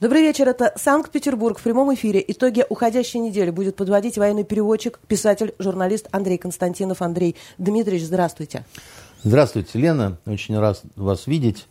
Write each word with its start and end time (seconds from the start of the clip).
Добрый 0.00 0.22
вечер, 0.22 0.48
это 0.48 0.72
Санкт-Петербург 0.76 1.58
в 1.58 1.62
прямом 1.64 1.92
эфире. 1.92 2.24
Итоги 2.28 2.64
уходящей 2.68 3.18
недели 3.18 3.50
будет 3.50 3.74
подводить 3.74 4.16
военный 4.16 4.44
переводчик, 4.44 5.00
писатель, 5.08 5.56
журналист 5.58 6.06
Андрей 6.12 6.38
Константинов. 6.38 7.02
Андрей 7.02 7.34
Дмитриевич, 7.58 8.06
здравствуйте. 8.06 8.64
Здравствуйте, 9.24 9.76
Лена. 9.76 10.16
Очень 10.24 10.56
рад 10.56 10.80
вас 10.94 11.26
видеть. 11.26 11.66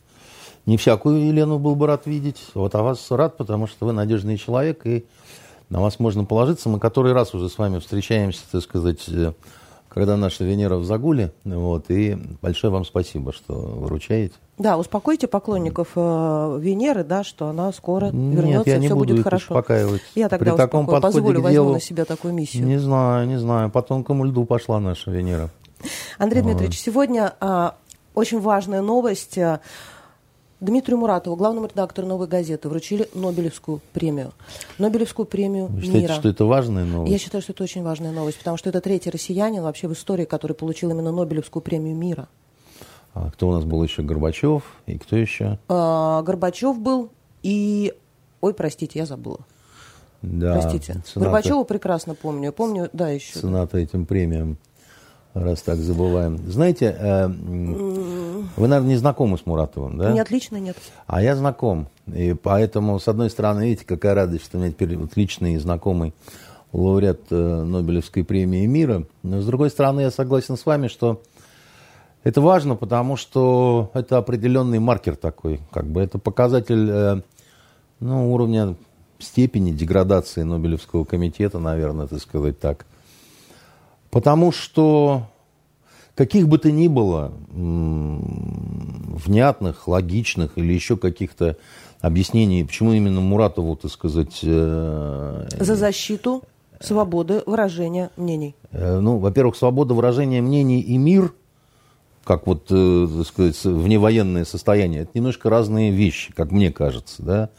Не 0.65 0.75
всякую 0.75 1.25
Елену 1.25 1.57
был 1.57 1.77
бы 1.77 1.87
рад 1.87 2.05
видеть. 2.05 2.43
Вот 2.53 2.75
а 2.75 2.83
вас 2.83 3.09
рад, 3.11 3.37
потому 3.37 3.65
что 3.65 3.85
вы 3.85 3.93
надежный 3.93 4.37
человек, 4.37 4.85
и 4.85 5.05
на 5.69 5.79
вас 5.79 5.97
можно 5.97 6.25
положиться. 6.25 6.67
Мы 6.67 6.81
который 6.81 7.13
раз 7.13 7.33
уже 7.33 7.47
с 7.47 7.57
вами 7.57 7.79
встречаемся, 7.79 8.41
так 8.51 8.61
сказать, 8.61 9.07
э, 9.07 9.31
когда 9.97 10.17
наша 10.17 10.43
Венера 10.43 10.75
в 10.77 10.85
загуле. 10.85 11.31
Вот, 11.43 11.89
и 11.89 12.17
большое 12.41 12.71
вам 12.71 12.85
спасибо, 12.85 13.33
что 13.33 13.53
выручаете. 13.53 14.35
Да, 14.57 14.77
успокойте 14.77 15.27
поклонников 15.27 15.89
э, 15.95 16.57
Венеры, 16.59 17.03
да, 17.03 17.23
что 17.23 17.47
она 17.47 17.71
скоро 17.71 18.05
Нет, 18.11 18.35
вернется, 18.35 18.69
я 18.69 18.77
не 18.77 18.87
все 18.87 18.95
буду 18.95 19.09
будет 19.09 19.19
их 19.19 19.23
хорошо. 19.25 19.53
успокаивать. 19.53 20.01
Я 20.15 20.29
тогда 20.29 20.51
При 20.51 20.57
таком 20.57 20.81
успокою, 20.81 21.01
подходе 21.01 21.17
позволю, 21.21 21.39
к 21.41 21.43
возьму 21.43 21.53
делу- 21.63 21.73
на 21.73 21.79
себя 21.79 22.05
такую 22.05 22.33
миссию. 22.33 22.65
Не 22.65 22.77
знаю, 22.77 23.27
не 23.27 23.37
знаю. 23.37 23.69
По 23.69 23.81
тонкому 23.81 24.25
льду 24.25 24.45
пошла 24.45 24.79
наша 24.79 25.11
Венера. 25.11 25.49
Андрей 26.17 26.41
Дмитриевич, 26.41 26.79
сегодня 26.79 27.33
а, 27.39 27.75
очень 28.15 28.39
важная 28.39 28.81
новость. 28.81 29.37
Дмитрию 30.59 30.97
Муратову, 30.97 31.35
главному 31.35 31.67
редактору 31.67 32.07
«Новой 32.07 32.27
газеты», 32.27 32.67
вручили 32.67 33.07
Нобелевскую 33.13 33.79
премию. 33.93 34.33
Нобелевскую 34.79 35.27
премию 35.27 35.67
Вы 35.67 35.81
считаете, 35.81 36.07
мира. 36.07 36.13
что 36.13 36.29
это 36.29 36.45
важная 36.45 36.83
новость? 36.83 37.11
Я 37.11 37.19
считаю, 37.19 37.41
что 37.43 37.51
это 37.51 37.63
очень 37.63 37.83
важная 37.83 38.11
новость, 38.11 38.39
потому 38.39 38.57
что 38.57 38.69
это 38.69 38.81
третий 38.81 39.11
россиянин 39.11 39.61
вообще 39.61 39.87
в 39.87 39.93
истории, 39.93 40.25
который 40.25 40.53
получил 40.53 40.89
именно 40.89 41.11
Нобелевскую 41.11 41.61
премию 41.61 41.95
мира. 41.95 42.27
А 43.13 43.29
кто 43.29 43.49
у 43.49 43.51
нас 43.53 43.65
был 43.65 43.83
еще? 43.83 44.01
Горбачев? 44.01 44.63
И 44.87 44.97
кто 44.97 45.15
еще? 45.15 45.59
А, 45.69 46.23
Горбачев 46.23 46.79
был 46.79 47.09
и... 47.43 47.93
Ой, 48.41 48.53
простите, 48.55 48.97
я 48.99 49.05
забыла. 49.05 49.39
Да, 50.23 50.53
простите. 50.59 50.93
цена-то- 50.93 51.19
Горбачева 51.19 51.63
прекрасно 51.65 52.15
помню. 52.15 52.51
Помню, 52.51 52.89
да, 52.93 53.09
еще. 53.09 53.39
цена-то 53.39 53.77
этим 53.77 54.07
премиям, 54.07 54.57
раз 55.33 55.61
так 55.61 55.77
забываем. 55.77 56.37
Знаете, 56.47 56.95
э, 56.97 57.27
вы, 57.27 58.67
наверное, 58.67 58.89
не 58.89 58.95
знакомы 58.95 59.37
с 59.37 59.45
Муратовым, 59.45 59.97
да? 59.97 60.11
Нет, 60.11 60.31
лично 60.31 60.57
нет. 60.57 60.77
А 61.05 61.21
я 61.21 61.35
знаком. 61.35 61.87
И 62.13 62.33
поэтому, 62.33 62.99
с 62.99 63.07
одной 63.07 63.29
стороны, 63.29 63.69
видите, 63.69 63.85
какая 63.85 64.15
радость, 64.15 64.45
что 64.45 64.57
у 64.57 64.61
меня 64.61 64.71
теперь 64.71 64.95
вот 64.97 65.15
личный 65.15 65.53
и 65.53 65.57
знакомый 65.57 66.13
лауреат 66.73 67.21
э, 67.29 67.63
Нобелевской 67.63 68.23
премии 68.23 68.65
мира. 68.65 69.03
Но, 69.23 69.41
с 69.41 69.45
другой 69.45 69.69
стороны, 69.69 70.01
я 70.01 70.11
согласен 70.11 70.57
с 70.57 70.65
вами, 70.65 70.87
что 70.87 71.21
это 72.23 72.41
важно, 72.41 72.75
потому 72.75 73.15
что 73.15 73.91
это 73.93 74.17
определенный 74.17 74.79
маркер 74.79 75.15
такой. 75.15 75.61
Как 75.71 75.85
бы 75.85 76.01
это 76.01 76.19
показатель 76.19 76.89
э, 76.89 77.21
ну, 77.99 78.33
уровня 78.33 78.75
степени 79.19 79.71
деградации 79.71 80.43
Нобелевского 80.43 81.05
комитета, 81.05 81.59
наверное, 81.59 82.07
так 82.07 82.19
сказать 82.19 82.59
так. 82.59 82.85
Потому 84.09 84.51
что 84.51 85.27
каких 86.15 86.47
бы 86.47 86.57
то 86.57 86.71
ни 86.71 86.87
было 86.87 87.31
внятных, 89.17 89.87
логичных 89.87 90.57
или 90.57 90.73
еще 90.73 90.97
каких-то 90.97 91.57
объяснений, 92.01 92.63
почему 92.63 92.93
именно 92.93 93.21
Муратову, 93.21 93.75
так 93.75 93.91
сказать, 93.91 94.39
э, 94.43 95.47
За 95.59 95.75
защиту 95.75 96.43
свободы 96.79 97.43
выражения 97.45 98.11
мнений. 98.17 98.55
Э, 98.71 98.99
Ну, 98.99 99.17
во-первых, 99.17 99.55
свобода 99.55 99.93
выражения 99.93 100.41
мнений 100.41 100.81
и 100.81 100.97
мир, 100.97 101.33
как 102.23 102.45
вот, 102.47 102.67
э, 102.69 103.07
так 103.17 103.27
сказать, 103.27 103.63
вневоенное 103.63 104.45
состояние, 104.45 105.01
это 105.03 105.11
немножко 105.15 105.49
разные 105.49 105.91
вещи, 105.91 106.33
как 106.33 106.51
мне 106.51 106.71
кажется, 106.71 107.23
да. 107.23 107.49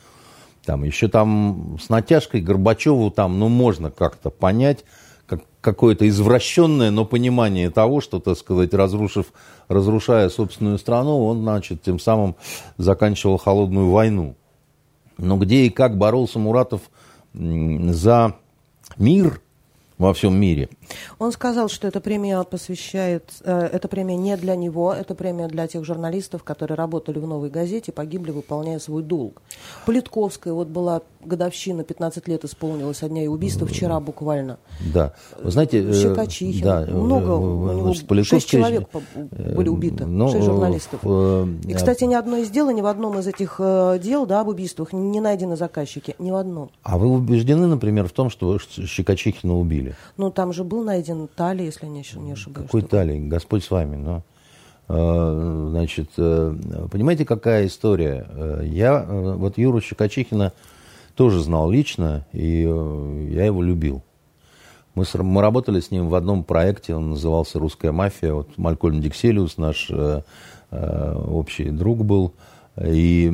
Там 0.65 0.84
еще 0.84 1.09
там 1.09 1.78
с 1.81 1.89
натяжкой 1.89 2.43
Горбачеву 2.43 3.11
там, 3.11 3.39
ну, 3.39 3.49
можно 3.49 3.91
как-то 3.91 4.31
понять, 4.31 4.84
как 5.28 5.43
какое-то 5.61 6.09
извращенное, 6.09 6.91
но 6.91 7.05
понимание 7.05 7.71
того, 7.71 8.00
что, 8.00 8.19
так 8.19 8.39
сказать, 8.39 8.72
разрушив, 8.72 9.27
разрушая 9.69 10.31
собственную 10.31 10.78
страну, 10.78 11.27
он, 11.27 11.43
значит, 11.43 11.83
тем 11.83 11.99
самым 11.99 12.34
заканчивал 12.78 13.37
холодную 13.37 13.91
войну. 13.91 14.34
Но 15.19 15.37
где 15.37 15.66
и 15.66 15.71
как 15.71 15.99
боролся 15.99 16.39
Муратов 16.39 16.81
за 17.34 18.34
мир 18.97 19.41
во 19.99 20.15
всем 20.15 20.41
мире, 20.41 20.71
Он 21.19 21.32
сказал, 21.32 21.69
что 21.69 21.87
эта 21.88 22.00
премия 22.00 22.43
посвящает, 22.43 23.25
э, 23.44 23.69
эта 23.72 23.88
премия 23.88 24.16
не 24.16 24.37
для 24.37 24.56
него, 24.56 24.93
это 24.93 25.15
премия 25.15 25.49
для 25.49 25.66
тех 25.66 25.84
журналистов, 25.84 26.43
которые 26.44 26.76
работали 26.76 27.19
в 27.19 27.26
«Новой 27.26 27.50
газете» 27.50 27.91
и 27.93 27.94
погибли, 27.94 28.31
выполняя 28.31 28.78
свой 28.78 29.03
долг. 29.03 29.43
Политковская, 29.87 30.53
вот 30.53 30.69
была 30.69 31.03
годовщина, 31.25 31.84
15 31.84 32.28
лет 32.28 32.44
исполнилось 32.44 32.98
со 32.98 33.09
дня 33.09 33.22
ее 33.22 33.31
убийства, 33.31 33.66
вчера 33.66 34.00
буквально. 34.00 34.59
Да. 34.94 35.15
Вы 35.43 35.50
знаете... 35.50 35.82
э, 35.82 35.93
Щекочихин, 35.93 36.65
да, 36.65 36.81
много, 36.88 37.32
э, 37.32 37.37
у 37.37 37.72
него 37.72 37.84
значит, 37.84 38.06
Политковская- 38.06 38.25
шесть 38.41 38.48
человек 38.48 38.88
были 39.54 39.69
убиты, 39.69 40.06
ну, 40.06 40.31
шесть 40.31 40.44
журналистов. 40.44 41.00
И, 41.04 41.75
кстати, 41.75 42.04
ни 42.04 42.15
одно 42.15 42.37
из 42.37 42.50
дел, 42.50 42.71
ни 42.71 42.81
в 42.81 42.87
одном 42.87 43.19
из 43.19 43.27
этих 43.27 43.60
дел 44.03 44.27
да, 44.27 44.41
об 44.41 44.48
убийствах 44.48 44.93
не 44.93 45.21
найдены 45.21 45.56
заказчики, 45.56 46.15
ни 46.19 46.31
в 46.31 46.37
одном. 46.37 46.71
А 46.82 46.98
вы 46.98 47.09
убеждены, 47.09 47.66
например, 47.66 48.06
в 48.06 48.12
том, 48.12 48.31
что 48.31 48.59
Щекочихина 48.59 49.59
убили? 49.59 49.94
Ну, 50.16 50.31
там 50.31 50.53
же 50.53 50.65
был 50.65 50.78
найден 50.84 51.28
Тали, 51.34 51.62
если 51.65 51.87
я 51.87 51.93
не, 51.93 52.00
ошиб- 52.00 52.21
не 52.22 52.33
ошибаюсь. 52.33 52.66
Какой 52.66 52.81
что- 52.81 52.91
талии? 52.91 53.19
Господь 53.28 53.65
с 53.65 53.71
вами. 53.71 53.97
Но, 53.97 54.22
э, 54.89 55.66
значит, 55.71 56.11
э, 56.16 56.55
понимаете, 56.91 57.25
какая 57.25 57.66
история? 57.66 58.27
Э, 58.31 58.62
Я 58.65 59.05
э, 59.09 59.34
вот 59.34 59.59
Юру 59.59 59.81
Щекочихина 59.81 60.53
тоже 61.15 61.41
знал 61.43 61.71
лично, 61.71 62.27
и 62.33 62.65
э, 62.69 63.28
я 63.31 63.44
его 63.47 63.62
любил. 63.62 64.03
Мы, 64.94 65.05
с- 65.05 65.15
мы 65.19 65.43
работали 65.43 65.81
с 65.81 65.91
ним 65.91 66.09
в 66.09 66.15
одном 66.15 66.43
проекте, 66.44 66.95
он 66.95 67.10
назывался 67.10 67.59
«Русская 67.59 67.93
мафия». 67.93 68.33
Вот 68.33 68.56
Малькольм 68.59 69.00
Дикселиус, 69.00 69.56
наш 69.59 69.89
э, 69.91 70.22
э, 70.71 71.15
общий 71.28 71.71
друг 71.71 72.05
был. 72.05 72.33
И 72.81 73.25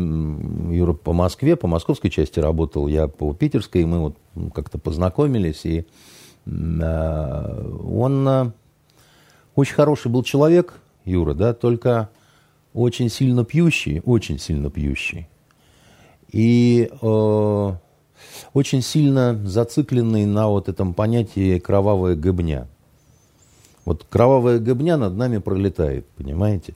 Юра 0.71 0.95
по 0.95 1.13
Москве, 1.13 1.55
по 1.57 1.67
московской 1.67 2.09
части 2.11 2.41
работал, 2.41 2.87
я 2.89 3.09
по 3.09 3.35
питерской, 3.35 3.83
и 3.83 3.85
мы 3.85 3.99
вот 4.01 4.17
как-то 4.55 4.79
познакомились. 4.79 5.67
И 5.67 5.85
он 6.47 8.29
э, 8.29 8.51
очень 9.55 9.75
хороший 9.75 10.11
был 10.11 10.23
человек, 10.23 10.75
Юра, 11.05 11.35
да, 11.35 11.55
только 11.55 12.11
очень 12.73 13.09
сильно 13.09 13.45
пьющий, 13.45 14.03
очень 14.05 14.39
сильно 14.39 14.71
пьющий. 14.71 15.29
И 16.33 16.91
э, 17.01 17.73
очень 18.53 18.83
сильно 18.83 19.41
зацикленный 19.45 20.27
на 20.27 20.49
вот 20.49 20.69
этом 20.69 20.93
понятии 20.95 21.59
кровавая 21.59 22.17
гыбня. 22.17 22.69
Вот 23.85 24.07
кровавая 24.09 24.59
гыбня 24.59 24.97
над 24.97 25.17
нами 25.17 25.39
пролетает, 25.39 26.07
понимаете? 26.17 26.75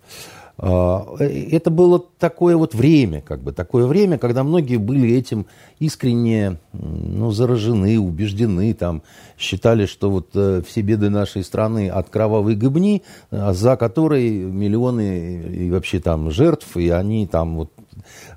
А, 0.60 1.06
э, 1.20 1.48
Это 1.52 1.70
было 1.70 2.04
такое 2.18 2.56
вот 2.56 2.74
время, 2.74 3.20
как 3.20 3.40
бы, 3.40 3.52
такое 3.52 3.86
время, 3.86 4.18
когда 4.18 4.42
многие 4.42 4.76
были 4.76 5.14
этим 5.14 5.46
искренне 5.78 6.58
ну, 6.72 7.30
заражены, 7.30 7.98
убеждены, 8.00 8.74
там, 8.74 9.02
считали, 9.38 9.86
что 9.86 10.10
вот 10.10 10.30
э, 10.34 10.62
все 10.66 10.82
беды 10.82 11.10
нашей 11.10 11.44
страны 11.44 11.88
от 11.88 12.10
кровавой 12.10 12.56
гыбни, 12.56 13.02
а 13.30 13.52
за 13.52 13.76
которой 13.76 14.30
миллионы 14.30 15.42
и 15.42 15.70
вообще 15.70 16.00
там 16.00 16.32
жертв, 16.32 16.76
и 16.76 16.88
они 16.88 17.28
там 17.28 17.56
вот 17.56 17.70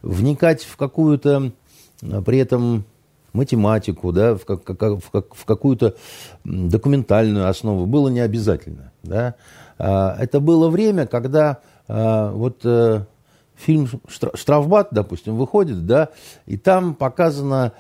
вникать 0.04 0.64
в 0.64 0.78
какую-то 0.78 1.52
при 2.26 2.38
этом 2.40 2.84
математику, 3.34 4.12
да, 4.12 4.36
в, 4.36 4.46
как- 4.46 4.64
как- 4.64 5.04
в 5.04 5.10
как- 5.12 5.36
в 5.36 5.46
какую-то 5.46 5.96
документальную 6.44 7.48
основу 7.48 7.86
было 7.86 8.10
не 8.10 8.20
обязательно. 8.20 8.92
Да. 9.04 9.36
А, 9.78 10.16
Это 10.20 10.40
было 10.40 10.70
время, 10.70 11.08
когда 11.08 11.60
а, 11.88 12.32
вот 12.32 12.62
э, 12.64 13.06
фильм 13.56 13.88
«Штра- 14.08 14.36
«Штрафбат», 14.36 14.90
допустим, 14.92 15.36
выходит, 15.38 15.86
да, 15.86 16.10
и 16.46 16.58
там 16.58 16.96
показана 16.96 17.74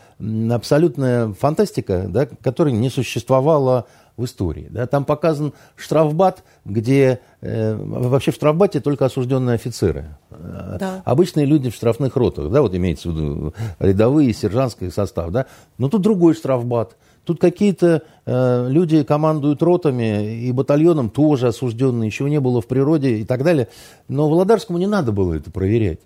абсолютная 0.51 1.33
фантастика, 1.33 2.05
да, 2.07 2.27
которая 2.41 2.73
не 2.73 2.89
существовала 2.89 3.85
в 4.17 4.25
истории. 4.25 4.67
Да. 4.69 4.87
Там 4.87 5.05
показан 5.05 5.53
штрафбат, 5.75 6.43
где 6.65 7.19
э, 7.41 7.75
вообще 7.75 8.31
в 8.31 8.35
штрафбате 8.35 8.79
только 8.79 9.05
осужденные 9.05 9.55
офицеры. 9.55 10.15
Э, 10.29 10.77
Да. 10.79 11.01
Обычные 11.05 11.45
люди 11.45 11.69
в 11.69 11.75
штрафных 11.75 12.15
ротах, 12.15 12.51
да, 12.51 12.61
вот 12.61 12.75
имеется 12.75 13.09
в 13.09 13.15
виду 13.15 13.53
рядовые, 13.79 14.33
сержантский 14.33 14.91
состав, 14.91 15.31
да, 15.31 15.45
но 15.77 15.89
тут 15.89 16.01
другой 16.01 16.33
штрафбат. 16.33 16.95
Тут 17.23 17.39
какие-то 17.39 18.01
э, 18.25 18.67
люди 18.69 19.03
командуют 19.03 19.61
ротами 19.61 20.37
и 20.37 20.51
батальоном, 20.51 21.11
тоже 21.11 21.47
осужденные, 21.49 22.07
ничего 22.07 22.27
не 22.27 22.39
было 22.39 22.61
в 22.61 22.67
природе 22.67 23.17
и 23.17 23.25
так 23.25 23.43
далее. 23.43 23.67
Но 24.07 24.27
Володарскому 24.27 24.79
не 24.79 24.87
надо 24.87 25.11
было 25.11 25.35
это 25.35 25.51
проверять. 25.51 25.99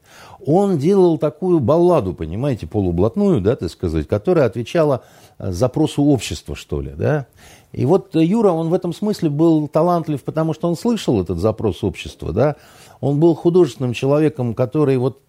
Он 0.45 0.77
делал 0.77 1.17
такую 1.17 1.61
балладу, 1.61 2.13
понимаете, 2.13 2.67
полублатную, 2.67 3.39
да, 3.39 3.55
так 3.55 3.69
сказать, 3.69 4.09
которая 4.09 4.45
отвечала 4.45 5.03
э, 5.39 5.51
запросу 5.53 6.03
общества, 6.03 6.53
что 6.53 6.81
ли, 6.81 6.91
да. 6.95 7.27
И 7.71 7.85
вот 7.85 8.15
Юра, 8.15 8.51
он 8.51 8.69
в 8.69 8.73
этом 8.73 8.93
смысле 8.93 9.29
был 9.29 9.67
талантлив, 9.67 10.23
потому 10.23 10.53
что 10.53 10.69
он 10.69 10.77
слышал 10.77 11.21
этот 11.21 11.39
запрос 11.39 11.83
общества, 11.83 12.31
да. 12.31 12.55
Он 13.01 13.19
был 13.19 13.35
художественным 13.35 13.93
человеком, 13.93 14.53
который 14.53 14.97
вот 14.97 15.19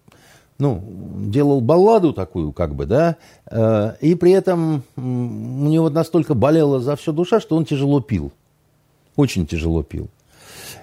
ну, 0.59 0.83
делал 1.27 1.61
балладу 1.61 2.13
такую, 2.13 2.51
как 2.51 2.75
бы, 2.75 2.85
да, 2.85 3.17
э, 3.51 3.93
и 4.01 4.15
при 4.15 4.31
этом 4.31 4.83
у 4.95 5.01
него 5.01 5.89
настолько 5.89 6.33
болела 6.33 6.79
за 6.79 6.95
все 6.95 7.11
душа, 7.11 7.39
что 7.39 7.55
он 7.55 7.65
тяжело 7.65 8.01
пил. 8.01 8.31
Очень 9.15 9.45
тяжело 9.45 9.83
пил. 9.83 10.07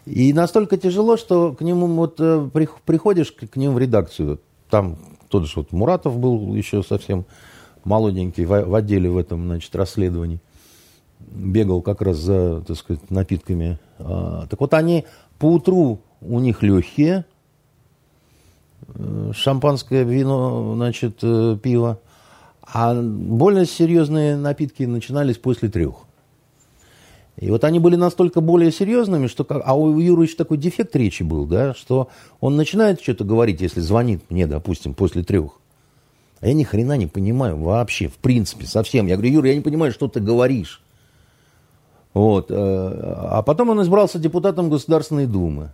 И 0.07 0.33
настолько 0.33 0.77
тяжело, 0.77 1.17
что 1.17 1.53
к 1.53 1.61
нему 1.63 1.87
вот 1.89 2.17
э, 2.19 2.49
приходишь 2.85 3.33
к 3.33 3.57
нему 3.57 3.75
в 3.75 3.79
редакцию, 3.79 4.41
там 4.71 4.97
тот 5.29 5.47
же 5.47 5.53
вот 5.57 5.73
Муратов 5.73 6.19
был 6.19 6.55
еще 6.55 6.83
совсем 6.83 7.25
молоденький 7.85 8.45
в 8.45 8.75
отделе 8.75 9.11
в 9.11 9.17
этом, 9.17 9.45
значит, 9.45 9.75
расследовании. 9.75 10.41
Бегал 11.33 11.83
как 11.83 12.03
раз 12.03 12.19
за, 12.19 12.63
так 12.67 12.77
сказать, 12.77 13.11
напитками. 13.11 13.79
А, 13.99 14.47
так 14.49 14.61
вот 14.61 14.75
они 14.75 15.05
по 15.39 15.47
утру 15.47 16.01
у 16.21 16.41
них 16.41 16.63
легкие, 16.63 17.25
э, 18.95 19.33
шампанское, 19.35 20.05
вино, 20.05 20.75
значит, 20.75 21.19
э, 21.23 21.59
пиво. 21.63 21.99
А 22.63 22.95
более 22.95 23.67
серьезные 23.67 24.37
напитки 24.37 24.85
начинались 24.85 25.37
после 25.37 25.69
трех. 25.69 25.97
И 27.37 27.51
вот 27.51 27.65
они 27.65 27.79
были 27.81 27.97
настолько 27.97 28.41
более 28.41 28.71
серьезными, 28.71 29.27
что... 29.27 29.45
А 29.49 29.75
у 29.75 29.99
еще 29.99 30.37
такой 30.37 30.57
дефект 30.57 30.95
речи 30.95 31.23
был, 31.25 31.47
да, 31.47 31.75
что 31.75 32.09
он 32.41 32.57
начинает 32.57 33.03
что-то 33.03 33.25
говорить, 33.25 33.61
если 33.61 33.81
звонит 33.81 34.23
мне, 34.31 34.47
допустим, 34.47 34.95
после 34.95 35.25
трех. 35.25 35.59
А 36.41 36.47
я 36.47 36.55
ни 36.55 36.63
хрена 36.63 36.97
не 36.97 37.07
понимаю 37.07 37.57
вообще, 37.57 38.09
в 38.09 38.19
принципе, 38.19 38.67
совсем. 38.67 39.07
Я 39.07 39.17
говорю, 39.17 39.33
Юра, 39.33 39.49
я 39.49 39.55
не 39.57 39.63
понимаю, 39.63 39.93
что 39.93 40.09
ты 40.09 40.21
говоришь. 40.21 40.81
Вот. 42.15 42.51
Э, 42.51 42.55
а 42.55 43.43
потом 43.43 43.71
он 43.71 43.83
избрался 43.83 44.19
депутатом 44.19 44.71
Государственной 44.71 45.27
Думы. 45.27 45.73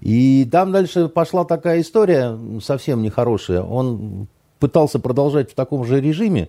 И 0.00 0.46
там 0.50 0.72
дальше 0.72 1.08
пошла 1.08 1.44
такая 1.44 1.80
история 1.80 2.38
совсем 2.62 3.02
нехорошая. 3.02 3.62
Он 3.62 4.26
пытался 4.58 4.98
продолжать 4.98 5.50
в 5.50 5.54
таком 5.54 5.84
же 5.84 6.00
режиме, 6.00 6.48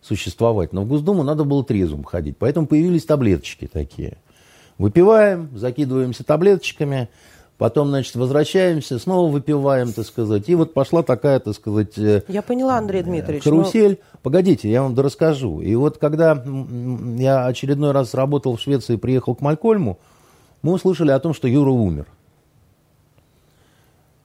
существовать. 0.00 0.72
Но 0.72 0.82
в 0.82 0.88
Госдуму 0.88 1.22
надо 1.22 1.44
было 1.44 1.64
трезвым 1.64 2.04
ходить. 2.04 2.36
Поэтому 2.38 2.66
появились 2.66 3.04
таблеточки 3.04 3.68
такие. 3.72 4.18
Выпиваем, 4.78 5.50
закидываемся 5.54 6.24
таблеточками, 6.24 7.08
потом, 7.62 7.90
значит, 7.90 8.16
возвращаемся, 8.16 8.98
снова 8.98 9.30
выпиваем, 9.30 9.92
так 9.92 10.04
сказать. 10.04 10.48
И 10.48 10.54
вот 10.56 10.74
пошла 10.74 11.04
такая, 11.04 11.38
так 11.38 11.54
сказать... 11.54 11.96
Э, 11.96 12.24
я 12.26 12.42
поняла, 12.42 12.76
Андрей 12.76 13.04
Дмитриевич. 13.04 13.44
Карусель. 13.44 14.00
Но... 14.00 14.18
Погодите, 14.20 14.68
я 14.68 14.82
вам 14.82 14.98
расскажу. 14.98 15.60
И 15.60 15.72
вот 15.76 15.98
когда 15.98 16.42
я 17.18 17.46
очередной 17.46 17.92
раз 17.92 18.14
работал 18.14 18.56
в 18.56 18.60
Швеции 18.60 18.94
и 18.94 18.96
приехал 18.96 19.36
к 19.36 19.40
Малькольму, 19.40 20.00
мы 20.62 20.72
услышали 20.72 21.12
о 21.12 21.20
том, 21.20 21.34
что 21.34 21.46
Юра 21.46 21.70
умер. 21.70 22.06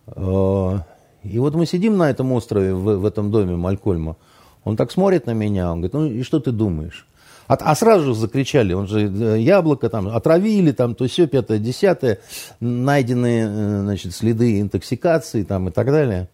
Э, 0.07 0.79
и 1.21 1.37
вот 1.37 1.53
мы 1.53 1.67
сидим 1.67 1.95
на 1.95 2.09
этом 2.09 2.31
острове, 2.31 2.73
в, 2.73 2.97
в 2.97 3.05
этом 3.05 3.29
доме 3.29 3.55
Малькольма, 3.55 4.15
он 4.63 4.75
так 4.77 4.91
смотрит 4.91 5.27
на 5.27 5.35
меня, 5.35 5.71
он 5.71 5.81
говорит, 5.81 5.93
ну 5.93 6.05
и 6.07 6.23
что 6.23 6.39
ты 6.39 6.51
думаешь? 6.51 7.07
А, 7.47 7.53
а 7.55 7.75
сразу 7.75 8.05
же 8.05 8.15
закричали, 8.15 8.73
он 8.73 8.87
же 8.87 9.07
э, 9.07 9.39
яблоко 9.39 9.89
там 9.89 10.09
отравили, 10.09 10.71
там 10.71 10.95
то 10.95 11.07
все, 11.07 11.27
пятое, 11.27 11.59
десятое, 11.59 12.19
найдены, 12.59 13.41
э, 13.47 13.81
значит, 13.81 14.13
следы 14.13 14.59
интоксикации 14.59 15.43
там 15.43 15.69
и 15.69 15.71
так 15.71 15.87
далее. 15.87 16.27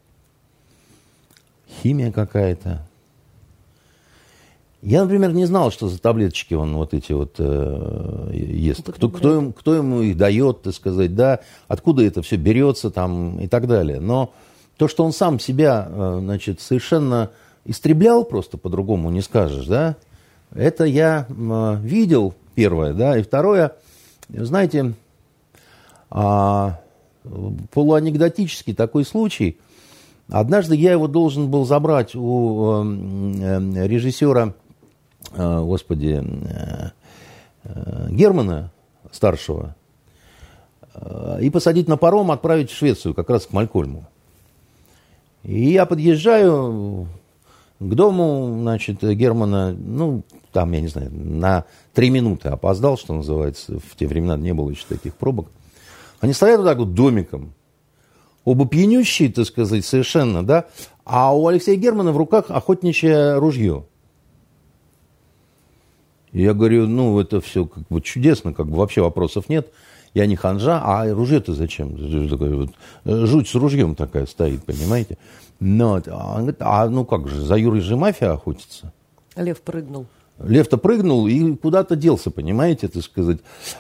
Химия 1.82 2.12
какая-то. 2.12 2.82
Я, 4.82 5.04
например, 5.04 5.32
не 5.32 5.46
знал, 5.46 5.72
что 5.72 5.88
за 5.88 5.98
таблеточки 6.00 6.56
он 6.56 6.76
вот 6.76 6.94
эти 6.94 7.14
вот 7.14 7.36
э, 7.38 8.30
ест. 8.34 8.92
Кто, 8.92 9.10
кто, 9.10 9.38
им, 9.38 9.54
кто 9.54 9.76
ему 9.76 10.02
их 10.02 10.18
дает, 10.18 10.64
так 10.64 10.74
сказать, 10.74 11.16
да, 11.16 11.40
откуда 11.70 12.04
это 12.04 12.22
все 12.22 12.36
берется 12.36 12.92
там 12.92 13.40
и 13.40 13.48
так 13.48 13.68
далее. 13.68 14.02
Но 14.02 14.34
то, 14.76 14.90
что 14.90 15.06
он 15.06 15.14
сам 15.14 15.40
себя, 15.40 15.88
э, 15.90 16.18
значит, 16.20 16.60
совершенно 16.60 17.30
истреблял 17.64 18.26
просто, 18.26 18.58
по-другому 18.58 19.10
не 19.10 19.22
скажешь, 19.22 19.68
да, 19.68 19.96
это 20.54 20.86
я 20.86 21.28
видел, 21.30 22.34
первое, 22.56 22.94
да, 22.94 23.18
и 23.18 23.24
второе, 23.24 23.74
знаете, 24.30 24.94
а, 26.10 26.80
полуанекдотический 27.72 28.74
такой 28.74 29.06
случай. 29.06 29.58
Однажды 30.30 30.76
я 30.76 30.92
его 30.94 31.08
должен 31.08 31.50
был 31.50 31.66
забрать 31.66 32.16
у 32.16 32.84
э, 32.84 33.88
режиссера, 33.88 34.54
э, 35.34 35.60
господи, 35.60 36.24
э, 36.24 36.90
Германа 38.10 38.72
старшего, 39.12 39.76
и 41.40 41.50
посадить 41.50 41.88
на 41.88 41.96
паром, 41.96 42.30
отправить 42.30 42.70
в 42.70 42.76
Швецию, 42.76 43.14
как 43.14 43.30
раз 43.30 43.46
к 43.46 43.54
Малькольму. 43.54 44.06
И 45.44 45.72
я 45.72 45.86
подъезжаю, 45.86 47.08
к 47.80 47.94
дому, 47.96 48.60
значит, 48.62 49.02
Германа, 49.02 49.74
ну, 49.74 50.24
там, 50.52 50.72
я 50.72 50.82
не 50.82 50.88
знаю, 50.88 51.12
на 51.12 51.66
три 51.94 52.10
минуты 52.10 52.50
опоздал, 52.50 52.98
что 52.98 53.14
называется. 53.14 53.80
В 53.80 53.96
те 53.98 54.08
времена 54.08 54.38
не 54.38 54.54
было 54.54 54.70
еще 54.70 54.86
таких 54.88 55.16
пробок. 55.16 55.50
Они 56.20 56.34
стоят 56.34 56.60
вот 56.60 56.66
так 56.66 56.78
вот 56.78 56.94
домиком. 56.94 57.54
Оба 58.46 58.68
пьянющие, 58.68 59.32
так 59.32 59.46
сказать, 59.46 59.86
совершенно, 59.86 60.46
да. 60.46 60.66
А 61.06 61.36
у 61.36 61.48
Алексея 61.48 61.76
Германа 61.76 62.12
в 62.12 62.18
руках 62.18 62.46
охотничье 62.50 63.38
ружье. 63.38 63.86
Я 66.32 66.54
говорю, 66.54 66.88
ну, 66.88 67.20
это 67.20 67.42
все 67.42 67.66
как 67.66 67.88
бы 67.90 68.02
чудесно, 68.02 68.54
как 68.54 68.68
бы 68.68 68.78
вообще 68.78 69.02
вопросов 69.02 69.50
нет. 69.50 69.72
Я 70.14 70.28
не 70.28 70.36
ханжа, 70.36 70.82
а 70.84 71.12
ружье-то 71.12 71.54
зачем? 71.54 71.98
Жуть 73.06 73.48
с 73.48 73.56
ружьем 73.56 73.96
такая 73.96 74.26
стоит, 74.26 74.64
понимаете? 74.64 75.18
Но, 75.60 76.02
а, 76.08 76.34
он 76.36 76.42
говорит, 76.42 76.58
а 76.60 76.88
ну 76.88 77.06
как 77.06 77.28
же, 77.28 77.42
за 77.42 77.56
Юрой 77.56 77.82
же 77.82 77.96
мафия 77.96 78.32
охотится. 78.32 78.92
Лев 79.36 79.62
прыгнул. 79.62 80.06
Лев-то 80.40 80.78
прыгнул 80.78 81.28
и 81.28 81.56
куда-то 81.56 81.96
делся, 81.96 82.32
понимаете, 82.32 82.88
так 82.88 83.04
сказать, 83.04 83.38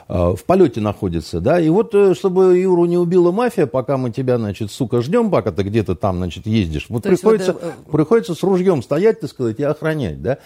а, 0.07 0.35
в 0.35 0.43
полете 0.43 0.81
находится, 0.81 1.41
да, 1.41 1.59
и 1.59 1.67
вот, 1.67 1.93
э, 1.95 2.13
чтобы 2.13 2.57
Юру 2.57 2.85
не 2.85 2.97
убила 2.97 3.31
мафия, 3.31 3.65
пока 3.65 3.97
мы 3.97 4.11
тебя, 4.11 4.37
значит, 4.37 4.71
сука, 4.71 5.01
ждем, 5.01 5.31
пока 5.31 5.51
ты 5.51 5.63
где-то 5.63 5.95
там, 5.95 6.17
значит, 6.17 6.45
ездишь, 6.45 6.85
вот 6.89 7.03
приходится, 7.03 7.53
вот, 7.53 7.63
э... 7.63 7.91
приходится 7.91 8.35
с 8.35 8.43
ружьем 8.43 8.83
стоять, 8.83 9.19
так 9.19 9.31
сказать, 9.31 9.59
и 9.59 9.63
охранять, 9.63 10.21
да. 10.21 10.37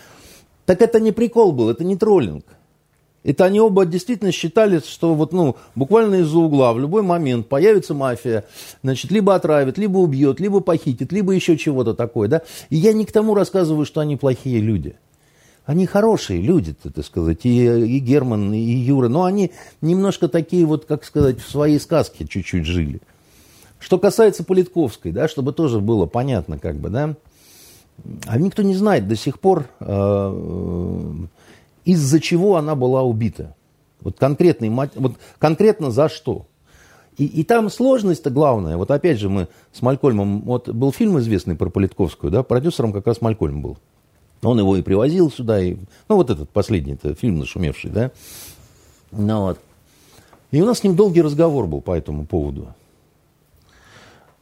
Так 0.66 0.82
это 0.82 1.00
не 1.00 1.12
прикол 1.12 1.52
был, 1.52 1.70
это 1.70 1.84
не 1.84 1.98
троллинг. 1.98 2.46
Это 3.28 3.44
они 3.44 3.60
оба 3.60 3.86
действительно 3.86 4.32
считали, 4.32 4.80
что 4.80 5.14
вот, 5.14 5.34
ну, 5.34 5.58
буквально 5.76 6.22
из-за 6.22 6.38
угла 6.38 6.72
в 6.72 6.80
любой 6.80 7.02
момент 7.02 7.50
появится 7.50 7.94
мафия, 7.94 8.46
значит, 8.84 9.12
либо 9.12 9.36
отравит, 9.36 9.78
либо 9.78 9.98
убьет, 9.98 10.40
либо 10.40 10.62
похитит, 10.62 11.12
либо 11.12 11.34
еще 11.34 11.58
чего-то 11.58 11.94
такое, 11.94 12.30
да. 12.30 12.44
И 12.70 12.78
я 12.78 12.94
не 12.94 13.04
к 13.04 13.12
тому 13.12 13.36
рассказываю, 13.36 13.86
что 13.86 14.00
они 14.00 14.16
плохие 14.16 14.62
люди. 14.62 14.96
Они 15.66 15.86
хорошие 15.86 16.42
люди, 16.42 16.74
так 16.74 17.04
сказать, 17.06 17.40
и, 17.44 17.66
и 17.66 18.00
Герман, 18.00 18.54
и 18.54 18.60
Юра, 18.60 19.10
но 19.10 19.26
они 19.26 19.52
немножко 19.82 20.30
такие 20.30 20.66
вот, 20.66 20.86
как 20.86 21.04
сказать, 21.04 21.42
в 21.42 21.50
своей 21.50 21.82
сказке 21.82 22.26
чуть-чуть 22.26 22.66
жили. 22.66 23.02
Что 23.78 24.00
касается 24.00 24.46
Политковской, 24.46 25.12
да, 25.12 25.28
чтобы 25.28 25.52
тоже 25.52 25.82
было 25.82 26.06
понятно, 26.06 26.60
как 26.60 26.78
бы, 26.78 26.88
да, 26.88 27.16
а 28.26 28.38
никто 28.38 28.64
не 28.64 28.74
знает 28.74 29.06
до 29.10 29.18
сих 29.18 29.38
пор, 29.42 29.66
э, 29.82 31.14
из-за 31.88 32.20
чего 32.20 32.58
она 32.58 32.76
была 32.76 33.02
убита. 33.04 33.56
Вот, 34.02 34.20
конкретный, 34.20 34.70
вот 34.70 35.16
конкретно 35.40 35.90
за 35.90 36.10
что. 36.10 36.46
И, 37.18 37.26
и 37.26 37.44
там 37.44 37.70
сложность-то 37.70 38.30
главная. 38.30 38.78
Вот 38.78 38.92
опять 38.92 39.20
же 39.20 39.30
мы 39.30 39.48
с 39.72 39.82
Малькольмом, 39.82 40.42
вот 40.42 40.70
был 40.70 40.92
фильм 40.92 41.18
известный 41.20 41.56
про 41.56 41.70
Политковскую, 41.70 42.30
да, 42.30 42.44
продюсером 42.44 42.92
как 42.92 43.08
раз 43.08 43.22
Малькольм 43.22 43.62
был. 43.62 43.78
Он 44.44 44.60
его 44.60 44.76
и 44.76 44.82
привозил 44.82 45.32
сюда, 45.32 45.62
и, 45.62 45.78
ну 46.10 46.18
вот 46.18 46.30
этот 46.30 46.50
последний 46.50 46.94
это 46.94 47.16
фильм 47.16 47.40
нашумевший, 47.40 47.90
да. 47.90 48.12
Ну 49.12 49.42
вот. 49.42 49.60
И 50.52 50.62
у 50.62 50.66
нас 50.66 50.80
с 50.80 50.84
ним 50.84 50.96
долгий 50.96 51.22
разговор 51.22 51.68
был 51.68 51.82
по 51.82 51.94
этому 51.94 52.26
поводу. 52.26 52.68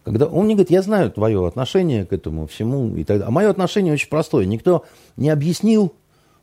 Когда 0.03 0.25
он 0.25 0.45
мне 0.45 0.55
говорит, 0.55 0.71
я 0.71 0.81
знаю 0.81 1.11
твое 1.11 1.47
отношение 1.47 2.05
к 2.05 2.13
этому 2.13 2.45
всему. 2.47 2.95
И 2.95 3.03
так 3.03 3.17
далее. 3.17 3.27
А 3.27 3.31
мое 3.31 3.49
отношение 3.49 3.93
очень 3.93 4.09
простое. 4.09 4.45
Никто 4.45 4.85
не 5.15 5.29
объяснил, 5.29 5.93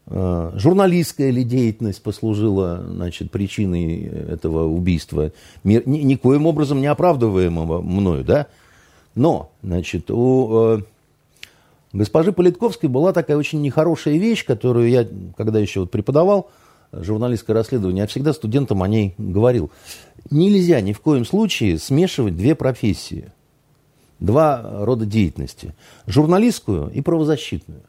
журналистская 0.09 1.31
ли 1.31 1.45
деятельность 1.45 2.03
послужила 2.03 2.85
значит, 2.85 3.31
причиной 3.31 4.03
этого 4.03 4.65
убийства, 4.65 5.33
ни, 5.65 5.81
никоим 5.87 6.47
образом 6.47 6.81
не 6.81 6.89
оправдываемого 6.89 7.81
мною, 7.83 8.25
да? 8.25 8.49
Но, 9.15 9.53
значит, 9.63 10.11
у 10.11 10.79
э, 10.79 10.81
госпожи 11.93 12.33
Политковской 12.33 12.89
была 12.89 13.13
такая 13.13 13.37
очень 13.37 13.61
нехорошая 13.61 14.17
вещь, 14.17 14.45
которую 14.45 14.89
я, 14.89 15.07
когда 15.37 15.59
еще 15.59 15.81
вот 15.81 15.91
преподавал 15.91 16.51
журналистское 16.93 17.55
расследование, 17.55 18.03
я 18.03 18.07
всегда 18.07 18.33
студентам 18.33 18.83
о 18.83 18.89
ней 18.89 19.15
говорил. 19.19 19.71
Нельзя 20.31 20.81
ни 20.81 20.93
в 20.93 21.01
коем 21.01 21.25
случае 21.25 21.79
смешивать 21.79 22.37
две 22.37 22.55
профессии, 22.55 23.33
два 24.21 24.85
рода 24.85 25.07
деятельности. 25.07 25.75
Журналистскую 26.07 26.91
и 26.91 27.01
правозащитную. 27.01 27.83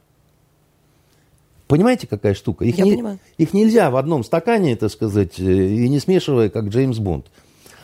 Понимаете, 1.67 2.07
какая 2.07 2.33
штука? 2.33 2.65
Их, 2.65 2.77
Я 2.77 2.85
не, 2.85 2.91
понимаю. 2.93 3.19
их 3.37 3.53
нельзя 3.53 3.89
в 3.89 3.95
одном 3.95 4.23
стакане, 4.23 4.75
так 4.75 4.91
сказать, 4.91 5.39
э, 5.39 5.43
и 5.43 5.89
не 5.89 5.99
смешивая, 5.99 6.49
как 6.49 6.65
Джеймс 6.65 6.97
Бонд. 6.97 7.27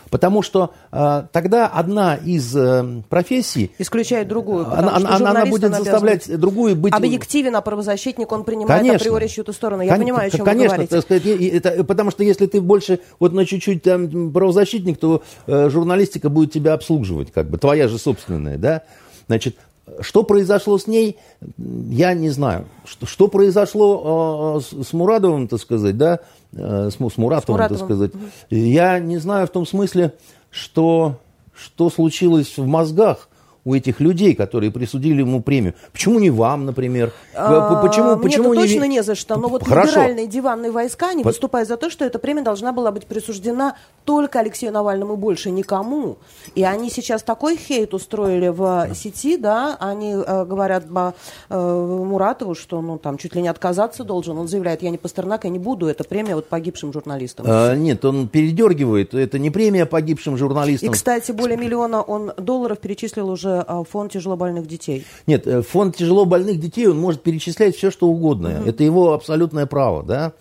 Потому 0.10 0.42
что 0.42 0.74
э, 0.92 1.24
тогда 1.32 1.68
одна 1.68 2.16
из 2.16 2.56
э, 2.56 3.04
профессий... 3.10 3.72
Исключает 3.78 4.28
другую. 4.28 4.66
Она, 4.66 4.96
она, 4.96 5.30
она 5.30 5.46
будет 5.46 5.74
заставлять 5.74 6.40
другую 6.40 6.76
быть... 6.76 6.94
Объективен, 6.94 7.56
а 7.56 7.62
правозащитник, 7.62 8.32
он 8.32 8.44
принимает 8.44 8.82
конечно, 8.82 8.96
априори 8.96 9.28
чью-то 9.28 9.54
сторону. 9.54 9.84
Я 9.84 9.92
Кон- 9.92 10.02
понимаю, 10.02 10.28
о 10.28 10.32
чем 10.32 10.46
конечно, 10.46 10.78
вы 10.78 10.86
говорите. 10.88 11.02
Сказать, 11.02 11.26
это, 11.26 11.84
потому 11.84 12.12
что 12.12 12.24
если 12.24 12.48
ты 12.48 12.60
больше 12.60 13.00
вот 13.20 13.34
на 13.34 13.46
чуть-чуть 13.46 13.84
там 13.84 14.32
правозащитник, 14.32 14.98
то 14.98 15.22
э, 15.46 15.70
журналистика 15.70 16.30
будет 16.30 16.52
тебя 16.52 16.74
обслуживать, 16.74 17.32
как 17.32 17.50
бы, 17.50 17.58
твоя 17.58 17.88
же 17.88 18.00
собственная, 18.00 18.58
да? 18.58 18.82
Значит, 19.28 19.58
что 20.02 20.24
произошло 20.24 20.78
с 20.78 20.88
ней, 20.88 21.18
я 21.58 22.14
не 22.14 22.30
знаю. 22.30 22.66
Что, 22.86 23.06
что 23.06 23.28
произошло 23.28 24.58
э, 24.58 24.62
с, 24.62 24.88
с 24.90 24.94
Мурадовым, 24.94 25.48
так 25.48 25.60
сказать, 25.60 25.98
да, 25.98 26.20
э, 26.54 26.90
с, 26.92 26.96
с 26.96 27.18
Муратовым, 27.18 27.68
так 27.68 27.78
сказать, 27.78 28.12
я 28.50 29.00
не 29.00 29.18
знаю 29.18 29.48
в 29.48 29.52
том 29.52 29.66
смысле, 29.66 30.14
что, 30.52 31.18
что 31.54 31.90
случилось 31.90 32.58
в 32.58 32.66
мозгах 32.66 33.30
у 33.66 33.74
этих 33.74 34.00
людей, 34.00 34.36
которые 34.36 34.72
присудили 34.72 35.20
ему 35.20 35.42
премию. 35.42 35.74
Почему 35.92 36.20
не 36.20 36.30
вам, 36.30 36.66
например? 36.66 37.12
А, 37.36 37.82
почему, 37.86 38.16
мне 38.16 38.24
почему 38.24 38.54
не... 38.54 38.62
точно 38.62 38.84
не 38.86 39.04
за 39.04 39.16
что. 39.16 39.36
Но 39.38 39.48
вот 39.48 39.68
Хорошо. 39.68 39.92
либеральные 39.92 40.28
диванные 40.28 40.72
войска, 40.72 41.10
они 41.10 41.24
По... 41.24 41.30
выступают 41.30 41.68
за 41.68 41.78
то, 41.78 41.90
что 41.90 42.06
эта 42.06 42.20
премия 42.20 42.42
должна 42.42 42.72
была 42.72 42.92
быть 42.92 43.06
присуждена 43.06 43.76
только 44.06 44.40
Алексею 44.40 44.72
Навальному, 44.72 45.18
больше 45.18 45.52
никому. 45.52 46.18
И 46.56 46.64
они 46.64 46.90
сейчас 46.90 47.22
такой 47.22 47.58
хейт 47.58 47.94
устроили 47.94 48.48
в 48.48 48.90
сети, 48.96 49.38
да, 49.38 49.78
они 49.80 50.14
э, 50.14 50.46
говорят 50.46 50.86
э, 50.90 51.14
Муратову, 51.50 52.56
что 52.56 52.82
ну 52.82 52.98
там 52.98 53.18
чуть 53.18 53.36
ли 53.36 53.42
не 53.42 53.50
отказаться 53.50 54.04
должен. 54.04 54.38
Он 54.38 54.48
заявляет, 54.48 54.82
я 54.82 54.90
не 54.90 54.98
Пастернак, 54.98 55.44
я 55.44 55.50
не 55.50 55.60
буду, 55.60 55.88
это 55.88 56.04
премия 56.04 56.36
вот 56.36 56.48
погибшим 56.48 56.94
журналистам. 56.94 57.46
А, 57.48 57.76
нет, 57.76 58.04
он 58.06 58.28
передергивает, 58.30 59.14
это 59.14 59.38
не 59.38 59.50
премия 59.50 59.86
погибшим 59.86 60.38
журналистам. 60.38 60.90
И, 60.90 60.92
кстати, 60.92 61.32
более 61.32 61.58
миллиона 61.58 62.02
он 62.02 62.32
долларов 62.38 62.80
перечислил 62.80 63.30
уже 63.30 63.49
а, 63.50 63.84
фонд 63.84 64.12
тяжелобольных 64.12 64.68
детей? 64.68 65.06
Нет, 65.28 65.48
э, 65.48 65.62
фонд 65.62 65.98
тяжелобольных 65.98 66.60
детей, 66.60 66.88
он 66.88 67.00
может 67.00 67.22
перечислять 67.22 67.76
все, 67.76 67.92
что 67.92 68.08
угодно. 68.08 68.48
Mm-hmm. 68.48 68.70
Это 68.70 68.84
его 68.84 69.14
абсолютное 69.14 69.66
право, 69.66 70.04
да. 70.04 70.34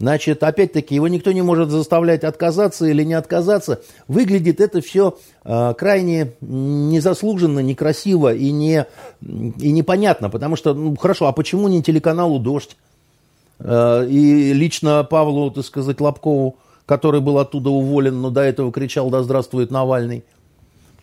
Значит, 0.00 0.42
опять-таки, 0.42 0.94
его 0.94 1.08
никто 1.08 1.30
не 1.30 1.42
может 1.42 1.68
заставлять 1.68 2.24
отказаться 2.24 2.86
или 2.86 3.04
не 3.04 3.12
отказаться. 3.12 3.82
Выглядит 4.08 4.58
это 4.58 4.80
все 4.80 5.18
э, 5.44 5.74
крайне 5.76 6.32
незаслуженно, 6.40 7.60
некрасиво 7.60 8.34
и, 8.34 8.50
не, 8.50 8.86
и 9.20 9.70
непонятно. 9.70 10.30
Потому 10.30 10.56
что, 10.56 10.72
ну, 10.72 10.96
хорошо, 10.96 11.26
а 11.26 11.32
почему 11.32 11.68
не 11.68 11.82
телеканалу 11.82 12.38
«Дождь»? 12.38 12.78
Э, 13.58 14.06
и 14.08 14.54
лично 14.54 15.04
Павлу, 15.04 15.50
так 15.50 15.66
сказать, 15.66 16.00
Лобкову, 16.00 16.56
который 16.86 17.20
был 17.20 17.38
оттуда 17.38 17.68
уволен, 17.68 18.22
но 18.22 18.30
до 18.30 18.40
этого 18.40 18.72
кричал 18.72 19.10
«Да 19.10 19.22
здравствует 19.22 19.70
Навальный». 19.70 20.24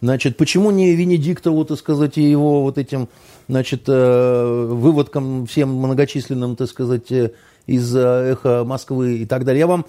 Значит, 0.01 0.38
почему 0.38 0.70
не 0.72 0.96
Венедиктову, 0.96 1.66
так 1.66 1.80
сказать, 1.80 2.18
и 2.18 2.22
его 2.22 2.62
вот 2.62 2.77
этим, 2.77 3.10
значит, 3.48 3.84
э, 3.88 4.68
выводкам 4.70 5.48
всем 5.48 5.70
многочисленным, 5.74 6.56
так 6.56 6.70
сказать, 6.70 7.12
э, 7.12 7.32
из 7.66 7.96
э, 7.96 8.00
«Эхо 8.00 8.63
Москвы» 8.63 9.20
и 9.20 9.25
так 9.25 9.44
далее. 9.44 9.62
Я 9.62 9.68
вам, 9.68 9.86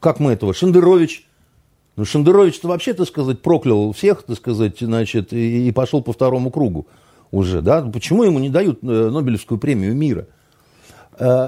как 0.00 0.20
мы 0.20 0.32
этого, 0.32 0.52
Шендерович, 0.52 1.26
ну, 1.96 2.04
Шендерович-то 2.04 2.68
вообще, 2.68 2.92
так 2.92 3.08
сказать, 3.08 3.40
проклял 3.40 3.92
всех, 3.92 4.22
так 4.22 4.36
сказать, 4.36 4.80
значит, 4.80 5.32
и, 5.32 5.68
и 5.68 5.72
пошел 5.72 6.02
по 6.02 6.12
второму 6.12 6.50
кругу 6.50 6.86
уже, 7.30 7.62
да? 7.62 7.82
Почему 7.82 8.24
ему 8.24 8.38
не 8.38 8.50
дают 8.50 8.82
Нобелевскую 8.82 9.58
премию 9.58 9.94
мира? 9.94 10.26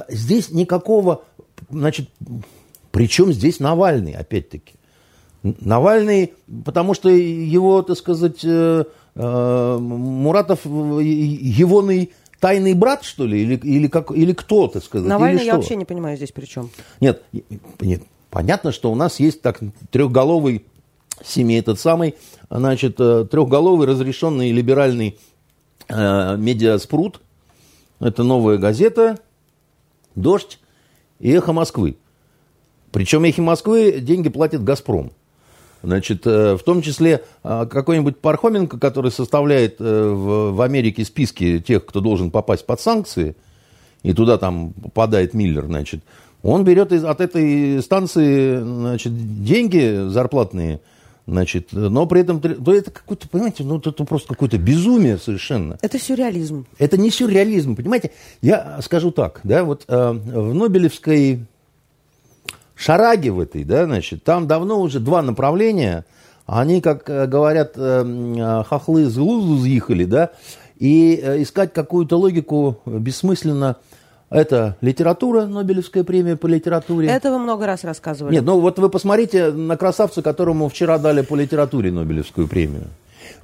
Здесь 0.08 0.50
никакого, 0.50 1.24
значит, 1.70 2.08
причем 2.90 3.32
здесь 3.32 3.60
Навальный, 3.60 4.12
опять-таки? 4.12 4.74
Навальный, 5.44 6.32
потому 6.64 6.94
что 6.94 7.10
его, 7.10 7.82
так 7.82 7.98
сказать, 7.98 8.42
э, 8.44 8.84
э, 9.14 9.78
Муратов, 9.78 10.64
егоный 10.64 12.12
тайный 12.40 12.72
брат, 12.72 13.04
что 13.04 13.26
ли, 13.26 13.42
или, 13.42 13.56
или, 13.56 13.88
как, 13.88 14.10
или 14.10 14.32
кто, 14.32 14.68
так 14.68 14.82
сказать? 14.82 15.06
Навальный 15.06 15.42
или 15.42 15.46
я 15.46 15.56
вообще 15.56 15.76
не 15.76 15.84
понимаю 15.84 16.16
здесь 16.16 16.32
при 16.32 16.46
чем. 16.46 16.70
Нет, 17.00 17.22
нет, 17.80 18.02
понятно, 18.30 18.72
что 18.72 18.90
у 18.90 18.94
нас 18.94 19.20
есть 19.20 19.42
так 19.42 19.60
трехголовый 19.90 20.64
семей, 21.22 21.60
этот 21.60 21.78
самый, 21.78 22.14
значит, 22.48 22.96
э, 22.98 23.26
трехголовый 23.30 23.86
разрешенный 23.86 24.50
либеральный 24.50 25.18
э, 25.88 26.36
медиаспрут. 26.38 27.20
Это 28.00 28.22
новая 28.22 28.56
газета, 28.56 29.18
«Дождь» 30.14 30.58
и 31.20 31.30
«Эхо 31.30 31.52
Москвы». 31.52 31.96
Причем 32.92 33.24
«Эхо 33.24 33.42
Москвы» 33.42 34.00
деньги 34.00 34.30
платит 34.30 34.64
«Газпром». 34.64 35.12
Значит, 35.84 36.26
э, 36.26 36.56
в 36.56 36.62
том 36.62 36.80
числе 36.80 37.24
а, 37.42 37.66
какой-нибудь 37.66 38.18
Пархоменко, 38.18 38.78
который 38.78 39.10
составляет 39.10 39.76
э, 39.80 39.84
в 39.84 40.60
Америке 40.62 41.04
списки 41.04 41.58
тех, 41.58 41.84
кто 41.84 42.00
должен 42.00 42.30
попасть 42.30 42.64
под 42.64 42.80
санкции, 42.80 43.36
и 44.02 44.14
туда 44.14 44.38
там 44.38 44.72
попадает 44.72 45.34
Миллер, 45.34 45.66
значит, 45.66 46.02
он 46.42 46.64
берет 46.64 46.92
из, 46.92 47.04
от 47.04 47.20
этой 47.20 47.82
станции 47.82 48.58
значит, 48.60 49.44
деньги 49.44 50.08
зарплатные, 50.08 50.80
значит, 51.26 51.68
но 51.72 52.06
при 52.06 52.22
этом, 52.22 52.40
то 52.40 52.72
это 52.72 52.90
какой-то, 52.90 53.28
понимаете, 53.28 53.64
ну 53.64 53.78
это 53.78 54.04
просто 54.04 54.28
какое-то 54.28 54.56
безумие 54.56 55.18
совершенно. 55.18 55.78
Это 55.82 55.98
сюрреализм. 55.98 56.66
Это 56.78 56.96
не 56.96 57.10
сюрреализм, 57.10 57.76
понимаете? 57.76 58.10
Я 58.40 58.80
скажу 58.82 59.10
так, 59.10 59.40
да, 59.44 59.64
вот 59.64 59.84
э, 59.88 60.10
в 60.12 60.54
Нобелевской 60.54 61.46
шараги 62.74 63.28
в 63.28 63.40
этой, 63.40 63.64
да, 63.64 63.84
значит, 63.84 64.24
там 64.24 64.46
давно 64.46 64.80
уже 64.80 65.00
два 65.00 65.22
направления, 65.22 66.04
они, 66.46 66.80
как 66.80 67.08
э, 67.08 67.26
говорят, 67.26 67.72
э, 67.76 68.04
э, 68.04 68.64
хохлы 68.64 69.06
с 69.06 69.16
глузу 69.16 69.62
съехали, 69.62 70.04
да, 70.04 70.30
и 70.78 71.14
искать 71.42 71.72
какую-то 71.72 72.16
логику 72.16 72.80
бессмысленно. 72.84 73.76
Это 74.28 74.76
литература, 74.80 75.46
Нобелевская 75.46 76.02
премия 76.02 76.36
по 76.36 76.46
литературе. 76.48 77.08
Это 77.08 77.30
вы 77.30 77.38
много 77.38 77.66
раз 77.66 77.84
рассказывали. 77.84 78.34
Нет, 78.34 78.44
ну 78.44 78.58
вот 78.58 78.78
вы 78.78 78.88
посмотрите 78.88 79.52
на 79.52 79.76
красавца, 79.76 80.22
которому 80.22 80.68
вчера 80.68 80.98
дали 80.98 81.22
по 81.22 81.36
литературе 81.36 81.92
Нобелевскую 81.92 82.48
премию 82.48 82.88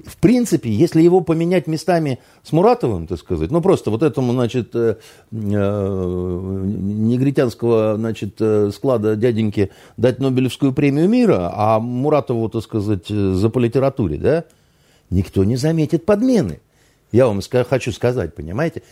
в 0.05 0.17
принципе, 0.17 0.71
если 0.71 1.03
его 1.03 1.21
поменять 1.21 1.67
местами 1.67 2.19
с 2.43 2.53
Муратовым, 2.53 3.07
так 3.07 3.19
сказать, 3.19 3.51
ну 3.51 3.61
просто 3.61 3.91
вот 3.91 4.03
этому, 4.03 4.33
значит, 4.33 4.75
э, 4.75 4.97
э, 5.31 6.63
негритянского, 6.65 7.97
значит, 7.97 8.35
э, 8.41 8.71
склада 8.75 9.17
дяденьки 9.17 9.71
дать 9.97 10.19
Нобелевскую 10.19 10.73
премию 10.73 11.09
мира, 11.09 11.53
а 11.55 11.79
Муратову, 11.81 12.49
так 12.49 12.63
сказать, 12.63 13.09
за 13.09 13.51
по 13.51 13.59
литературе, 13.59 14.19
да, 14.19 14.45
никто 15.11 15.45
не 15.45 15.57
заметит 15.57 16.05
подмены. 16.07 16.61
Я 17.13 17.27
вам 17.27 17.41
хочу 17.69 17.93
сказать, 17.93 18.35
понимаете? 18.35 18.83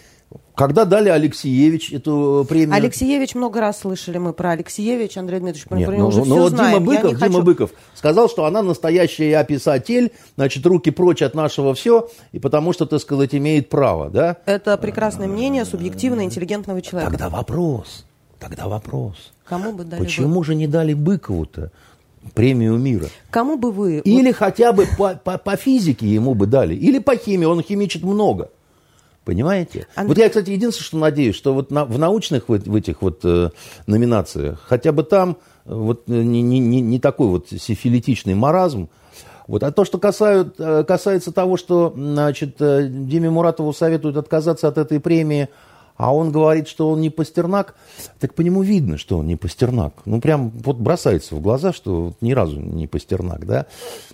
Когда 0.55 0.85
дали 0.85 1.09
Алексеевич 1.09 1.93
эту 1.93 2.45
премию? 2.49 2.75
Алексеевич, 2.75 3.37
много 3.37 3.61
раз 3.61 3.81
слышали 3.81 4.19
мы 4.19 4.33
про 4.33 4.51
Алексеевич, 4.51 5.17
Андрей 5.17 5.39
Дмитриевич, 5.39 5.71
мы 5.71 5.79
Нет, 5.79 5.87
про 5.87 5.97
него 5.97 6.03
ну, 6.03 6.09
уже 6.09 6.19
ну, 6.19 6.25
все 6.25 6.35
вот 6.35 6.53
знаем. 6.53 6.85
Дима 6.85 6.87
Быков, 6.87 7.17
Дима 7.17 7.27
хочу... 7.27 7.43
Быков 7.43 7.71
сказал, 7.95 8.29
что 8.29 8.45
она 8.45 8.63
настоящая 8.63 9.43
писатель, 9.45 10.11
значит, 10.35 10.67
руки 10.67 10.91
прочь 10.91 11.23
от 11.23 11.35
нашего 11.35 11.75
все, 11.75 12.11
и 12.33 12.41
потому 12.41 12.73
что, 12.73 12.87
так 12.87 13.01
сказать, 13.01 13.37
имеет 13.37 13.69
право, 13.69 14.11
да? 14.11 14.39
Это 14.47 14.77
прекрасное 14.79 15.29
мнение 15.29 15.65
субъективно 15.65 16.23
интеллигентного 16.23 16.83
человека. 16.83 17.13
Тогда 17.13 17.29
вопрос, 17.29 18.05
тогда 18.41 18.67
вопрос. 18.67 19.33
Кому 19.45 19.73
бы 19.73 19.85
дали 19.85 20.01
Почему 20.01 20.41
бы? 20.41 20.45
же 20.45 20.57
не 20.57 20.67
дали 20.67 20.93
Быкову-то? 20.93 21.71
премию 22.35 22.77
мира. 22.77 23.07
Кому 23.31 23.57
бы 23.57 23.73
вы... 23.73 23.99
Или 24.01 24.33
хотя 24.33 24.73
бы 24.73 24.87
по, 24.99 25.15
по, 25.15 25.39
по 25.39 25.57
физике 25.57 26.07
ему 26.07 26.35
бы 26.35 26.47
дали, 26.47 26.75
или 26.75 26.99
по 26.99 27.17
химии, 27.17 27.47
он 27.47 27.63
химичит 27.63 28.03
много. 28.03 28.51
Понимаете? 29.29 29.87
Андрей... 29.95 30.09
Вот 30.09 30.23
я, 30.23 30.29
кстати, 30.31 30.49
единственное, 30.49 30.87
что 30.87 30.97
надеюсь, 30.97 31.37
что 31.37 31.53
вот 31.53 31.71
на, 31.71 31.85
в 31.85 31.99
научных 31.99 32.49
в, 32.49 32.59
в 32.59 32.75
этих 32.75 33.03
вот 33.03 33.21
э, 33.25 33.51
номинациях, 33.87 34.65
хотя 34.67 34.91
бы 34.91 35.03
там 35.03 35.37
э, 35.67 35.75
вот 35.75 36.05
э, 36.09 36.13
не, 36.13 36.41
не, 36.41 36.81
не 36.81 36.99
такой 36.99 37.27
вот 37.29 37.49
сифилитичный 37.51 38.35
маразм, 38.35 38.89
вот. 39.47 39.65
А 39.65 39.71
то, 39.71 39.85
что 39.85 39.99
касают, 39.99 40.55
э, 40.59 40.83
касается 40.83 41.31
того, 41.31 41.59
что 41.59 41.93
значит, 41.95 42.57
Диме 42.59 43.29
Муратову 43.29 43.75
советуют 43.75 44.17
отказаться 44.17 44.67
от 44.67 44.79
этой 44.79 44.99
премии, 44.99 45.51
а 45.99 46.15
он 46.15 46.33
говорит, 46.33 46.67
что 46.67 46.89
он 46.89 47.03
не 47.03 47.11
Пастернак, 47.11 47.75
так 48.21 48.33
по 48.33 48.41
нему 48.41 48.63
видно, 48.63 48.97
что 48.97 49.19
он 49.19 49.27
не 49.27 49.37
Пастернак. 49.37 49.93
Ну, 50.07 50.23
прям 50.23 50.49
вот 50.65 50.79
бросается 50.79 51.35
в 51.35 51.43
глаза, 51.43 51.75
что 51.75 52.15
ни 52.23 52.33
разу 52.33 52.59
не 52.59 52.87
Пастернак, 52.87 53.45
да. 53.45 53.67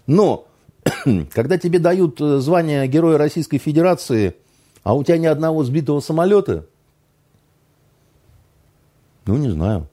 Но, 0.09 0.49
когда 1.33 1.56
тебе 1.56 1.78
дают 1.78 2.18
звание 2.18 2.88
Героя 2.88 3.16
Российской 3.16 3.59
Федерации– 3.59 4.35
а 4.84 4.94
у 4.94 5.02
тебя 5.02 5.18
ни 5.18 5.26
одного 5.26 5.64
сбитого 5.64 6.00
самолета? 6.00 6.66
Ну, 9.26 9.36
не 9.38 9.48
знаю. 9.48 9.88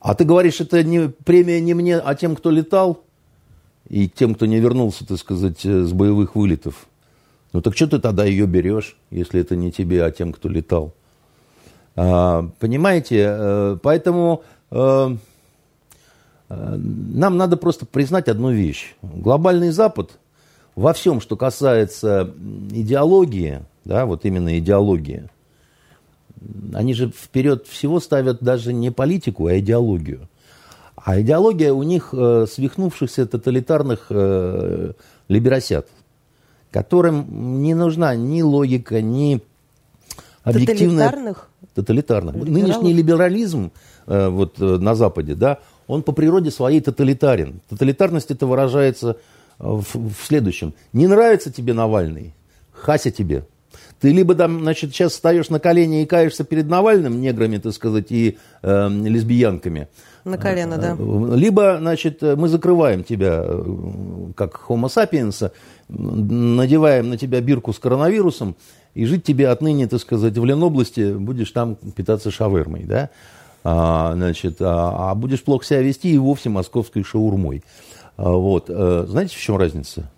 А 0.00 0.14
ты 0.14 0.24
говоришь, 0.24 0.60
это 0.60 0.82
не, 0.82 1.08
премия 1.08 1.60
не 1.60 1.72
мне, 1.72 1.96
а 1.96 2.14
тем, 2.14 2.36
кто 2.36 2.50
летал, 2.50 3.02
и 3.88 4.08
тем, 4.08 4.34
кто 4.34 4.46
не 4.46 4.58
вернулся, 4.58 5.06
так 5.06 5.18
сказать, 5.18 5.64
э, 5.64 5.84
с 5.84 5.92
боевых 5.92 6.34
вылетов. 6.34 6.86
Ну 7.52 7.62
так 7.62 7.74
что 7.76 7.86
ты 7.86 7.98
тогда 8.00 8.24
ее 8.24 8.46
берешь, 8.46 8.96
если 9.10 9.40
это 9.40 9.56
не 9.56 9.70
тебе, 9.72 10.04
а 10.04 10.10
тем, 10.10 10.32
кто 10.32 10.48
летал? 10.48 10.92
А, 11.94 12.48
понимаете, 12.58 13.24
э, 13.28 13.78
поэтому 13.80 14.42
э, 14.70 15.16
нам 16.48 17.36
надо 17.36 17.56
просто 17.56 17.86
признать 17.86 18.28
одну 18.28 18.50
вещь. 18.50 18.96
Глобальный 19.02 19.70
Запад 19.70 20.18
во 20.74 20.92
всем, 20.92 21.20
что 21.20 21.36
касается 21.36 22.34
идеологии, 22.70 23.62
да, 23.86 24.04
вот 24.04 24.24
именно 24.24 24.58
идеологии, 24.58 25.28
они 26.74 26.92
же 26.92 27.10
вперед 27.10 27.66
всего 27.66 28.00
ставят 28.00 28.42
даже 28.42 28.72
не 28.72 28.90
политику, 28.90 29.46
а 29.46 29.58
идеологию. 29.58 30.28
А 30.96 31.20
идеология 31.20 31.72
у 31.72 31.82
них 31.82 32.08
э, 32.12 32.46
свихнувшихся 32.50 33.26
тоталитарных 33.26 34.06
э, 34.10 34.92
либеросят, 35.28 35.88
которым 36.72 37.62
не 37.62 37.74
нужна 37.74 38.16
ни 38.16 38.42
логика, 38.42 39.00
ни 39.00 39.40
объективная... 40.42 41.06
Тоталитарных? 41.06 41.48
Тоталитарных. 41.74 42.34
Нынешний 42.34 42.92
либерализм 42.92 43.70
э, 44.06 44.28
вот, 44.28 44.60
э, 44.60 44.64
на 44.78 44.94
Западе, 44.96 45.36
да, 45.36 45.60
он 45.86 46.02
по 46.02 46.10
природе 46.10 46.50
своей 46.50 46.80
тоталитарен. 46.80 47.60
Тоталитарность 47.68 48.32
это 48.32 48.46
выражается 48.46 49.16
в, 49.58 49.84
в 49.94 50.26
следующем. 50.26 50.74
Не 50.92 51.06
нравится 51.06 51.52
тебе 51.52 51.72
Навальный? 51.72 52.34
Хася 52.72 53.12
тебе. 53.12 53.44
Ты 54.00 54.12
либо 54.12 54.34
там, 54.34 54.60
значит, 54.60 54.92
сейчас 54.92 55.12
встаешь 55.12 55.48
на 55.48 55.58
колени 55.58 56.02
и 56.02 56.06
каешься 56.06 56.44
перед 56.44 56.68
Навальным, 56.68 57.20
неграми, 57.20 57.58
так 57.58 57.72
сказать, 57.72 58.10
и 58.10 58.38
э, 58.62 58.88
лесбиянками. 58.88 59.88
На 60.24 60.38
колено, 60.38 60.76
да. 60.76 60.96
Либо, 61.34 61.78
значит, 61.78 62.20
мы 62.20 62.48
закрываем 62.48 63.04
тебя, 63.04 63.44
э, 63.46 63.62
как 64.34 64.64
homo 64.68 64.88
sapiens, 64.88 65.50
надеваем 65.88 67.08
на 67.08 67.16
тебя 67.16 67.40
бирку 67.40 67.72
с 67.72 67.78
коронавирусом, 67.78 68.56
и 68.96 69.04
жить 69.04 69.24
тебе 69.24 69.48
отныне, 69.48 69.86
так 69.86 70.00
сказать, 70.00 70.36
в 70.38 70.44
Ленобласти 70.44 71.12
будешь 71.12 71.50
там 71.50 71.76
питаться 71.76 72.30
шавермой, 72.30 72.84
да? 72.84 73.10
А, 73.62 74.14
значит, 74.14 74.56
а, 74.60 75.10
а 75.10 75.14
будешь 75.14 75.42
плохо 75.42 75.66
себя 75.66 75.82
вести 75.82 76.14
и 76.14 76.18
вовсе 76.18 76.48
московской 76.48 77.02
шаурмой. 77.02 77.62
А, 78.16 78.30
вот. 78.30 78.66
А, 78.70 79.04
знаете, 79.06 79.36
в 79.36 79.40
чем 79.40 79.58
разница? 79.58 80.10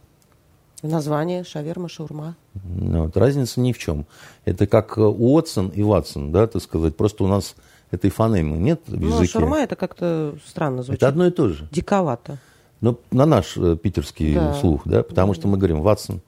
Название 0.82 1.42
шаверма, 1.42 1.88
шаурма. 1.88 2.37
Ну, 2.64 3.04
вот, 3.04 3.16
разница 3.16 3.61
ни 3.61 3.73
в 3.73 3.78
чем. 3.78 4.06
Это 4.44 4.66
как 4.66 4.97
Уотсон 4.97 5.68
и 5.68 5.82
Ватсон, 5.82 6.30
да, 6.30 6.47
так 6.47 6.62
сказать. 6.62 6.97
Просто 6.97 7.25
у 7.25 7.26
нас 7.26 7.56
этой 7.90 8.11
фонемы 8.11 8.58
нет 8.58 8.82
в 8.87 8.92
ну, 8.92 9.08
языке. 9.08 9.32
Ну, 9.35 9.40
шаурма 9.40 9.58
это 9.58 9.75
как-то 9.75 10.37
странно 10.47 10.82
звучит. 10.82 11.00
Это 11.02 11.08
одно 11.08 11.26
и 11.26 11.30
то 11.30 11.49
же. 11.49 11.68
Диковато. 11.73 12.38
Ну, 12.80 12.99
на 13.11 13.26
наш 13.26 13.56
э, 13.56 13.76
питерский 13.76 14.35
да. 14.35 14.54
слух, 14.54 14.82
да, 14.85 15.02
потому 15.02 15.35
что 15.35 15.49
мы 15.49 15.56
говорим 15.58 15.80
Ватсон. 15.80 16.20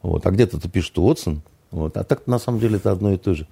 Вот, 0.00 0.26
а 0.26 0.30
где-то 0.30 0.58
пишут 0.70 0.98
Уотсон, 0.98 1.42
вот. 1.70 1.96
А 1.96 2.04
так 2.04 2.26
на 2.26 2.38
самом 2.38 2.58
деле 2.58 2.76
это 2.76 2.90
одно 2.90 3.12
и 3.12 3.16
то 3.16 3.34
же. 3.34 3.46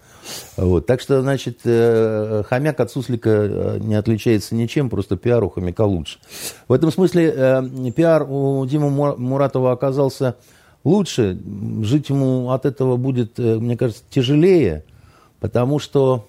Вот. 0.57 0.87
Так 0.87 1.01
что, 1.01 1.23
значит, 1.23 1.61
э, 1.65 2.43
хомяк 2.47 2.81
от 2.81 2.91
суслика 2.91 3.31
э, 3.31 3.79
не 3.81 3.95
отличается 3.95 4.57
ничем, 4.57 4.91
просто 4.91 5.17
пиар 5.17 5.45
у 5.45 5.51
хомяка 5.51 5.85
лучше. 5.85 6.19
В 6.67 6.73
этом 6.73 6.91
смысле 6.91 7.33
э, 7.35 7.93
пиар 7.95 8.27
у 8.29 8.67
Димы 8.67 8.91
Муратова 8.91 9.71
оказался 9.71 10.35
лучше. 10.83 11.39
Жить 11.83 12.09
ему 12.09 12.51
от 12.51 12.67
этого 12.67 12.97
будет, 12.97 13.39
мне 13.39 13.77
кажется, 13.77 14.03
тяжелее, 14.11 14.85
потому 15.39 15.79
что, 15.79 16.27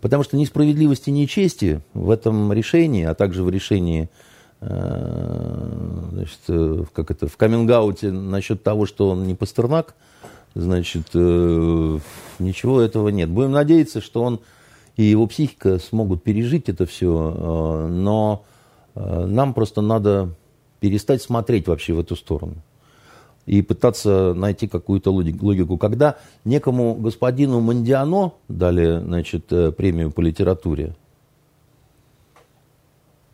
потому 0.00 0.24
что 0.24 0.36
несправедливости 0.36 1.08
нечести 1.08 1.80
в 1.94 2.10
этом 2.10 2.52
решении, 2.52 3.04
а 3.04 3.14
также 3.14 3.42
в 3.42 3.48
решении 3.48 4.10
значит, 4.60 6.38
как 6.94 7.10
это, 7.10 7.28
в 7.28 7.36
каминг 7.36 7.70
насчет 8.02 8.62
того, 8.62 8.86
что 8.86 9.10
он 9.10 9.26
не 9.26 9.34
Пастернак– 9.34 9.94
Значит, 10.54 11.08
э, 11.14 11.98
ничего 12.38 12.80
этого 12.80 13.08
нет. 13.08 13.28
Будем 13.28 13.52
надеяться, 13.52 14.00
что 14.00 14.22
он 14.22 14.40
и 14.96 15.02
его 15.02 15.26
психика 15.26 15.80
смогут 15.80 16.22
пережить 16.22 16.68
это 16.68 16.86
все, 16.86 17.34
э, 17.36 17.88
но 17.88 18.44
э, 18.94 19.26
нам 19.26 19.52
просто 19.52 19.80
надо 19.80 20.30
перестать 20.78 21.22
смотреть 21.22 21.66
вообще 21.66 21.92
в 21.92 22.00
эту 22.00 22.14
сторону 22.14 22.54
и 23.46 23.62
пытаться 23.62 24.32
найти 24.34 24.68
какую-то 24.68 25.10
логику. 25.12 25.76
Когда 25.76 26.16
некому 26.44 26.94
господину 26.94 27.60
Мандиано 27.60 28.32
дали 28.48 29.00
значит, 29.00 29.46
премию 29.76 30.12
по 30.12 30.20
литературе, 30.20 30.94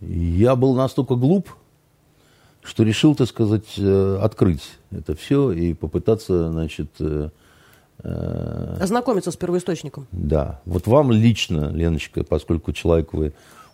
я 0.00 0.56
был 0.56 0.74
настолько 0.74 1.14
глуп, 1.14 1.50
что 2.62 2.82
решил, 2.82 3.14
так 3.14 3.28
сказать, 3.28 3.78
э, 3.78 4.18
открыть 4.20 4.62
это 4.90 5.14
все 5.14 5.52
и 5.52 5.74
попытаться, 5.74 6.50
значит... 6.50 6.90
Э, 7.00 7.30
э, 8.02 8.76
Ознакомиться 8.80 9.30
с 9.30 9.36
первоисточником. 9.36 10.06
Да. 10.12 10.60
Вот 10.64 10.86
вам 10.86 11.10
лично, 11.12 11.70
Леночка, 11.70 12.24
поскольку 12.24 12.72
человек 12.72 13.12
вы 13.12 13.32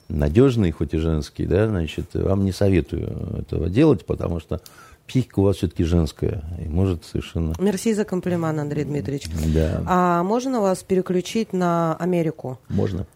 надежный, 0.08 0.70
хоть 0.70 0.94
и 0.94 0.98
женский, 0.98 1.46
да, 1.46 1.68
значит, 1.68 2.14
вам 2.14 2.44
не 2.44 2.52
советую 2.52 3.38
этого 3.40 3.68
делать, 3.68 4.06
потому 4.06 4.38
что 4.38 4.60
психика 5.06 5.40
у 5.40 5.42
вас 5.42 5.56
все-таки 5.56 5.84
женская 5.84 6.44
и 6.64 6.68
может 6.68 7.04
совершенно... 7.04 7.54
Мерси 7.58 7.94
за 7.94 8.04
комплимент, 8.04 8.58
Андрей 8.58 8.84
Дмитриевич. 8.84 9.28
Да. 9.54 9.82
А 9.86 10.22
можно 10.22 10.60
вас 10.60 10.82
переключить 10.82 11.52
на 11.52 11.96
Америку? 11.96 12.58
Можно. 12.68 13.06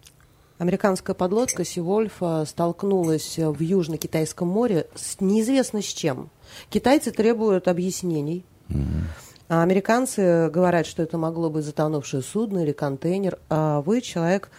Американская 0.60 1.14
подлодка 1.14 1.64
Сивольфа 1.64 2.44
столкнулась 2.46 3.38
в 3.38 3.62
Южно-Китайском 3.62 4.46
море 4.46 4.88
с 4.94 5.18
неизвестно 5.18 5.80
с 5.80 5.86
чем. 5.86 6.28
Китайцы 6.68 7.12
требуют 7.12 7.66
объяснений. 7.66 8.44
А 9.48 9.62
американцы 9.62 10.50
говорят, 10.50 10.84
что 10.84 11.02
это 11.02 11.16
могло 11.16 11.48
быть 11.48 11.64
затонувшее 11.64 12.22
судно 12.22 12.58
или 12.58 12.72
контейнер. 12.72 13.38
А 13.48 13.80
вы 13.80 14.02
человек 14.02 14.50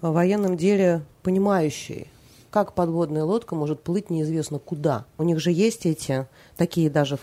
в 0.00 0.10
военном 0.10 0.56
деле 0.56 1.02
понимающий, 1.22 2.10
как 2.50 2.72
подводная 2.72 3.22
лодка 3.22 3.54
может 3.54 3.80
плыть 3.80 4.10
неизвестно 4.10 4.58
куда. 4.58 5.04
У 5.18 5.22
них 5.22 5.38
же 5.38 5.52
есть 5.52 5.86
эти 5.86 6.26
такие 6.56 6.90
даже 6.90 7.16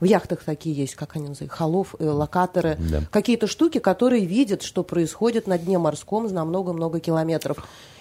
в 0.00 0.04
яхтах 0.04 0.42
такие 0.44 0.74
есть, 0.74 0.94
как 0.94 1.16
они 1.16 1.28
называют, 1.28 1.52
холов, 1.52 1.94
э, 1.98 2.08
локаторы, 2.08 2.76
да. 2.78 3.02
какие-то 3.10 3.46
штуки, 3.46 3.78
которые 3.78 4.24
видят, 4.24 4.62
что 4.62 4.82
происходит 4.82 5.46
на 5.46 5.58
дне 5.58 5.78
морском 5.78 6.26
на 6.26 6.44
много-много 6.44 7.00
километров. 7.00 7.58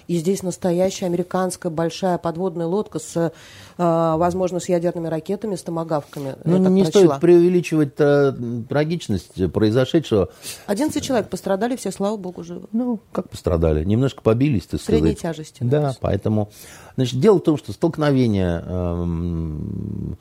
И 0.07 0.17
здесь 0.17 0.43
настоящая 0.43 1.07
американская 1.07 1.71
большая 1.71 2.19
подводная 2.19 2.67
лодка 2.67 2.99
с, 2.99 3.15
э, 3.17 3.31
возможно, 3.77 4.59
с 4.59 4.69
ядерными 4.69 5.07
ракетами, 5.07 5.55
с 5.55 5.63
томогавками. 5.63 6.35
Ну, 6.43 6.57
не 6.69 6.83
прочла. 6.83 7.01
стоит 7.01 7.21
преувеличивать 7.21 7.93
э, 7.97 8.33
трагичность 8.69 9.51
произошедшего. 9.51 10.29
11 10.67 11.03
человек 11.03 11.29
пострадали, 11.29 11.75
все, 11.75 11.91
слава 11.91 12.17
богу, 12.17 12.43
живы. 12.43 12.67
Ну, 12.71 12.99
как 13.11 13.29
пострадали? 13.29 13.83
Немножко 13.83 14.21
побились, 14.21 14.67
так 14.67 14.79
сказать. 14.79 15.01
Средней 15.01 15.15
тяжести. 15.15 15.63
Да, 15.63 15.95
поэтому... 15.99 16.51
Значит, 16.95 17.19
дело 17.19 17.39
в 17.39 17.43
том, 17.43 17.57
что 17.57 17.73
столкновение 17.73 18.63
эм, 18.65 20.17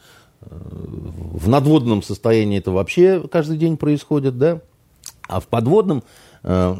в 0.50 1.48
надводном 1.48 2.02
состоянии 2.02 2.59
это 2.59 2.70
вообще 2.70 3.26
каждый 3.28 3.59
день 3.59 3.76
происходит, 3.76 4.38
да, 4.38 4.61
а 5.28 5.40
в 5.40 5.46
подводном 5.48 6.02
э, 6.42 6.76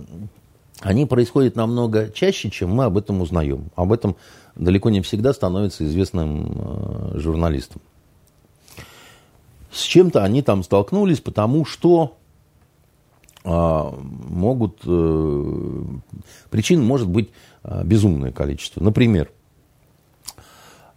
они 0.81 1.07
происходят 1.07 1.57
намного 1.57 2.11
чаще, 2.11 2.51
чем 2.51 2.71
мы 2.75 2.85
об 2.85 2.97
этом 2.97 3.21
узнаем. 3.21 3.71
Об 3.75 3.93
этом 3.93 4.17
далеко 4.55 4.91
не 4.91 5.01
всегда 5.01 5.33
становится 5.33 5.85
известным 5.85 6.53
э, 6.55 7.19
журналистом. 7.19 7.81
С 9.73 9.83
чем-то 9.83 10.23
они 10.23 10.43
там 10.43 10.63
столкнулись, 10.63 11.21
потому 11.21 11.65
что 11.65 12.17
э, 13.45 13.49
могут, 13.49 14.81
причин 16.51 16.83
может 16.83 17.09
быть 17.09 17.31
безумное 17.83 18.31
количество. 18.31 18.85
Например, 18.85 19.31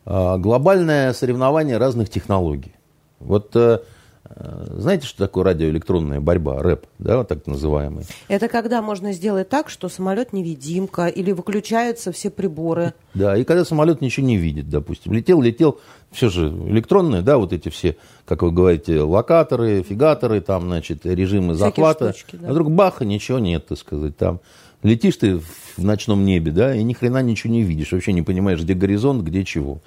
глобальное 0.08 1.14
соревнование 1.14 1.78
разных 1.78 2.10
технологий. 2.10 2.74
Вот 3.20 3.56
э, 3.56 3.80
э, 4.26 4.66
знаете, 4.78 5.06
что 5.06 5.26
такое 5.26 5.44
радиоэлектронная 5.44 6.22
борьба, 6.22 6.62
рэп, 6.62 6.86
да, 7.00 7.18
вот 7.18 7.28
так 7.28 7.46
называемый? 7.48 8.06
Это 8.28 8.48
когда 8.48 8.82
можно 8.82 9.12
сделать 9.12 9.50
так, 9.50 9.70
что 9.70 9.90
самолет 9.90 10.34
невидимка 10.34 11.08
или 11.08 11.32
выключаются 11.32 12.12
все 12.12 12.30
приборы. 12.30 12.94
Да, 13.14 13.36
и 13.36 13.44
когда 13.44 13.66
самолет 13.66 14.00
ничего 14.00 14.28
не 14.28 14.38
видит, 14.38 14.70
допустим. 14.70 15.12
Летел, 15.12 15.42
летел, 15.42 15.80
все 16.12 16.30
же 16.30 16.50
электронные, 16.50 17.24
да, 17.24 17.40
вот 17.40 17.52
эти 17.52 17.70
все, 17.70 17.98
как 18.26 18.44
вы 18.44 18.52
говорите, 18.52 19.02
локаторы, 19.02 19.82
фигаторы, 19.82 20.40
там, 20.40 20.66
значит, 20.66 21.04
режимы 21.04 21.56
Всякие 21.56 21.70
захвата. 21.70 22.14
Штучки, 22.14 22.36
да. 22.36 22.50
А 22.50 22.52
вдруг 22.52 22.70
баха, 22.70 23.06
ничего 23.06 23.40
нет, 23.40 23.66
так 23.66 23.80
сказать, 23.80 24.16
там. 24.16 24.40
Летишь 24.88 25.18
ты 25.18 25.38
в 25.38 25.84
ночном 25.84 26.24
небе, 26.24 26.54
да, 26.54 26.74
и 26.74 26.82
ни 26.82 26.94
хрена 26.94 27.22
ничего 27.22 27.52
не 27.52 27.62
видишь, 27.62 27.92
вообще 27.92 28.14
не 28.14 28.22
понимаешь, 28.22 28.62
где 28.62 28.74
горизонт, 28.74 29.22
где 29.22 29.44
чего. 29.44 29.80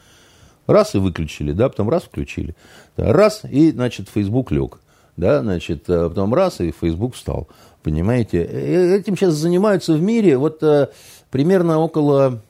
Раз 0.67 0.95
и 0.95 0.99
выключили, 0.99 1.53
да, 1.53 1.71
потом 1.71 1.89
раз 1.89 2.03
включили. 2.03 2.55
Раз 2.97 3.43
и, 3.51 3.71
значит, 3.71 4.11
Facebook 4.13 4.53
лег. 4.53 4.79
Да, 5.17 5.41
значит, 5.41 5.89
а 5.89 6.11
потом 6.11 6.35
раз 6.35 6.61
и 6.61 6.73
Facebook 6.79 7.15
встал. 7.15 7.49
Понимаете? 7.83 8.45
Э, 8.45 8.97
этим 8.97 9.17
сейчас 9.17 9.35
занимаются 9.35 9.95
в 9.95 10.03
мире 10.03 10.37
вот 10.37 10.63
э, 10.63 10.89
примерно 11.31 11.79
около 11.79 12.43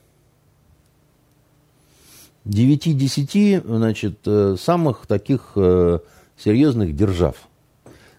9-10 2.45 3.65
значит, 3.65 4.19
э, 4.25 4.57
самых 4.59 5.07
таких 5.07 5.53
серьезных 6.37 6.97
держав, 6.97 7.35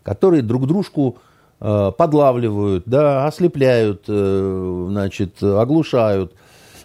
которые 0.03 0.42
друг 0.42 0.66
дружку 0.66 1.18
подлавливают, 1.62 2.85
да, 2.87 3.27
ослепляют, 3.27 4.07
значит, 4.07 5.42
оглушают, 5.42 6.33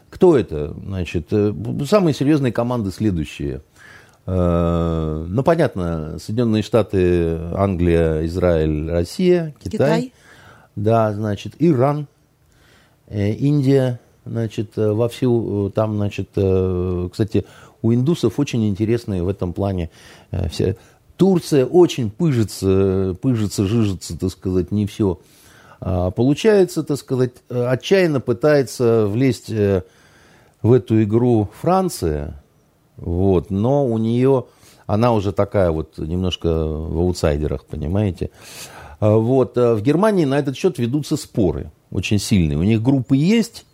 Кто 0.10 0.38
это? 0.38 0.74
Значит, 0.74 1.28
э, 1.32 1.54
самые 1.86 2.14
серьезные 2.14 2.52
команды 2.52 2.92
следующие. 2.92 3.62
Э, 4.26 5.26
ну, 5.28 5.44
понятно, 5.44 6.18
Соединенные 6.20 6.64
Штаты, 6.64 7.38
Англия, 7.54 8.26
Израиль, 8.26 8.90
Россия, 8.90 9.54
Китай. 9.62 9.72
Китай. 9.72 10.14
Да, 10.76 11.14
значит, 11.14 11.56
Иран, 11.60 12.08
э, 13.08 13.32
Индия, 13.32 14.00
значит, 14.26 14.72
вовсю 14.76 15.72
там, 15.74 15.96
значит, 15.98 16.30
кстати, 17.12 17.46
у 17.82 17.94
индусов 17.94 18.40
очень 18.40 18.68
интересные 18.68 19.24
в 19.24 19.30
этом 19.30 19.54
плане 19.54 19.90
все. 20.50 20.76
Турция 21.18 21.66
очень 21.66 22.10
пыжится, 22.10 23.16
пыжится, 23.22 23.66
жижится, 23.66 24.18
так 24.18 24.32
сказать, 24.32 24.72
не 24.72 24.86
все 24.86 25.20
а, 25.80 26.12
получается, 26.12 26.84
так 26.84 26.98
сказать, 26.98 27.34
отчаянно 27.50 28.20
пытается 28.20 29.06
влезть 29.06 29.50
в 29.50 30.72
эту 30.72 31.04
игру 31.04 31.50
Франция, 31.62 32.42
вот, 32.98 33.52
но 33.52 33.86
у 33.86 33.98
нее, 33.98 34.46
она 34.86 35.14
уже 35.14 35.32
такая 35.32 35.72
вот 35.72 35.98
немножко 35.98 36.48
в 36.48 36.98
аутсайдерах, 36.98 37.66
понимаете. 37.66 38.32
А, 39.00 39.16
вот, 39.16 39.58
а 39.58 39.76
в 39.76 39.82
Германии 39.82 40.26
на 40.26 40.40
этот 40.40 40.58
счет 40.58 40.80
ведутся 40.80 41.16
споры 41.16 41.72
очень 41.92 42.20
сильные. 42.20 42.58
У 42.58 42.64
них 42.64 42.82
группы 42.82 43.16
есть, 43.16 43.66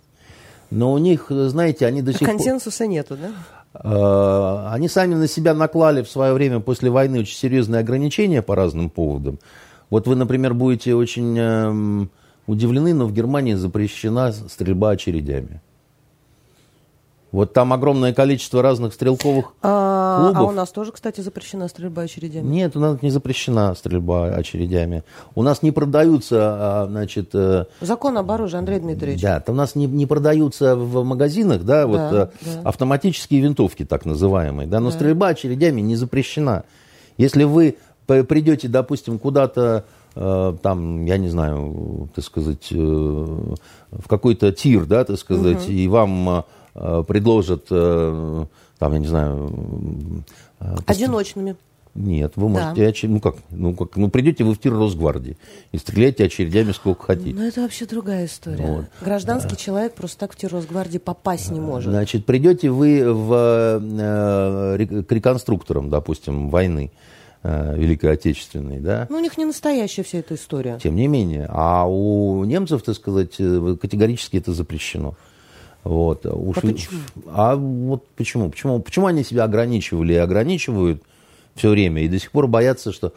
но 0.70 0.92
у 0.92 0.98
них, 0.98 1.28
знаете, 1.30 1.86
они 1.86 2.02
до 2.02 2.12
сих 2.12 2.20
пор... 2.20 2.30
Консенсуса 2.30 2.86
нету, 2.86 3.16
да? 3.16 3.32
А, 3.74 4.72
они 4.72 4.88
сами 4.88 5.16
на 5.16 5.28
себя 5.28 5.54
наклали 5.54 6.04
в 6.04 6.10
свое 6.10 6.34
время 6.34 6.60
после 6.60 6.90
войны 6.90 7.20
очень 7.20 7.36
серьезные 7.36 7.80
ограничения 7.80 8.42
по 8.42 8.56
разным 8.56 8.90
поводам. 8.90 9.40
Вот 9.90 10.08
вы, 10.08 10.16
например, 10.16 10.54
будете 10.54 10.96
очень 10.96 11.38
эм, 11.38 12.10
удивлены, 12.48 12.94
но 12.94 13.06
в 13.06 13.14
Германии 13.14 13.54
запрещена 13.54 14.32
стрельба 14.32 14.92
очередями. 14.92 15.62
Вот 17.34 17.52
там 17.52 17.74
огромное 17.74 18.14
количество 18.14 18.62
разных 18.62 18.94
стрелковых 18.94 19.54
а, 19.64 20.20
клубов. 20.20 20.38
А 20.38 20.44
у 20.44 20.52
нас 20.52 20.70
тоже, 20.70 20.92
кстати, 20.92 21.20
запрещена 21.22 21.68
стрельба 21.68 22.04
очередями? 22.04 22.46
Нет, 22.46 22.78
у 22.78 22.80
нас 22.80 23.02
не 23.02 23.10
запрещена 23.10 23.74
стрельба 23.74 24.28
очередями. 24.28 25.04
У 25.34 25.42
нас 25.42 25.64
не 25.64 25.72
продаются, 25.72 26.38
а, 26.40 26.88
значит... 26.88 27.32
Э, 27.34 27.66
Закон 27.82 28.20
об 28.20 28.30
оружии, 28.30 28.58
Андрей 28.58 28.80
Дмитриевич. 28.80 29.20
Да, 29.20 29.44
у 29.48 29.54
нас 29.54 29.74
не, 29.74 29.88
не 29.88 30.06
продаются 30.06 30.76
в 30.76 31.04
магазинах, 31.04 31.64
да, 31.64 31.88
вот 31.88 31.98
да, 31.98 32.12
э, 32.12 32.28
да. 32.46 32.70
автоматические 32.70 33.42
винтовки, 33.42 33.84
так 33.84 34.06
называемые, 34.06 34.68
да, 34.68 34.80
но 34.80 34.92
да. 34.92 34.96
стрельба 34.96 35.30
очередями 35.30 35.82
не 35.82 35.96
запрещена. 35.96 36.66
Если 37.18 37.46
вы 37.46 37.78
придете, 38.06 38.68
допустим, 38.68 39.18
куда-то 39.18 39.86
э, 40.14 40.56
там, 40.62 41.06
я 41.06 41.18
не 41.18 41.30
знаю, 41.30 42.10
так 42.14 42.24
сказать, 42.24 42.72
в 42.72 44.08
какой-то 44.08 44.52
тир, 44.52 44.86
да, 44.86 45.04
так 45.04 45.18
сказать, 45.18 45.64
угу. 45.64 45.72
и 45.72 45.88
вам 45.88 46.46
предложат, 46.74 47.68
э, 47.70 48.46
там, 48.80 48.94
я 48.94 49.00
не 49.00 49.08
знаю... 49.08 50.24
Э, 50.60 50.76
Одиночными. 50.86 51.56
Нет, 51.96 52.34
вы 52.38 52.50
можете, 52.50 52.92
да. 52.92 53.08
ну 53.08 53.20
как, 53.20 53.36
ну 53.52 53.76
как, 53.76 53.96
ну 53.98 54.10
придете 54.10 54.44
вы 54.44 54.56
в 54.56 54.60
тир 54.60 54.74
Росгвардии 54.74 55.38
и 55.72 55.78
стреляйте 55.78 56.26
очередями 56.26 56.72
сколько 56.72 57.04
хотите. 57.04 57.36
Ну 57.36 57.44
это 57.44 57.62
вообще 57.62 57.86
другая 57.86 58.26
история. 58.26 58.66
Вот. 58.66 58.86
Гражданский 59.00 59.52
да. 59.52 59.56
человек 59.56 59.94
просто 59.94 60.18
так 60.18 60.34
в 60.34 60.36
тир 60.36 60.52
Росгвардии 60.52 60.98
попасть 60.98 61.52
не 61.52 61.60
может. 61.60 61.92
Значит, 61.92 62.26
придете 62.26 62.72
вы 62.72 63.14
в, 63.14 63.80
э, 63.80 65.04
к 65.04 65.12
реконструкторам, 65.12 65.92
допустим, 65.92 66.50
войны 66.50 66.92
э, 67.44 67.78
Великой 67.78 68.14
Отечественной, 68.14 68.80
да? 68.80 69.06
Ну 69.12 69.18
у 69.18 69.22
них 69.22 69.38
не 69.38 69.46
настоящая 69.46 70.02
вся 70.02 70.18
эта 70.18 70.34
история. 70.34 70.80
Тем 70.82 70.96
не 70.96 71.08
менее, 71.08 71.46
а 71.48 71.86
у 71.88 72.44
немцев, 72.44 72.82
так 72.82 72.96
сказать, 72.96 73.36
категорически 73.36 74.38
это 74.38 74.52
запрещено. 74.52 75.16
Вот. 75.84 76.26
Уж... 76.26 76.58
А 76.58 76.62
почему? 76.62 77.02
А 77.28 77.56
вот 77.56 78.08
почему? 78.16 78.50
Почему? 78.50 78.80
Почему 78.80 79.08
они 79.08 79.24
себя 79.24 79.44
ограничивали 79.44 80.14
и 80.14 80.18
ограничивают 80.18 81.04
все 81.56 81.70
время 81.70 82.04
и 82.04 82.08
до 82.08 82.20
сих 82.20 82.32
пор 82.32 82.48
боятся, 82.48 82.92
что 82.92 83.14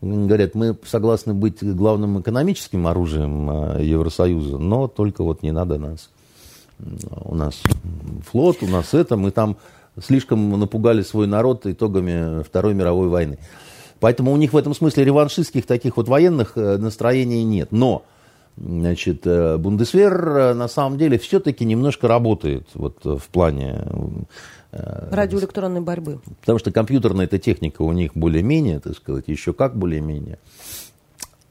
говорят, 0.00 0.54
мы 0.54 0.76
согласны 0.84 1.34
быть 1.34 1.62
главным 1.62 2.20
экономическим 2.20 2.86
оружием 2.86 3.48
а, 3.50 3.78
Евросоюза, 3.80 4.58
но 4.58 4.88
только 4.88 5.24
вот 5.24 5.42
не 5.42 5.50
надо 5.52 5.78
нас. 5.78 6.10
У 7.24 7.34
нас 7.34 7.60
флот, 8.30 8.58
у 8.62 8.66
нас 8.66 8.94
это, 8.94 9.16
мы 9.16 9.32
там 9.32 9.56
слишком 10.00 10.58
напугали 10.58 11.02
свой 11.02 11.26
народ 11.26 11.66
итогами 11.66 12.42
Второй 12.44 12.74
мировой 12.74 13.08
войны. 13.08 13.38
Поэтому 14.00 14.32
у 14.32 14.36
них 14.36 14.52
в 14.52 14.56
этом 14.56 14.74
смысле 14.74 15.04
реваншистских 15.04 15.66
таких 15.66 15.96
вот 15.96 16.06
военных 16.06 16.52
э, 16.54 16.76
настроений 16.76 17.42
нет. 17.42 17.72
Но 17.72 18.04
Значит, 18.60 19.26
э, 19.26 19.56
Бундесвер 19.56 20.28
э, 20.28 20.54
на 20.54 20.68
самом 20.68 20.98
деле 20.98 21.18
все-таки 21.18 21.64
немножко 21.64 22.08
работает 22.08 22.66
вот 22.74 22.98
э, 23.04 23.16
в 23.16 23.28
плане 23.28 23.84
радиоэлектронной 24.70 25.80
борьбы. 25.80 26.20
Потому 26.40 26.58
что 26.58 26.70
компьютерная 26.72 27.26
эта 27.26 27.38
техника 27.38 27.82
у 27.82 27.92
них 27.92 28.12
более-менее, 28.14 28.80
так 28.80 28.96
сказать, 28.96 29.24
еще 29.28 29.52
как 29.52 29.76
более-менее. 29.76 30.38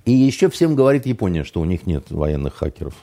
И 0.05 0.11
еще 0.11 0.49
всем 0.49 0.75
говорит 0.75 1.05
Япония, 1.05 1.43
что 1.43 1.61
у 1.61 1.65
них 1.65 1.87
нет 1.87 2.11
военных 2.11 2.55
хакеров. 2.55 2.93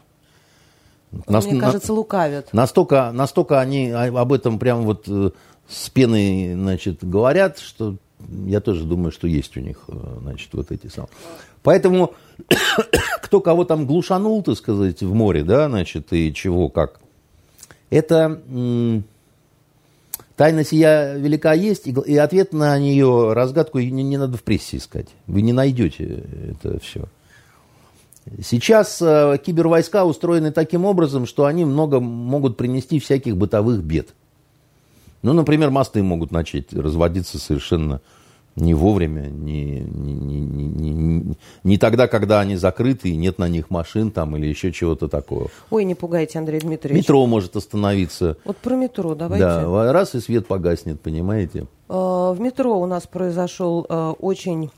Нас, 1.27 1.47
Мне 1.47 1.61
кажется, 1.61 1.93
лукавят. 1.93 2.53
Настолько, 2.53 3.11
настолько 3.13 3.61
они 3.61 3.91
об 3.91 4.33
этом 4.33 4.59
прям 4.59 4.83
вот 4.83 5.07
с 5.69 5.91
пеной, 5.91 6.55
значит, 6.55 7.05
говорят, 7.05 7.59
что 7.59 7.97
я 8.47 8.61
тоже 8.61 8.85
думаю, 8.85 9.13
что 9.13 9.27
есть 9.27 9.57
у 9.57 9.61
них, 9.61 9.85
значит, 10.23 10.49
вот 10.53 10.71
эти 10.73 10.87
самые. 10.89 11.11
Поэтому 11.63 12.15
кто 13.23 13.41
кого 13.41 13.65
там 13.65 13.87
глушанул, 13.87 14.43
так 14.43 14.57
сказать, 14.57 15.03
в 15.03 15.15
море, 15.15 15.45
да, 15.45 15.69
значит, 15.69 16.13
и 16.13 16.33
чего, 16.33 16.69
как. 16.69 17.01
Это 17.91 18.41
тайна 20.37 20.65
сия 20.65 21.17
велика 21.17 21.53
есть, 21.53 21.87
и, 21.87 21.95
и 22.07 22.17
ответ 22.17 22.53
на 22.53 22.79
нее, 22.79 23.33
разгадку 23.33 23.79
не, 23.79 24.03
не 24.03 24.17
надо 24.17 24.37
в 24.37 24.43
прессе 24.43 24.79
искать. 24.79 25.09
Вы 25.27 25.43
не 25.43 25.53
найдете 25.53 26.25
это 26.51 26.79
все. 26.81 27.05
Сейчас 28.43 29.03
э, 29.03 29.39
кибервойска 29.45 30.05
устроены 30.05 30.51
таким 30.51 30.87
образом, 30.87 31.27
что 31.27 31.45
они 31.45 31.65
много 31.65 32.01
могут 32.01 32.57
принести 32.57 32.99
всяких 32.99 33.37
бытовых 33.37 33.83
бед. 33.83 34.15
Ну, 35.25 35.33
например, 35.33 35.71
мосты 35.71 36.03
могут 36.03 36.33
начать 36.33 36.75
разводиться 36.75 37.39
совершенно 37.39 38.03
не 38.57 38.75
вовремя, 38.75 39.23
не, 39.23 39.81
не, 39.81 40.13
не, 40.13 40.91
не, 40.91 41.37
не, 41.65 41.79
тогда, 41.79 42.09
когда 42.09 42.41
они 42.41 42.57
закрыты 42.57 43.09
и 43.09 43.17
нет 43.17 43.39
на 43.39 43.49
них 43.49 43.71
машин 43.71 44.11
там 44.11 44.37
или 44.37 44.47
еще 44.47 44.71
чего-то 44.71 45.09
такого. 45.09 45.49
Ой, 45.71 45.85
не 45.85 45.95
пугайте, 45.95 46.39
Андрей 46.39 46.61
Дмитриевич. 46.61 47.03
Метро 47.03 47.27
может 47.27 47.57
остановиться. 47.57 48.37
Вот 48.45 48.59
про 48.59 48.77
метро 48.77 49.15
давайте. 49.15 49.45
Да, 49.47 49.93
раз 49.93 50.15
и 50.15 50.21
свет 50.21 50.47
погаснет, 50.47 51.01
понимаете. 51.01 51.67
А, 51.89 52.33
в 52.33 52.39
метро 52.39 52.79
у 52.79 52.85
нас 52.85 53.07
произошел 53.07 53.87
а, 53.89 54.13
очень 54.13 54.71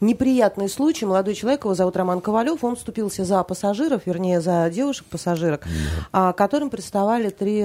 неприятный 0.00 0.70
случай. 0.70 1.04
Молодой 1.04 1.34
человек, 1.34 1.64
его 1.64 1.74
зовут 1.74 1.94
Роман 1.96 2.22
Ковалев, 2.22 2.64
он 2.64 2.74
вступился 2.74 3.24
за 3.24 3.42
пассажиров, 3.44 4.06
вернее, 4.06 4.40
за 4.40 4.68
девушек-пассажирок, 4.70 5.68
да. 6.10 6.32
которым 6.32 6.70
представали 6.70 7.28
три 7.28 7.64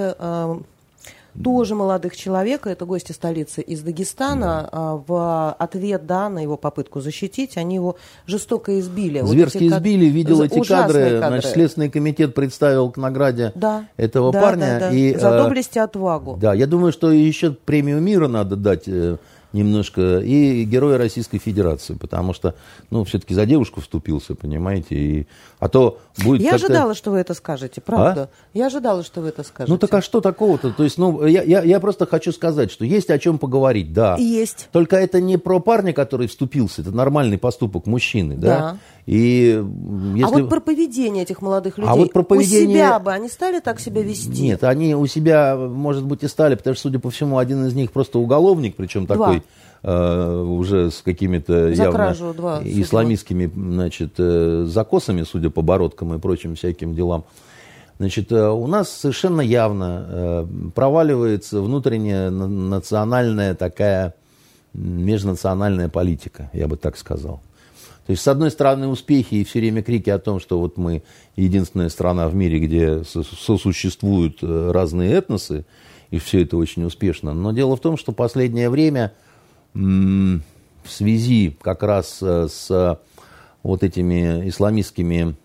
тоже 1.43 1.75
молодых 1.75 2.15
человека, 2.15 2.69
это 2.69 2.85
гости 2.85 3.11
столицы 3.11 3.61
из 3.61 3.81
Дагестана, 3.81 4.69
да. 4.71 5.03
в 5.07 5.51
ответ 5.53 6.05
да, 6.05 6.29
на 6.29 6.39
его 6.39 6.57
попытку 6.57 7.01
защитить, 7.01 7.57
они 7.57 7.75
его 7.75 7.95
жестоко 8.25 8.79
избили. 8.79 9.21
Зверски 9.21 9.69
вот 9.69 9.77
избили, 9.77 10.05
видел 10.05 10.41
эти 10.41 10.61
кадры, 10.61 11.01
кадры. 11.01 11.17
Значит, 11.17 11.51
Следственный 11.51 11.89
комитет 11.89 12.35
представил 12.35 12.91
к 12.91 12.97
награде 12.97 13.51
да. 13.55 13.85
этого 13.97 14.31
да, 14.31 14.41
парня. 14.41 14.79
Да, 14.79 14.89
да. 14.89 14.91
И, 14.91 15.15
За 15.15 15.29
э, 15.29 15.43
доблесть 15.43 15.75
и 15.75 15.79
отвагу. 15.79 16.37
Да, 16.39 16.53
я 16.53 16.67
думаю, 16.67 16.91
что 16.91 17.11
еще 17.11 17.51
премию 17.51 18.01
мира 18.01 18.27
надо 18.27 18.55
дать 18.55 18.87
э, 18.87 19.17
немножко 19.53 20.19
и 20.19 20.63
героя 20.63 20.97
Российской 20.97 21.39
Федерации, 21.39 21.95
потому 21.95 22.33
что, 22.33 22.55
ну, 22.89 23.03
все-таки 23.03 23.33
за 23.33 23.45
девушку 23.45 23.81
вступился, 23.81 24.35
понимаете, 24.35 24.95
и, 24.95 25.27
а 25.59 25.69
то 25.69 25.99
будет 26.23 26.41
Я 26.41 26.55
ожидала, 26.55 26.93
что 26.93 27.11
вы 27.11 27.19
это 27.19 27.33
скажете, 27.33 27.81
правда. 27.81 28.29
А? 28.31 28.57
Я 28.57 28.67
ожидала, 28.67 29.03
что 29.03 29.21
вы 29.21 29.29
это 29.29 29.43
скажете. 29.43 29.71
Ну, 29.71 29.77
так 29.77 29.93
а 29.93 30.01
что 30.01 30.21
такого-то? 30.21 30.71
То 30.71 30.83
есть, 30.83 30.97
ну, 30.97 31.25
я, 31.25 31.41
я, 31.43 31.63
я 31.63 31.79
просто 31.79 32.05
хочу 32.05 32.31
сказать, 32.31 32.71
что 32.71 32.85
есть 32.85 33.09
о 33.09 33.17
чем 33.19 33.39
поговорить, 33.39 33.93
да. 33.93 34.15
Есть. 34.17 34.69
Только 34.71 34.97
это 34.97 35.19
не 35.19 35.37
про 35.37 35.59
парня, 35.59 35.93
который 35.93 36.27
вступился, 36.27 36.81
это 36.81 36.91
нормальный 36.91 37.37
поступок 37.37 37.85
мужчины, 37.87 38.35
да. 38.35 38.47
да. 38.47 38.77
И 39.09 39.59
если... 40.13 40.23
А 40.23 40.27
вот 40.27 40.49
про 40.49 40.59
поведение 40.59 41.23
этих 41.23 41.41
молодых 41.41 41.79
а 41.79 41.81
людей. 41.81 41.91
А 41.91 41.95
вот 41.95 42.13
про 42.13 42.21
поведение... 42.21 42.67
У 42.67 42.71
себя 42.73 42.99
бы 42.99 43.11
они 43.11 43.27
стали 43.27 43.59
так 43.59 43.79
себя 43.79 44.03
вести? 44.03 44.43
Нет, 44.43 44.63
они 44.63 44.93
у 44.93 45.07
себя, 45.07 45.57
может 45.57 46.05
быть, 46.05 46.21
и 46.21 46.27
стали, 46.27 46.53
потому 46.53 46.75
что, 46.75 46.83
судя 46.83 46.99
по 46.99 47.09
всему, 47.09 47.39
один 47.39 47.65
из 47.65 47.73
них 47.73 47.91
просто 47.91 48.19
уголовник, 48.19 48.75
причем 48.75 49.07
Два. 49.07 49.15
такой 49.15 49.43
э, 49.81 50.41
уже 50.43 50.91
с 50.91 51.01
какими-то 51.01 51.69
явно 51.69 52.33
два, 52.35 52.61
исламистскими 52.63 53.51
значит, 53.51 54.13
э, 54.19 54.65
закосами, 54.67 55.23
судя 55.23 55.49
по 55.49 55.63
бородкам 55.63 56.13
и 56.13 56.19
прочим 56.19 56.53
всяким 56.53 56.93
делам. 56.93 57.23
Значит, 57.97 58.31
э, 58.31 58.47
у 58.47 58.67
нас 58.67 58.91
совершенно 58.91 59.41
явно 59.41 60.05
э, 60.07 60.45
проваливается 60.75 61.63
внутренняя 61.63 62.29
национальная 62.29 63.55
такая 63.55 64.13
межнациональная 64.75 65.89
политика, 65.89 66.51
я 66.53 66.67
бы 66.67 66.77
так 66.77 66.95
сказал. 66.95 67.41
То 68.09 68.13
есть, 68.13 68.23
с 68.23 68.27
одной 68.27 68.49
стороны, 68.49 68.87
успехи 68.87 69.35
и 69.35 69.43
все 69.43 69.59
время 69.59 69.83
крики 69.83 70.09
о 70.09 70.17
том, 70.17 70.39
что 70.39 70.59
вот 70.59 70.77
мы 70.77 71.03
единственная 71.35 71.89
страна 71.89 72.27
в 72.27 72.33
мире, 72.33 72.57
где 72.57 73.03
сосуществуют 73.03 74.39
э, 74.41 74.71
разные 74.71 75.11
этносы, 75.11 75.63
и 76.09 76.17
все 76.17 76.41
это 76.41 76.57
очень 76.57 76.83
успешно. 76.85 77.35
Но 77.35 77.51
дело 77.51 77.75
в 77.75 77.81
том, 77.81 77.97
что 77.97 78.11
последнее 78.11 78.71
время 78.71 79.13
в 79.75 80.41
связи 80.87 81.55
как 81.61 81.83
раз 81.83 82.17
э, 82.23 82.47
с 82.49 82.99
вот 83.61 83.83
этими 83.83 84.49
исламистскими 84.49 85.35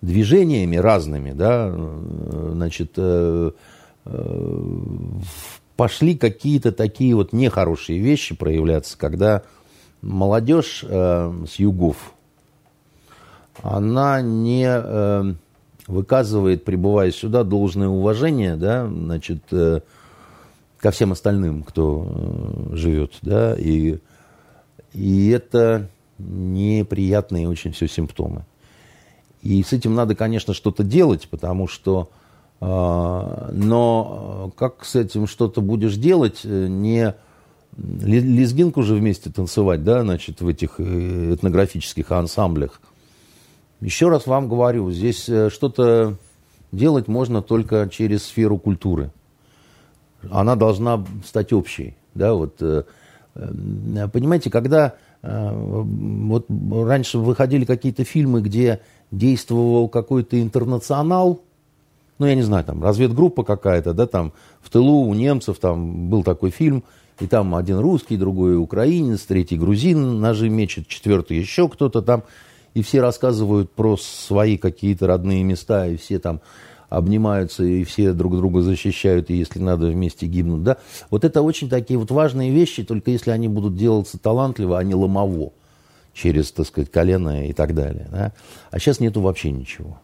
движениями 0.00 0.74
разными, 0.78 1.30
да, 1.30 1.70
э, 1.72 2.50
значит, 2.54 2.98
пошли 5.76 6.16
какие-то 6.16 6.72
такие 6.72 7.14
вот 7.14 7.32
нехорошие 7.32 8.00
вещи 8.00 8.34
проявляться, 8.34 8.98
когда 8.98 9.44
молодежь 10.02 10.84
э, 10.86 11.44
с 11.48 11.54
югов, 11.56 12.14
она 13.62 14.20
не 14.20 14.66
э, 14.68 15.34
выказывает, 15.86 16.64
прибывая 16.64 17.10
сюда, 17.10 17.44
должное 17.44 17.88
уважение, 17.88 18.56
да, 18.56 18.86
значит, 18.86 19.42
э, 19.52 19.80
ко 20.78 20.90
всем 20.90 21.12
остальным, 21.12 21.62
кто 21.62 22.06
э, 22.72 22.76
живет, 22.76 23.12
да, 23.22 23.54
и, 23.54 23.98
и 24.92 25.28
это 25.30 25.88
неприятные 26.18 27.48
очень 27.48 27.72
все 27.72 27.88
симптомы. 27.88 28.44
И 29.42 29.62
с 29.62 29.72
этим 29.72 29.94
надо, 29.94 30.14
конечно, 30.14 30.54
что-то 30.54 30.84
делать, 30.84 31.28
потому 31.28 31.66
что 31.66 32.10
а, 32.64 33.50
но 33.52 34.52
как 34.56 34.84
с 34.84 34.94
этим 34.94 35.26
что-то 35.26 35.60
будешь 35.60 35.96
делать, 35.96 36.42
э, 36.44 36.68
не 36.68 37.16
лезгинку 37.76 38.82
же 38.82 38.94
вместе 38.94 39.30
танцевать, 39.30 39.82
да, 39.84 40.02
значит, 40.02 40.40
в 40.40 40.48
этих 40.48 40.74
э, 40.78 41.34
этнографических 41.34 42.10
ансамблях. 42.12 42.80
Еще 43.80 44.08
раз 44.08 44.26
вам 44.26 44.48
говорю, 44.48 44.90
здесь 44.90 45.28
э, 45.28 45.50
что-то 45.50 46.16
делать 46.70 47.08
можно 47.08 47.42
только 47.42 47.88
через 47.90 48.24
сферу 48.24 48.58
культуры. 48.58 49.10
Она 50.30 50.54
должна 50.54 51.04
стать 51.26 51.52
общей, 51.52 51.96
да, 52.14 52.34
вот. 52.34 52.56
Понимаете, 53.34 54.50
когда 54.50 54.94
вот 55.22 56.46
раньше 56.48 57.18
выходили 57.18 57.64
какие-то 57.64 58.04
фильмы, 58.04 58.40
где 58.40 58.80
действовал 59.10 59.88
какой-то 59.88 60.40
интернационал, 60.40 61.40
ну, 62.18 62.26
я 62.26 62.34
не 62.34 62.42
знаю, 62.42 62.64
там, 62.64 62.82
разведгруппа 62.82 63.42
какая-то, 63.42 63.94
да, 63.94 64.06
там, 64.06 64.32
в 64.60 64.70
тылу 64.70 65.06
у 65.08 65.14
немцев, 65.14 65.58
там, 65.58 66.08
был 66.08 66.22
такой 66.22 66.50
фильм, 66.50 66.84
и 67.22 67.26
там 67.28 67.54
один 67.54 67.78
русский, 67.78 68.16
другой 68.16 68.56
украинец, 68.56 69.20
третий 69.20 69.56
грузин 69.56 70.20
ножи 70.20 70.48
мечет, 70.48 70.88
четвертый 70.88 71.38
еще 71.38 71.68
кто-то 71.68 72.02
там, 72.02 72.24
и 72.74 72.82
все 72.82 73.00
рассказывают 73.00 73.70
про 73.70 73.96
свои 73.96 74.56
какие-то 74.56 75.06
родные 75.06 75.44
места, 75.44 75.86
и 75.86 75.96
все 75.96 76.18
там 76.18 76.40
обнимаются, 76.88 77.62
и 77.62 77.84
все 77.84 78.12
друг 78.12 78.36
друга 78.36 78.62
защищают, 78.62 79.30
и 79.30 79.36
если 79.36 79.60
надо, 79.60 79.86
вместе 79.86 80.26
гибнут, 80.26 80.64
да. 80.64 80.78
Вот 81.10 81.24
это 81.24 81.42
очень 81.42 81.68
такие 81.68 81.96
вот 81.96 82.10
важные 82.10 82.50
вещи, 82.50 82.82
только 82.82 83.12
если 83.12 83.30
они 83.30 83.46
будут 83.46 83.76
делаться 83.76 84.18
талантливо, 84.18 84.78
а 84.78 84.82
не 84.82 84.94
ломово, 84.94 85.52
через, 86.12 86.50
так 86.50 86.66
сказать, 86.66 86.90
колено 86.90 87.46
и 87.46 87.52
так 87.52 87.72
далее, 87.74 88.08
да. 88.10 88.32
А 88.72 88.78
сейчас 88.80 88.98
нету 88.98 89.20
вообще 89.20 89.52
ничего. 89.52 90.00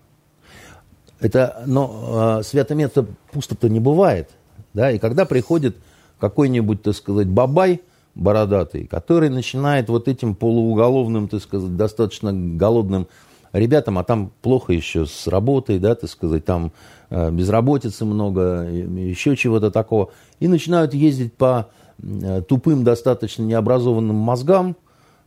Это, 1.19 1.65
но 1.67 2.39
э, 2.39 2.45
свято 2.45 2.77
место 2.77 3.07
пусто-то 3.33 3.69
не 3.69 3.81
бывает. 3.81 4.31
Да? 4.73 4.93
И 4.93 4.99
когда 4.99 5.25
приходит 5.25 5.77
какой-нибудь, 6.19 6.83
так 6.83 6.95
сказать, 6.95 7.29
бабай 7.29 7.81
бородатый, 8.15 8.87
который 8.87 9.31
начинает 9.31 9.89
вот 9.89 10.09
этим 10.09 10.35
полууголовным, 10.35 11.29
так 11.29 11.41
сказать, 11.41 11.77
достаточно 11.77 12.33
голодным 12.33 13.07
ребятам, 13.53 13.99
а 13.99 14.05
там 14.05 14.33
плохо 14.43 14.73
еще 14.73 15.07
с 15.07 15.27
работой, 15.27 15.79
да, 15.79 15.95
так 15.95 16.11
сказать, 16.11 16.45
там 16.45 16.73
э, 17.11 17.31
безработицы 17.31 18.05
много, 18.05 18.69
еще 18.69 19.37
чего-то 19.37 19.71
такого, 19.71 20.11
и 20.41 20.49
начинают 20.49 20.95
ездить 20.95 21.33
по 21.35 21.69
э, 22.03 22.43
тупым, 22.47 22.85
достаточно 22.85 23.43
необразованным 23.45 24.17
мозгам, 24.17 24.77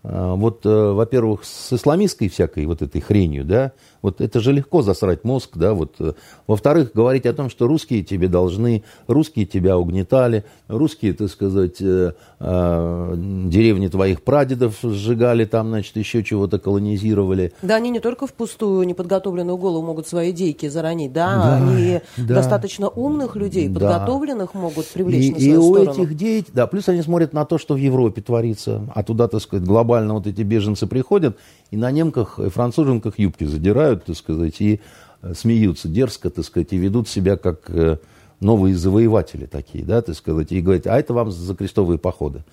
э, 0.04 0.34
вот, 0.36 0.66
во-первых, 0.66 1.46
с 1.46 1.74
исламистской 1.74 2.30
всякой 2.30 2.66
вот 2.66 2.82
этой 2.82 3.02
хренью, 3.02 3.46
да, 3.46 3.72
вот 4.02 4.20
это 4.22 4.40
же 4.40 4.52
легко 4.52 4.82
засрать 4.82 5.24
мозг, 5.24 5.52
да, 5.56 5.74
вот. 5.74 5.96
Э, 6.00 6.14
во-вторых, 6.48 6.92
говорить 6.94 7.26
о 7.26 7.34
том, 7.34 7.50
что 7.50 7.68
русские 7.68 8.04
тебе 8.04 8.28
должны, 8.28 8.84
русские 9.08 9.46
тебя 9.46 9.78
угнетали, 9.78 10.44
русские, 10.68 11.14
так 11.14 11.30
сказать, 11.30 11.82
э, 11.82 12.14
э, 12.40 13.14
деревни 13.18 13.88
твоих 13.88 14.24
прадедов 14.24 14.80
сжигали 14.82 15.46
там, 15.46 15.70
значит, 15.70 15.96
еще 15.98 16.24
чего-то 16.24 16.60
колонизировали. 16.60 17.54
Да, 17.62 17.76
они 17.76 17.90
не 17.90 18.00
только 18.00 18.26
в 18.26 18.34
пустую 18.34 18.88
неподготовленную 18.88 19.58
голову 19.58 19.86
могут 19.86 20.08
свои 20.08 20.32
идейки 20.32 20.68
заронить, 20.68 21.14
да, 21.14 21.36
да 21.36 21.56
они 21.58 22.02
да. 22.18 22.36
достаточно 22.36 22.90
умных 22.90 23.36
людей, 23.36 23.70
подготовленных 23.70 24.52
да. 24.54 24.60
могут 24.60 24.88
привлечь 24.88 25.26
и, 25.26 25.32
на 25.32 25.40
свою 25.40 25.60
и 25.60 25.64
сторону. 25.64 25.92
у 25.92 25.94
этих 25.94 26.18
деятелей, 26.18 26.54
да, 26.56 26.68
плюс 26.68 26.90
они 26.90 27.02
смотрят 27.02 27.34
на 27.34 27.46
то, 27.46 27.58
что 27.58 27.76
в 27.76 27.78
Европе 27.78 28.22
творится, 28.22 28.88
а 28.94 29.04
туда, 29.04 29.28
так 29.28 29.42
сказать, 29.42 29.66
глобально 29.66 30.16
вот 30.16 30.28
эти 30.28 30.42
беженцы 30.42 30.88
приходят, 30.88 31.38
и 31.72 31.78
на 31.78 31.90
немках 31.90 32.38
и 32.38 32.50
француженках 32.50 33.18
юбки 33.18 33.46
задирают, 33.46 34.06
так 34.06 34.16
сказать, 34.16 34.60
и 34.60 34.82
э, 35.22 35.34
смеются 35.34 35.88
дерзко, 35.88 36.30
так 36.30 36.46
сказать, 36.46 36.74
и 36.74 36.78
ведут 36.78 37.08
себя 37.08 37.38
как 37.38 37.70
э, 37.70 37.98
новые 38.42 38.76
завоеватели 38.76 39.46
такие, 39.46 39.86
да, 39.86 40.02
так 40.02 40.16
сказать, 40.16 40.52
и 40.52 40.62
говорят, 40.62 40.86
а 40.88 41.00
это 41.00 41.14
вам 41.14 41.32
за 41.32 41.56
крестовые 41.56 41.98
походы. 41.98 42.44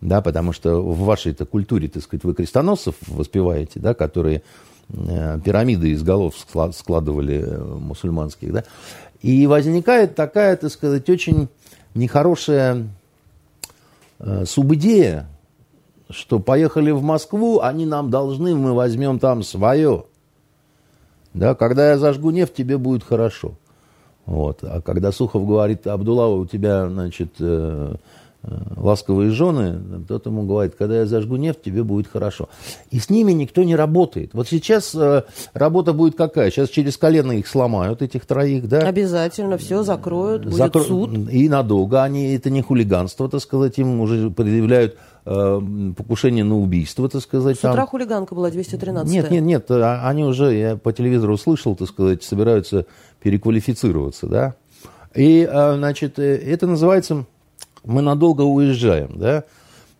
Да, 0.00 0.22
потому 0.22 0.52
что 0.54 0.80
в 0.80 1.00
вашей-то 1.00 1.44
культуре, 1.44 1.88
так 1.88 2.02
сказать, 2.02 2.24
вы 2.24 2.32
крестоносцев 2.32 2.94
воспеваете, 3.06 3.80
да, 3.80 3.92
которые 3.92 4.42
э, 4.88 5.40
пирамиды 5.44 5.90
из 5.90 6.02
голов 6.02 6.36
складывали 6.72 7.44
мусульманских, 7.78 8.52
да. 8.52 8.64
И 9.20 9.46
возникает 9.46 10.14
такая, 10.14 10.56
так 10.56 10.70
сказать, 10.70 11.10
очень 11.10 11.48
нехорошая 11.94 12.88
субидея, 14.44 15.28
что 16.10 16.38
поехали 16.38 16.90
в 16.90 17.02
Москву, 17.02 17.60
они 17.60 17.86
нам 17.86 18.10
должны, 18.10 18.54
мы 18.54 18.74
возьмем 18.74 19.18
там 19.18 19.42
свое. 19.42 20.04
Да, 21.34 21.54
когда 21.54 21.90
я 21.90 21.98
зажгу 21.98 22.30
нефть, 22.30 22.54
тебе 22.54 22.76
будет 22.76 23.04
хорошо. 23.04 23.52
Вот. 24.26 24.58
А 24.62 24.80
когда 24.80 25.12
Сухов 25.12 25.46
говорит, 25.46 25.86
Абдулла, 25.86 26.26
у 26.26 26.44
тебя, 26.46 26.88
значит, 26.88 27.30
э, 27.38 27.94
э, 28.42 28.48
ласковые 28.76 29.30
жены, 29.30 30.04
тот 30.06 30.26
ему 30.26 30.42
говорит, 30.42 30.74
когда 30.76 30.98
я 30.98 31.06
зажгу 31.06 31.36
нефть, 31.36 31.62
тебе 31.62 31.84
будет 31.84 32.08
хорошо. 32.08 32.48
И 32.90 32.98
с 32.98 33.10
ними 33.10 33.32
никто 33.32 33.62
не 33.62 33.76
работает. 33.76 34.30
Вот 34.34 34.48
сейчас 34.48 34.94
э, 34.94 35.22
работа 35.52 35.92
будет 35.92 36.16
какая? 36.16 36.50
Сейчас 36.50 36.68
через 36.68 36.96
колено 36.96 37.32
их 37.32 37.46
сломают, 37.46 38.02
этих 38.02 38.26
троих, 38.26 38.68
да? 38.68 38.80
Обязательно, 38.80 39.56
все 39.56 39.82
закроют, 39.82 40.44
будет 40.44 40.56
Закро... 40.56 40.82
суд. 40.82 41.10
И 41.30 41.48
надолго. 41.48 42.02
Они, 42.02 42.34
это 42.34 42.50
не 42.50 42.62
хулиганство, 42.62 43.28
так 43.28 43.40
сказать, 43.40 43.78
им 43.78 44.00
уже 44.00 44.30
предъявляют 44.30 44.96
покушение 45.24 46.44
на 46.44 46.58
убийство, 46.58 47.08
так 47.08 47.22
сказать. 47.22 47.56
С 47.56 47.60
утра 47.60 47.74
там. 47.74 47.86
хулиганка 47.86 48.34
была 48.34 48.50
213 48.50 49.12
Нет, 49.12 49.30
нет, 49.30 49.42
нет, 49.42 49.70
а, 49.70 50.08
они 50.08 50.24
уже, 50.24 50.54
я 50.54 50.76
по 50.76 50.92
телевизору 50.92 51.34
услышал, 51.34 51.76
так 51.76 51.88
сказать, 51.88 52.22
собираются 52.22 52.86
переквалифицироваться, 53.20 54.26
да. 54.26 54.54
И, 55.14 55.46
э, 55.50 55.74
значит, 55.76 56.18
э, 56.18 56.36
это 56.36 56.66
называется 56.66 57.26
«мы 57.84 58.00
надолго 58.00 58.42
уезжаем», 58.42 59.18
да. 59.18 59.44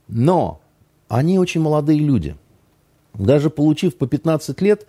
Но 0.09 0.61
они 1.09 1.39
очень 1.39 1.61
молодые 1.61 1.99
люди. 1.99 2.37
Даже 3.15 3.51
получив 3.51 3.97
по 3.97 4.07
15 4.07 4.61
лет, 4.63 4.87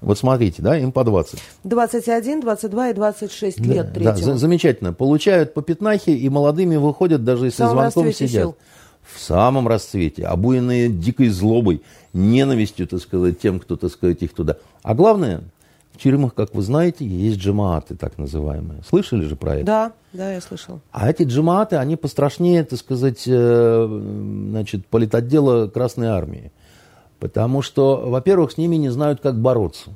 вот 0.00 0.18
смотрите, 0.18 0.62
да, 0.62 0.78
им 0.78 0.92
по 0.92 1.02
20. 1.02 1.40
21, 1.64 2.40
22 2.40 2.90
и 2.90 2.94
26 2.94 3.58
да, 3.58 3.74
лет 3.74 3.92
третьего. 3.92 4.32
Да, 4.32 4.36
замечательно. 4.36 4.92
Получают 4.92 5.54
по 5.54 5.62
пятнахе 5.62 6.14
и 6.14 6.28
молодыми 6.28 6.76
выходят, 6.76 7.24
даже 7.24 7.46
если 7.46 7.64
звонком 7.64 8.12
сидят. 8.12 8.30
Сил 8.30 8.56
в 9.06 9.20
самом 9.20 9.68
расцвете, 9.68 10.24
обуянные 10.24 10.88
дикой 10.88 11.28
злобой, 11.28 11.82
ненавистью, 12.12 12.86
так 12.86 13.00
сказать, 13.00 13.38
тем, 13.40 13.60
кто, 13.60 13.76
так 13.76 13.90
сказать, 13.90 14.22
их 14.22 14.32
туда. 14.32 14.56
А 14.82 14.94
главное, 14.94 15.42
в 15.92 15.98
тюрьмах, 15.98 16.34
как 16.34 16.54
вы 16.54 16.62
знаете, 16.62 17.06
есть 17.06 17.38
джамааты, 17.38 17.96
так 17.96 18.18
называемые. 18.18 18.82
Слышали 18.88 19.24
же 19.24 19.36
про 19.36 19.56
это? 19.56 19.64
Да, 19.64 19.92
да, 20.12 20.32
я 20.32 20.40
слышал. 20.40 20.80
А 20.90 21.08
эти 21.08 21.22
джамааты, 21.22 21.76
они 21.76 21.96
пострашнее, 21.96 22.64
так 22.64 22.78
сказать, 22.78 23.24
э, 23.26 23.86
значит, 24.50 24.86
политотдела 24.86 25.68
Красной 25.68 26.08
Армии. 26.08 26.50
Потому 27.20 27.62
что, 27.62 27.96
во-первых, 28.04 28.52
с 28.52 28.58
ними 28.58 28.76
не 28.76 28.88
знают, 28.88 29.20
как 29.20 29.40
бороться 29.40 29.90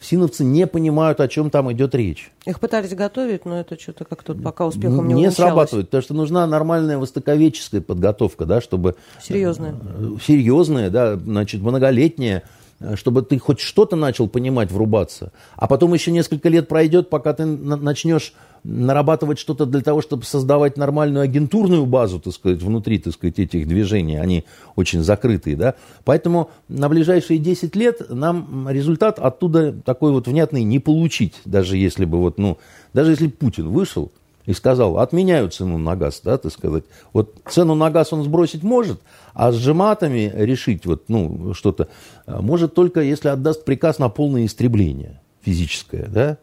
синовцы 0.00 0.44
не 0.44 0.66
понимают, 0.66 1.20
о 1.20 1.28
чем 1.28 1.50
там 1.50 1.72
идет 1.72 1.94
речь. 1.94 2.30
Их 2.46 2.60
пытались 2.60 2.94
готовить, 2.94 3.44
но 3.44 3.60
это 3.60 3.78
что-то 3.78 4.04
как-то 4.04 4.34
пока 4.34 4.66
успехом 4.66 5.08
не 5.08 5.14
Не 5.14 5.30
срабатывает, 5.30 5.86
потому 5.86 6.02
что 6.02 6.14
нужна 6.14 6.46
нормальная 6.46 6.98
востоковеческая 6.98 7.80
подготовка, 7.80 8.44
да, 8.44 8.60
чтобы... 8.60 8.96
Серьезная. 9.22 9.74
Э, 9.74 10.16
серьезная, 10.24 10.90
да, 10.90 11.16
значит, 11.16 11.60
многолетняя, 11.60 12.38
э, 12.38 12.57
чтобы 12.94 13.22
ты 13.22 13.38
хоть 13.38 13.60
что-то 13.60 13.96
начал 13.96 14.28
понимать, 14.28 14.70
врубаться. 14.70 15.32
А 15.56 15.66
потом 15.66 15.94
еще 15.94 16.10
несколько 16.10 16.48
лет 16.48 16.68
пройдет, 16.68 17.10
пока 17.10 17.32
ты 17.32 17.44
начнешь 17.44 18.34
нарабатывать 18.64 19.38
что-то 19.38 19.66
для 19.66 19.80
того, 19.80 20.02
чтобы 20.02 20.24
создавать 20.24 20.76
нормальную 20.76 21.22
агентурную 21.22 21.86
базу, 21.86 22.20
так 22.20 22.32
сказать, 22.32 22.62
внутри, 22.62 22.98
так 22.98 23.14
сказать, 23.14 23.38
этих 23.38 23.66
движений. 23.66 24.16
Они 24.16 24.44
очень 24.76 25.02
закрытые, 25.02 25.56
да. 25.56 25.74
Поэтому 26.04 26.50
на 26.68 26.88
ближайшие 26.88 27.38
10 27.38 27.76
лет 27.76 28.10
нам 28.10 28.68
результат 28.70 29.18
оттуда 29.18 29.72
такой 29.72 30.12
вот 30.12 30.26
внятный 30.26 30.64
не 30.64 30.78
получить, 30.78 31.34
даже 31.44 31.76
если 31.76 32.04
бы 32.04 32.18
вот, 32.18 32.38
ну, 32.38 32.58
даже 32.92 33.12
если 33.12 33.28
Путин 33.28 33.68
вышел 33.68 34.10
и 34.48 34.54
сказал, 34.54 34.98
отменяю 34.98 35.50
цену 35.50 35.76
на 35.76 35.94
газ, 35.94 36.22
да, 36.24 36.38
так 36.38 36.50
сказать. 36.50 36.84
Вот 37.12 37.34
цену 37.48 37.74
на 37.74 37.90
газ 37.90 38.12
он 38.14 38.24
сбросить 38.24 38.62
может, 38.62 38.98
а 39.38 39.52
с 39.52 39.54
жематами 39.54 40.32
решить 40.34 40.84
вот, 40.84 41.04
ну, 41.08 41.54
что-то 41.54 41.86
э, 42.26 42.40
может 42.40 42.74
только, 42.74 43.02
если 43.02 43.28
отдаст 43.28 43.64
приказ 43.64 44.00
на 44.00 44.08
полное 44.08 44.44
истребление 44.44 45.20
физическое, 45.42 46.08
да. 46.08 46.38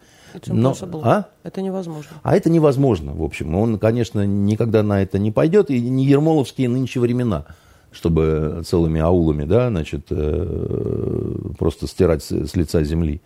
Но, 0.48 0.74
а? 1.04 1.26
Это 1.44 1.62
невозможно. 1.62 2.12
А 2.24 2.38
это 2.38 2.50
невозможно, 2.50 3.14
в 3.14 3.22
общем. 3.22 3.54
Он, 3.54 3.80
конечно, 3.80 4.26
никогда 4.26 4.82
на 4.82 5.02
это 5.02 5.20
не 5.20 5.32
пойдет, 5.32 5.70
и 5.72 5.82
не 5.82 6.06
ермоловские 6.06 6.70
нынче 6.70 7.02
времена, 7.02 7.46
чтобы 7.92 8.64
целыми 8.66 9.02
аулами, 9.02 9.44
да, 9.44 9.68
значит, 9.68 10.06
э, 10.12 11.36
просто 11.60 11.88
стирать 11.88 12.24
с 12.24 12.56
лица 12.56 12.82
земли. 12.84 13.22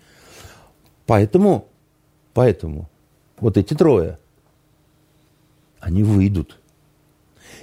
Поэтому, 1.05 1.67
поэтому 2.33 2.89
вот 3.39 3.55
эти 3.55 3.75
трое, 3.75 4.17
они 5.79 6.01
выйдут. 6.01 6.58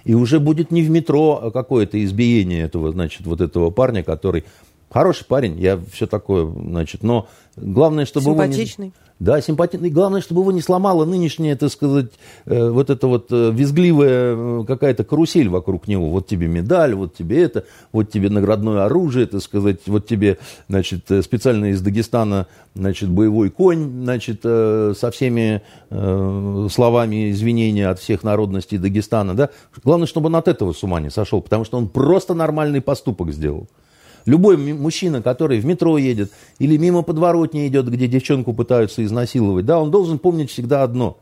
И 0.05 0.15
уже 0.15 0.41
будет 0.41 0.71
не 0.71 0.83
в 0.83 0.91
метро 0.91 1.51
какое-то 1.53 2.03
избиение 2.05 2.63
этого, 2.63 2.93
значит, 2.93 3.27
вот 3.27 3.41
этого 3.41 3.71
парня, 3.71 4.03
который 4.03 4.45
хороший 4.97 5.27
парень, 5.27 5.61
я 5.61 5.79
все 5.93 6.07
такое, 6.07 6.47
значит, 6.47 7.03
но 7.03 7.29
главное, 7.57 8.07
чтобы 8.07 8.31
Симпатичный. 8.31 8.87
его 8.87 8.95
не... 8.97 9.07
Да, 9.19 9.41
симпатичный. 9.41 9.89
Главное, 9.89 10.21
чтобы 10.21 10.43
его 10.43 10.53
не 10.53 10.61
сломала 10.61 11.07
нынешняя, 11.07 11.57
так 11.57 11.71
сказать, 11.71 12.13
э, 12.45 12.69
вот 12.69 12.91
эта 12.91 13.07
вот 13.07 13.29
э, 13.31 13.51
визгливая 13.51 14.35
э, 14.37 14.65
какая-то 14.67 15.05
карусель 15.05 15.49
вокруг 15.49 15.89
него. 15.89 16.11
Вот 16.11 16.27
тебе 16.27 16.49
медаль, 16.49 16.95
вот 16.95 17.15
тебе 17.15 17.43
это, 17.43 17.65
вот 17.93 18.11
тебе 18.11 18.29
наградное 18.29 18.85
оружие, 18.85 19.27
так 19.27 19.41
сказать, 19.41 19.81
вот 19.87 20.07
тебе, 20.07 20.37
значит, 20.69 21.11
специально 21.23 21.67
из 21.73 21.81
Дагестана, 21.81 22.47
значит, 22.75 23.09
боевой 23.09 23.49
конь, 23.49 24.03
значит, 24.03 24.43
со 24.43 25.11
всеми 25.13 25.63
словами 25.89 27.31
извинения 27.31 27.89
от 27.89 27.99
всех 27.99 28.23
народностей 28.23 28.77
Дагестана, 28.77 29.35
да. 29.35 29.49
Главное, 29.83 30.07
чтобы 30.07 30.27
он 30.27 30.37
от 30.37 30.49
этого 30.49 30.73
с 30.73 30.83
ума 30.83 31.01
не 31.01 31.11
сошел, 31.11 31.41
потому 31.41 31.65
что 31.65 31.79
он 31.79 31.89
просто 31.89 32.35
нормальный 32.35 32.83
поступок 32.83 33.33
сделал. 33.33 33.67
Любой 34.27 34.57
мужчина, 34.57 35.23
который 35.23 35.61
в 35.61 35.65
метро 35.65 35.97
едет 35.97 36.33
или 36.59 36.77
мимо 36.77 37.03
подворотни 37.03 37.67
идет, 37.69 37.89
где 37.89 38.09
девчонку 38.09 38.53
пытаются 38.53 39.05
изнасиловать, 39.05 39.65
да, 39.65 39.81
он 39.81 39.93
должен 39.93 40.19
помнить 40.19 40.51
всегда 40.51 40.83
одно. 40.83 41.17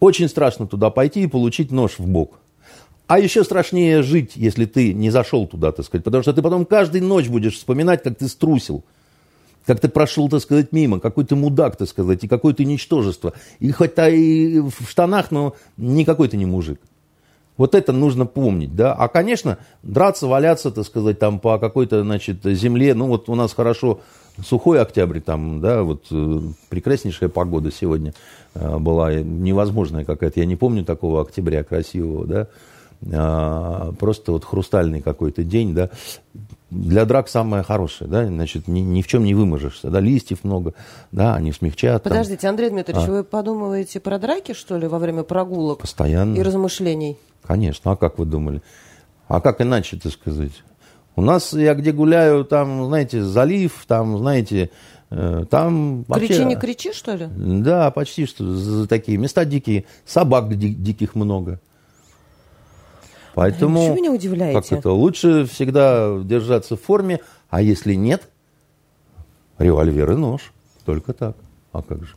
Очень 0.00 0.30
страшно 0.30 0.66
туда 0.66 0.88
пойти 0.88 1.22
и 1.22 1.26
получить 1.26 1.70
нож 1.70 1.98
в 1.98 2.08
бок. 2.08 2.40
А 3.06 3.18
еще 3.18 3.44
страшнее 3.44 4.02
жить, 4.02 4.32
если 4.34 4.64
ты 4.64 4.94
не 4.94 5.10
зашел 5.10 5.46
туда, 5.46 5.72
так 5.72 5.84
сказать, 5.84 6.04
потому 6.04 6.22
что 6.22 6.32
ты 6.32 6.40
потом 6.40 6.64
каждую 6.64 7.04
ночь 7.04 7.28
будешь 7.28 7.56
вспоминать, 7.56 8.02
как 8.02 8.16
ты 8.16 8.28
струсил, 8.28 8.82
как 9.66 9.80
ты 9.80 9.88
прошел, 9.88 10.30
так 10.30 10.40
сказать, 10.40 10.72
мимо, 10.72 11.00
какой 11.00 11.24
ты 11.24 11.36
мудак, 11.36 11.76
так 11.76 11.88
сказать, 11.88 12.24
и 12.24 12.28
какое 12.28 12.54
ты 12.54 12.64
ничтожество. 12.64 13.34
И 13.58 13.70
хоть 13.72 13.96
ты 13.96 14.16
и 14.16 14.60
в 14.60 14.88
штанах, 14.88 15.30
но 15.32 15.54
никакой 15.76 16.28
ты 16.28 16.38
не 16.38 16.46
мужик. 16.46 16.80
Вот 17.60 17.74
это 17.74 17.92
нужно 17.92 18.24
помнить, 18.24 18.74
да. 18.74 18.94
А, 18.94 19.06
конечно, 19.08 19.58
драться, 19.82 20.26
валяться, 20.26 20.70
так 20.70 20.86
сказать, 20.86 21.18
там 21.18 21.38
по 21.38 21.58
какой-то, 21.58 22.02
значит, 22.02 22.38
земле, 22.42 22.94
ну 22.94 23.06
вот 23.06 23.28
у 23.28 23.34
нас 23.34 23.52
хорошо 23.52 24.00
сухой 24.42 24.80
октябрь, 24.80 25.20
там, 25.20 25.60
да, 25.60 25.82
вот 25.82 26.06
э, 26.10 26.40
прекраснейшая 26.70 27.28
погода 27.28 27.70
сегодня 27.70 28.14
э, 28.54 28.78
была, 28.78 29.12
невозможная 29.12 30.06
какая-то, 30.06 30.40
я 30.40 30.46
не 30.46 30.56
помню 30.56 30.86
такого 30.86 31.20
октября 31.20 31.62
красивого, 31.62 32.26
да, 32.26 32.46
а, 33.12 33.92
просто 33.92 34.32
вот 34.32 34.46
хрустальный 34.46 35.02
какой-то 35.02 35.44
день, 35.44 35.74
да, 35.74 35.90
для 36.70 37.04
драк 37.04 37.28
самое 37.28 37.62
хорошее, 37.62 38.08
да, 38.10 38.24
значит, 38.24 38.68
ни, 38.68 38.80
ни 38.80 39.02
в 39.02 39.06
чем 39.06 39.22
не 39.22 39.34
выможешься, 39.34 39.90
да, 39.90 40.00
листьев 40.00 40.44
много, 40.44 40.72
да, 41.12 41.34
они 41.34 41.52
смягчат. 41.52 42.04
Подождите, 42.04 42.40
там. 42.40 42.52
Андрей 42.52 42.70
Дмитриевич, 42.70 43.06
а? 43.06 43.10
вы 43.10 43.22
подумываете 43.22 44.00
про 44.00 44.18
драки, 44.18 44.54
что 44.54 44.78
ли, 44.78 44.86
во 44.86 44.98
время 44.98 45.24
прогулок? 45.24 45.80
Постоянно. 45.80 46.38
И 46.38 46.40
размышлений? 46.40 47.18
Конечно, 47.50 47.90
а 47.90 47.96
как 47.96 48.16
вы 48.16 48.26
думали? 48.26 48.62
А 49.26 49.40
как 49.40 49.60
иначе 49.60 49.96
это 49.96 50.08
сказать? 50.10 50.52
У 51.16 51.20
нас, 51.20 51.52
я 51.52 51.74
где 51.74 51.90
гуляю, 51.90 52.44
там, 52.44 52.86
знаете, 52.86 53.24
залив, 53.24 53.72
там, 53.88 54.18
знаете, 54.18 54.70
э, 55.10 55.44
там 55.50 56.04
вообще... 56.06 56.28
Кричи, 56.28 56.44
не 56.44 56.54
кричи, 56.54 56.92
что 56.92 57.16
ли? 57.16 57.26
Да, 57.26 57.90
почти 57.90 58.26
что 58.26 58.86
такие 58.86 59.18
места 59.18 59.44
дикие. 59.44 59.84
Собак 60.06 60.56
диких 60.56 61.16
много. 61.16 61.58
Поэтому... 63.34 63.80
Почему 63.80 63.96
меня 63.96 64.12
удивляете? 64.12 64.60
Как 64.60 64.78
это? 64.78 64.92
Лучше 64.92 65.44
всегда 65.46 66.20
держаться 66.22 66.76
в 66.76 66.80
форме, 66.80 67.18
а 67.48 67.62
если 67.62 67.94
нет, 67.94 68.28
револьвер 69.58 70.12
и 70.12 70.14
нож. 70.14 70.52
Только 70.84 71.14
так. 71.14 71.34
А 71.72 71.82
как 71.82 72.04
же? 72.04 72.14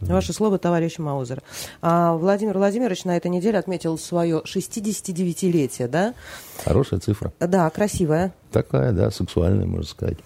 Ваше 0.00 0.32
слово, 0.32 0.58
товарищ 0.58 0.98
Маузер. 0.98 1.42
А 1.82 2.14
Владимир 2.14 2.56
Владимирович 2.56 3.04
на 3.04 3.16
этой 3.16 3.30
неделе 3.30 3.58
отметил 3.58 3.98
свое 3.98 4.42
69-летие, 4.44 5.88
да? 5.88 6.14
Хорошая 6.64 7.00
цифра. 7.00 7.32
Да, 7.38 7.68
красивая. 7.70 8.32
Такая, 8.50 8.92
да, 8.92 9.10
сексуальная, 9.10 9.66
можно 9.66 9.86
сказать. 9.86 10.18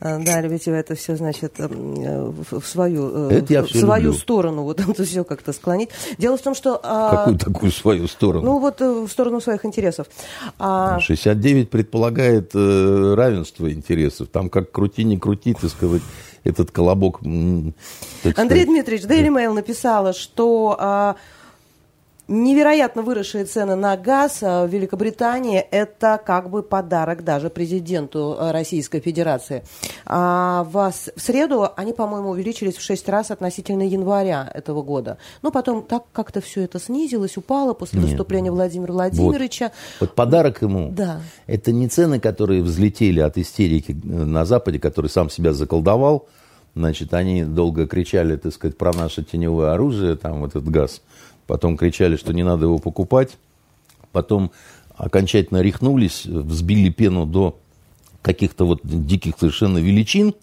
А, 0.00 0.18
да, 0.20 0.40
любите 0.40 0.70
вы 0.70 0.76
это 0.76 0.94
все, 0.94 1.16
значит, 1.16 1.54
э, 1.58 1.66
в 1.68 2.62
свою, 2.64 3.30
э, 3.30 3.38
это 3.38 3.52
я 3.52 3.62
в 3.62 3.70
свою 3.70 4.04
люблю. 4.04 4.18
сторону, 4.18 4.62
вот 4.62 4.80
это 4.80 5.04
все 5.04 5.24
как-то 5.24 5.52
склонить. 5.52 5.90
Дело 6.18 6.36
в 6.36 6.40
том, 6.40 6.54
что... 6.54 6.78
А, 6.84 7.16
Какую 7.16 7.38
такую 7.38 7.72
свою 7.72 8.06
сторону? 8.06 8.44
Ну, 8.44 8.58
вот 8.60 8.80
э, 8.80 8.88
в 8.88 9.08
сторону 9.08 9.40
своих 9.40 9.64
интересов. 9.64 10.06
69 10.58 11.66
а 11.66 11.70
предполагает 11.70 12.54
равенство 12.54 13.72
интересов. 13.72 14.28
Там 14.28 14.50
как 14.50 14.70
крути, 14.70 15.02
не 15.02 15.18
крути, 15.18 15.54
ты 15.54 15.68
сказать, 15.68 16.02
этот 16.48 16.70
колобок. 16.70 17.20
Андрей. 17.22 18.64
Дмитриевич, 18.64 19.04
Daily 19.06 19.28
Mail 19.28 19.52
написала, 19.52 20.12
что 20.12 21.16
Невероятно 22.30 23.00
выросшие 23.00 23.46
цены 23.46 23.74
на 23.74 23.96
газ 23.96 24.42
в 24.42 24.66
Великобритании– 24.66 25.60
это 25.70 26.20
как 26.22 26.50
бы 26.50 26.62
подарок 26.62 27.24
даже 27.24 27.48
президенту 27.48 28.36
э, 28.38 28.50
Российской 28.50 29.00
Федерации. 29.00 29.64
А 30.04 30.64
в 30.70 30.92
среду 31.16 31.70
они, 31.74 31.94
по-моему, 31.94 32.28
увеличились 32.28 32.76
в 32.76 32.82
6 32.82 33.08
раз 33.08 33.30
относительно 33.30 33.80
января 33.80 34.46
этого 34.52 34.82
года. 34.82 35.16
Но 35.40 35.50
потом 35.50 35.82
так 35.82 36.04
как-то 36.12 36.42
все 36.42 36.64
это 36.64 36.78
снизилось, 36.78 37.38
упало 37.38 37.72
после 37.72 37.98
Нет. 38.00 38.10
выступления 38.10 38.50
Владимира 38.50 38.92
Владимировича. 38.92 39.72
Вот, 39.98 40.08
вот 40.08 40.14
подарок 40.14 40.60
ему 40.60 40.90
да.– 40.90 41.22
это 41.46 41.72
не 41.72 41.88
цены, 41.88 42.20
которые 42.20 42.62
взлетели 42.62 43.20
от 43.20 43.38
истерики 43.38 43.92
э, 43.92 44.06
на 44.06 44.44
Западе, 44.44 44.78
который 44.78 45.08
сам 45.08 45.30
себя 45.30 45.54
заколдовал. 45.54 46.28
Значит, 46.78 47.12
они 47.12 47.44
долго 47.44 47.86
кричали, 47.86 48.36
так 48.36 48.52
сказать, 48.52 48.78
про 48.78 48.92
наше 48.92 49.22
теневое 49.24 49.72
оружие, 49.72 50.16
там 50.16 50.40
вот 50.40 50.50
этот 50.50 50.68
газ– 50.68 51.02
потом 51.48 51.76
кричали, 51.76 52.14
что 52.14 52.32
не 52.32 52.44
надо 52.44 52.66
его 52.66 52.78
покупать, 52.78 53.38
потом 54.12 54.52
окончательно 54.96 55.60
рехнулись, 55.62 56.26
взбили 56.26 56.90
пену 56.90 57.26
до 57.26 57.58
каких-то 58.22 58.66
вот 58.66 58.80
диких 58.84 59.34
совершенно 59.40 59.78
величин. 59.78 60.34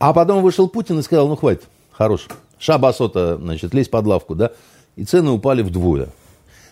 А 0.00 0.12
потом 0.12 0.42
вышел 0.42 0.68
Путин 0.68 0.98
и 0.98 1.02
сказал, 1.02 1.28
ну 1.28 1.36
хватит, 1.36 1.68
хорош, 1.92 2.28
шабасота, 2.58 3.36
значит, 3.36 3.74
лезь 3.74 3.88
под 3.88 4.06
лавку, 4.06 4.34
да, 4.34 4.52
и 4.96 5.04
цены 5.04 5.30
упали 5.30 5.62
вдвое. 5.62 6.08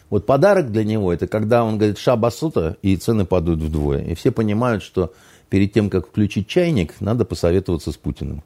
Вот 0.08 0.24
подарок 0.24 0.72
для 0.72 0.84
него, 0.84 1.12
это 1.12 1.26
когда 1.26 1.64
он 1.64 1.76
говорит 1.76 1.98
шабасота, 1.98 2.76
и 2.80 2.96
цены 2.96 3.26
падают 3.26 3.60
вдвое. 3.60 4.02
И 4.04 4.14
все 4.14 4.30
понимают, 4.30 4.82
что 4.82 5.12
перед 5.48 5.72
тем, 5.72 5.90
как 5.90 6.06
включить 6.08 6.48
чайник, 6.48 6.94
надо 7.00 7.24
посоветоваться 7.24 7.92
с 7.92 7.96
Путиным. 7.96 8.42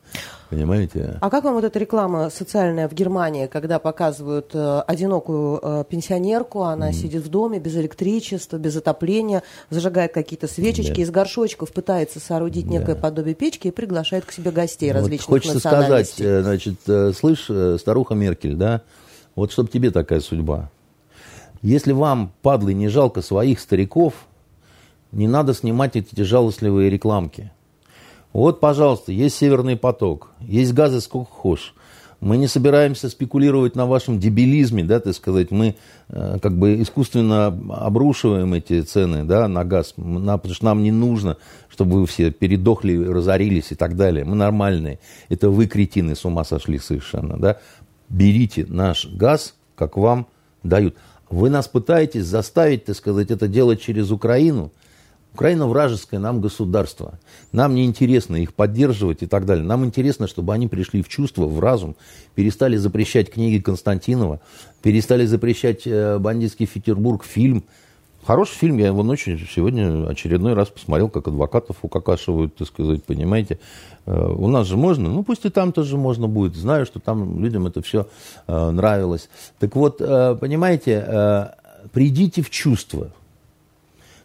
Понимаете? 0.50 1.16
А 1.20 1.30
как 1.30 1.44
вам 1.44 1.54
вот 1.54 1.64
эта 1.64 1.78
реклама 1.78 2.28
социальная 2.28 2.88
в 2.88 2.92
Германии, 2.92 3.46
когда 3.46 3.78
показывают 3.78 4.50
э, 4.52 4.82
одинокую 4.86 5.60
э, 5.62 5.84
пенсионерку, 5.88 6.62
она 6.62 6.90
mm. 6.90 6.92
сидит 6.92 7.22
в 7.22 7.28
доме 7.28 7.60
без 7.60 7.76
электричества, 7.76 8.56
без 8.58 8.76
отопления, 8.76 9.44
зажигает 9.70 10.12
какие-то 10.12 10.48
свечечки, 10.48 10.96
да. 10.96 11.02
из 11.02 11.10
горшочков 11.10 11.72
пытается 11.72 12.18
соорудить 12.18 12.66
да. 12.66 12.72
некое 12.72 12.96
подобие 12.96 13.36
печки 13.36 13.68
и 13.68 13.70
приглашает 13.70 14.24
к 14.24 14.32
себе 14.32 14.50
гостей 14.50 14.92
вот 14.92 14.98
различных 14.98 15.28
хочется 15.28 15.60
сказать, 15.60 16.14
э, 16.18 16.42
значит, 16.42 16.80
э, 16.88 17.12
слышь, 17.16 17.48
старуха 17.80 18.14
Меркель, 18.14 18.56
да, 18.56 18.82
вот 19.36 19.52
чтобы 19.52 19.68
тебе 19.68 19.92
такая 19.92 20.20
судьба. 20.20 20.68
Если 21.62 21.92
вам, 21.92 22.32
падлы, 22.42 22.74
не 22.74 22.88
жалко 22.88 23.22
своих 23.22 23.60
стариков, 23.60 24.14
не 25.12 25.28
надо 25.28 25.54
снимать 25.54 25.96
эти 25.96 26.22
жалостливые 26.22 26.90
рекламки. 26.90 27.50
Вот, 28.32 28.60
пожалуйста, 28.60 29.12
есть 29.12 29.36
Северный 29.36 29.76
поток, 29.76 30.30
есть 30.40 30.72
газы 30.72 31.00
сколько 31.00 31.30
хочешь. 31.32 31.74
Мы 32.20 32.36
не 32.36 32.48
собираемся 32.48 33.08
спекулировать 33.08 33.74
на 33.76 33.86
вашем 33.86 34.18
дебилизме, 34.18 34.84
да, 34.84 35.00
так 35.00 35.14
сказать. 35.14 35.50
Мы 35.50 35.76
э, 36.08 36.38
как 36.40 36.58
бы 36.58 36.82
искусственно 36.82 37.46
обрушиваем 37.70 38.52
эти 38.52 38.82
цены, 38.82 39.24
да, 39.24 39.48
на 39.48 39.64
газ, 39.64 39.94
на, 39.96 40.36
потому 40.36 40.54
что 40.54 40.66
нам 40.66 40.82
не 40.82 40.92
нужно, 40.92 41.38
чтобы 41.70 41.98
вы 41.98 42.06
все 42.06 42.30
передохли, 42.30 42.94
разорились 42.94 43.72
и 43.72 43.74
так 43.74 43.96
далее. 43.96 44.26
Мы 44.26 44.36
нормальные. 44.36 44.98
Это 45.30 45.48
вы, 45.48 45.66
кретины, 45.66 46.14
с 46.14 46.26
ума 46.26 46.44
сошли 46.44 46.78
совершенно, 46.78 47.38
да. 47.38 47.56
Берите 48.10 48.66
наш 48.68 49.06
газ, 49.06 49.54
как 49.74 49.96
вам 49.96 50.26
дают. 50.62 50.96
Вы 51.30 51.48
нас 51.48 51.68
пытаетесь 51.68 52.26
заставить, 52.26 52.84
так 52.84 52.96
сказать, 52.96 53.30
это 53.30 53.48
делать 53.48 53.80
через 53.80 54.10
Украину– 54.10 54.72
Украина 55.34 55.66
вражеское 55.66 56.18
нам 56.18 56.40
государство. 56.40 57.18
Нам 57.52 57.74
не 57.74 57.84
интересно 57.84 58.36
их 58.36 58.52
поддерживать 58.52 59.22
и 59.22 59.26
так 59.26 59.46
далее. 59.46 59.64
Нам 59.64 59.84
интересно, 59.84 60.26
чтобы 60.26 60.52
они 60.52 60.66
пришли 60.66 61.02
в 61.02 61.08
чувство, 61.08 61.46
в 61.46 61.60
разум, 61.60 61.96
перестали 62.34 62.76
запрещать 62.76 63.30
книги 63.30 63.60
Константинова, 63.60 64.40
перестали 64.82 65.26
запрещать 65.26 65.86
э, 65.86 66.18
«Бандитский 66.18 66.66
Петербург» 66.66 67.24
фильм. 67.24 67.64
Хороший 68.24 68.54
фильм, 68.56 68.78
я 68.78 68.88
его 68.88 69.02
ночью 69.02 69.38
сегодня 69.38 70.06
очередной 70.08 70.52
раз 70.54 70.68
посмотрел, 70.68 71.08
как 71.08 71.28
адвокатов 71.28 71.76
укакашивают, 71.82 72.56
так 72.56 72.68
сказать, 72.68 73.04
понимаете. 73.04 73.60
Э, 74.06 74.32
у 74.32 74.48
нас 74.48 74.66
же 74.66 74.76
можно, 74.76 75.08
ну 75.08 75.22
пусть 75.22 75.44
и 75.44 75.48
там 75.48 75.72
тоже 75.72 75.96
можно 75.96 76.26
будет. 76.26 76.56
Знаю, 76.56 76.86
что 76.86 76.98
там 76.98 77.42
людям 77.42 77.68
это 77.68 77.82
все 77.82 78.08
э, 78.48 78.70
нравилось. 78.70 79.28
Так 79.60 79.76
вот, 79.76 79.98
понимаете, 79.98 81.54
придите 81.92 82.42
в 82.42 82.50
чувство– 82.50 83.12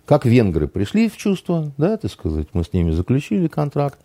как 0.05 0.25
венгры 0.25 0.67
пришли 0.67 1.09
в 1.09 1.17
чувство, 1.17 1.71
да, 1.77 1.97
так 1.97 2.11
сказать, 2.11 2.47
мы 2.53 2.63
с 2.63 2.73
ними 2.73 2.91
заключили 2.91 3.47
контракт. 3.47 3.99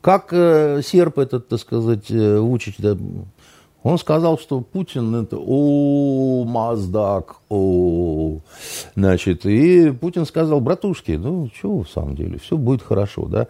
Как 0.00 0.28
э, 0.32 0.82
серб 0.84 1.18
этот, 1.18 1.48
так 1.48 1.58
сказать, 1.58 2.10
э, 2.10 2.38
Вучич, 2.38 2.76
да, 2.78 2.96
он 3.82 3.98
сказал, 3.98 4.38
что 4.38 4.60
Путин 4.60 5.14
это 5.14 5.36
о, 5.38 6.44
Маздак, 6.44 7.36
о, 7.48 8.38
значит, 8.94 9.46
и 9.46 9.92
Путин 9.92 10.26
сказал, 10.26 10.60
братушки, 10.60 11.12
ну, 11.12 11.50
что 11.56 11.82
в 11.82 11.88
самом 11.88 12.16
деле, 12.16 12.38
все 12.38 12.56
будет 12.56 12.82
хорошо, 12.82 13.26
да. 13.26 13.46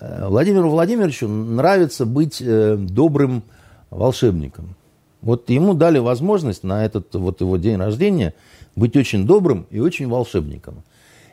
Э, 0.00 0.28
Владимиру 0.28 0.70
Владимировичу 0.70 1.26
нравится 1.26 2.06
быть 2.06 2.40
э, 2.40 2.76
добрым 2.76 3.42
волшебником. 3.90 4.76
Вот 5.20 5.50
ему 5.50 5.74
дали 5.74 5.98
возможность 5.98 6.62
на 6.62 6.84
этот 6.84 7.14
вот 7.14 7.40
его 7.40 7.56
день 7.56 7.76
рождения 7.76 8.34
быть 8.76 8.96
очень 8.96 9.26
добрым 9.26 9.66
и 9.70 9.80
очень 9.80 10.08
волшебником. 10.08 10.84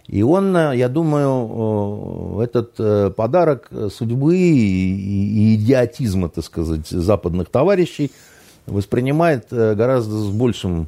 И 0.07 0.21
он, 0.21 0.55
э, 0.55 0.77
я 0.77 0.87
думаю, 0.87 2.39
э, 2.39 2.43
этот 2.43 2.73
э, 2.77 3.11
подарок 3.15 3.69
судьбы 3.89 4.37
и 4.37 5.55
идиотизма, 5.55 6.29
так 6.29 6.43
сказать, 6.43 6.87
западных 6.87 7.49
товарищей 7.49 8.11
воспринимает 8.67 9.47
гораздо 9.51 10.17
с 10.17 10.29
большим 10.31 10.87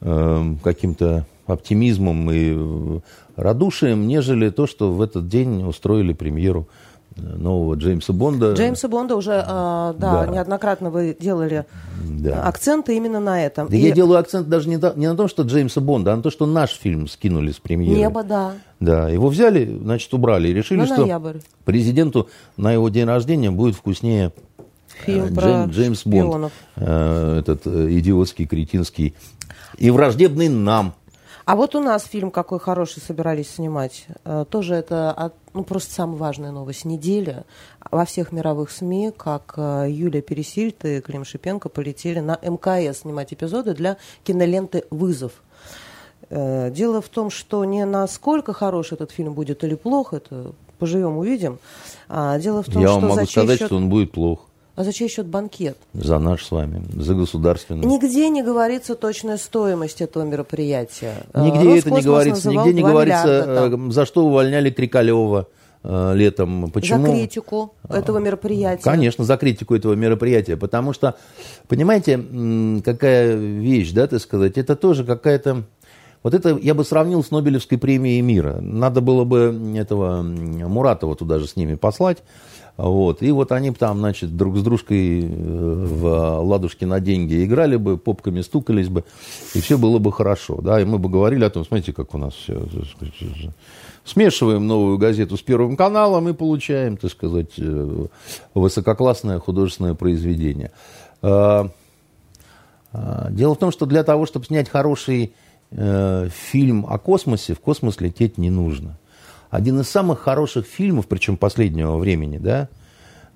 каким-то 0.00 1.26
оптимизмом 1.46 2.30
и 2.30 3.00
радушием, 3.34 4.06
нежели 4.06 4.50
то, 4.50 4.68
что 4.68 4.92
в 4.92 5.02
этот 5.02 5.26
день 5.26 5.64
устроили 5.64 6.12
премьеру 6.12 6.68
нового 7.16 7.74
Джеймса 7.74 8.12
Бонда. 8.12 8.52
Джеймса 8.52 8.88
Бонда 8.88 9.16
уже, 9.16 9.42
да, 9.46 9.94
да. 9.98 10.26
неоднократно 10.26 10.90
вы 10.90 11.16
делали 11.18 11.64
да. 12.04 12.42
акценты 12.42 12.96
именно 12.96 13.20
на 13.20 13.44
этом. 13.44 13.68
Да 13.68 13.76
и... 13.76 13.80
я 13.80 13.92
делаю 13.92 14.18
акцент 14.18 14.48
даже 14.48 14.68
не, 14.68 14.78
не 14.96 15.08
на 15.08 15.16
том, 15.16 15.28
что 15.28 15.42
Джеймса 15.42 15.80
Бонда, 15.80 16.12
а 16.12 16.16
на 16.16 16.22
том, 16.22 16.32
что 16.32 16.46
наш 16.46 16.70
фильм 16.70 17.08
скинули 17.08 17.52
с 17.52 17.58
премьеры. 17.58 17.98
Небо, 17.98 18.22
да. 18.22 18.52
Да, 18.80 19.08
его 19.08 19.28
взяли, 19.28 19.78
значит, 19.82 20.12
убрали 20.12 20.48
и 20.48 20.52
решили, 20.52 20.80
на 20.80 20.86
что 20.86 21.02
ноябрь. 21.02 21.38
президенту 21.64 22.28
на 22.56 22.72
его 22.72 22.88
день 22.90 23.06
рождения 23.06 23.50
будет 23.50 23.74
вкуснее 23.74 24.32
Фильм 25.04 25.24
Джейм, 25.24 25.34
про 25.34 25.64
Джеймс 25.66 26.06
Бонд, 26.06 26.52
э, 26.76 27.38
этот 27.40 27.66
э, 27.66 27.88
идиотский, 27.90 28.46
кретинский 28.46 29.14
и 29.78 29.90
враждебный 29.90 30.48
нам 30.48 30.94
а 31.46 31.54
вот 31.54 31.76
у 31.76 31.80
нас 31.80 32.04
фильм 32.04 32.32
какой 32.32 32.58
хороший 32.58 33.00
собирались 33.00 33.54
снимать. 33.54 34.06
Э, 34.24 34.44
тоже 34.50 34.74
это 34.74 35.32
ну, 35.54 35.62
просто 35.62 35.94
самая 35.94 36.18
важная 36.18 36.50
новость 36.50 36.84
недели. 36.84 37.44
Во 37.88 38.04
всех 38.04 38.32
мировых 38.32 38.72
СМИ, 38.72 39.12
как 39.16 39.54
э, 39.56 39.86
Юлия 39.88 40.22
Пересильд 40.22 40.84
и 40.84 41.00
Клим 41.00 41.24
Шипенко 41.24 41.68
полетели 41.68 42.18
на 42.18 42.36
МКС 42.42 43.02
снимать 43.02 43.32
эпизоды 43.32 43.74
для 43.74 43.96
киноленты 44.24 44.86
«Вызов». 44.90 45.32
Э, 46.30 46.72
дело 46.72 47.00
в 47.00 47.08
том, 47.08 47.30
что 47.30 47.64
не 47.64 47.84
насколько 47.84 48.52
хороший 48.52 48.94
этот 48.94 49.12
фильм 49.12 49.34
будет 49.34 49.62
или 49.62 49.76
плох, 49.76 50.14
это 50.14 50.50
поживем 50.80 51.16
увидим. 51.16 51.60
А 52.08 52.40
дело 52.40 52.64
в 52.64 52.66
том, 52.66 52.82
Я 52.82 52.88
что 52.88 52.98
вам 52.98 53.10
могу 53.10 53.26
сказать, 53.26 53.60
счет... 53.60 53.68
что 53.68 53.76
он 53.76 53.88
будет 53.88 54.10
плох. 54.10 54.45
А 54.76 54.84
за 54.84 54.92
чей 54.92 55.08
счет 55.08 55.26
банкет? 55.26 55.78
За 55.94 56.18
наш 56.18 56.44
с 56.44 56.50
вами, 56.50 56.82
за 56.94 57.14
государственный. 57.14 57.86
Нигде 57.86 58.28
не 58.28 58.42
говорится 58.42 58.94
точная 58.94 59.38
стоимость 59.38 60.02
этого 60.02 60.24
мероприятия. 60.24 61.14
Нигде 61.34 61.76
Роскосмос 61.76 61.86
это 61.86 61.90
не 61.90 62.02
говорится. 62.02 62.50
Нигде 62.50 62.72
не 62.74 62.82
говорится, 62.82 63.44
миллиарда, 63.46 63.92
за 63.92 64.04
что 64.04 64.26
увольняли 64.26 64.68
Крикалева 64.68 65.48
э, 65.82 66.12
летом. 66.14 66.70
Почему? 66.70 67.06
За 67.06 67.10
критику 67.10 67.74
этого 67.88 68.18
мероприятия. 68.18 68.82
Конечно, 68.82 69.24
за 69.24 69.38
критику 69.38 69.74
этого 69.74 69.94
мероприятия. 69.94 70.58
Потому 70.58 70.92
что, 70.92 71.14
понимаете, 71.68 72.22
какая 72.84 73.34
вещь, 73.34 73.92
да, 73.92 74.06
так 74.06 74.20
сказать, 74.20 74.58
это 74.58 74.76
тоже 74.76 75.04
какая-то... 75.06 75.64
Вот 76.22 76.34
это 76.34 76.58
я 76.60 76.74
бы 76.74 76.84
сравнил 76.84 77.24
с 77.24 77.30
Нобелевской 77.30 77.78
премией 77.78 78.20
мира. 78.20 78.58
Надо 78.60 79.00
было 79.00 79.24
бы 79.24 79.74
этого 79.74 80.20
Муратова 80.22 81.16
туда 81.16 81.38
же 81.38 81.46
с 81.46 81.56
ними 81.56 81.76
послать. 81.76 82.18
Вот. 82.76 83.22
И 83.22 83.30
вот 83.30 83.52
они 83.52 83.70
там, 83.72 83.98
значит, 83.98 84.36
друг 84.36 84.58
с 84.58 84.62
дружкой 84.62 85.22
э, 85.22 85.26
в 85.30 86.40
ладушки 86.40 86.84
на 86.84 87.00
деньги 87.00 87.44
играли 87.44 87.76
бы, 87.76 87.96
попками 87.96 88.42
стукались 88.42 88.88
бы, 88.88 89.04
и 89.54 89.60
все 89.60 89.78
было 89.78 89.98
бы 89.98 90.12
хорошо. 90.12 90.60
Да? 90.60 90.80
И 90.80 90.84
мы 90.84 90.98
бы 90.98 91.08
говорили 91.08 91.44
о 91.44 91.50
том, 91.50 91.64
смотрите, 91.64 91.92
как 91.92 92.14
у 92.14 92.18
нас 92.18 92.34
все. 92.34 92.62
Смешиваем 94.04 94.66
новую 94.66 94.98
газету 94.98 95.36
с 95.36 95.42
Первым 95.42 95.76
каналом 95.76 96.28
и 96.28 96.34
получаем, 96.34 96.96
так 96.96 97.10
сказать, 97.10 97.52
э, 97.58 98.06
высококлассное 98.54 99.38
художественное 99.38 99.94
произведение. 99.94 100.70
Дело 101.22 101.70
в 103.54 103.58
том, 103.58 103.72
что 103.72 103.86
для 103.86 104.04
того, 104.04 104.26
чтобы 104.26 104.46
снять 104.46 104.68
хороший 104.68 105.32
э, 105.70 106.28
фильм 106.30 106.86
о 106.88 106.98
космосе, 106.98 107.54
в 107.54 107.60
космос 107.60 108.00
лететь 108.00 108.38
не 108.38 108.50
нужно 108.50 108.98
один 109.50 109.80
из 109.80 109.88
самых 109.88 110.20
хороших 110.20 110.66
фильмов, 110.66 111.06
причем 111.06 111.36
последнего 111.36 111.96
времени, 111.96 112.38
да, 112.38 112.68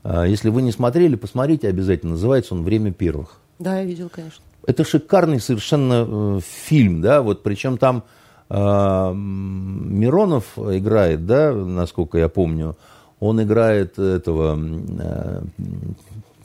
а, 0.03 0.25
если 0.25 0.49
вы 0.49 0.63
не 0.63 0.73
смотрели, 0.73 1.17
посмотрите 1.17 1.69
обязательно. 1.69 2.13
Называется 2.13 2.55
он 2.55 2.65
«Время 2.65 2.93
первых». 2.93 3.41
Да, 3.59 3.79
я 3.79 3.85
видел, 3.85 4.09
конечно. 4.09 4.43
Это 4.67 4.85
шикарный 4.85 5.41
совершенно 5.41 6.07
э, 6.07 6.41
фильм, 6.43 7.01
да, 7.01 7.23
вот 7.23 7.43
причем 7.43 7.79
там 7.79 8.05
э, 8.49 9.13
Миронов 9.15 10.59
играет, 10.59 11.27
да, 11.27 11.53
насколько 11.53 12.19
я 12.19 12.29
помню, 12.29 12.77
он 13.21 13.43
играет 13.43 13.99
этого 13.99 14.59
э, 14.59 15.43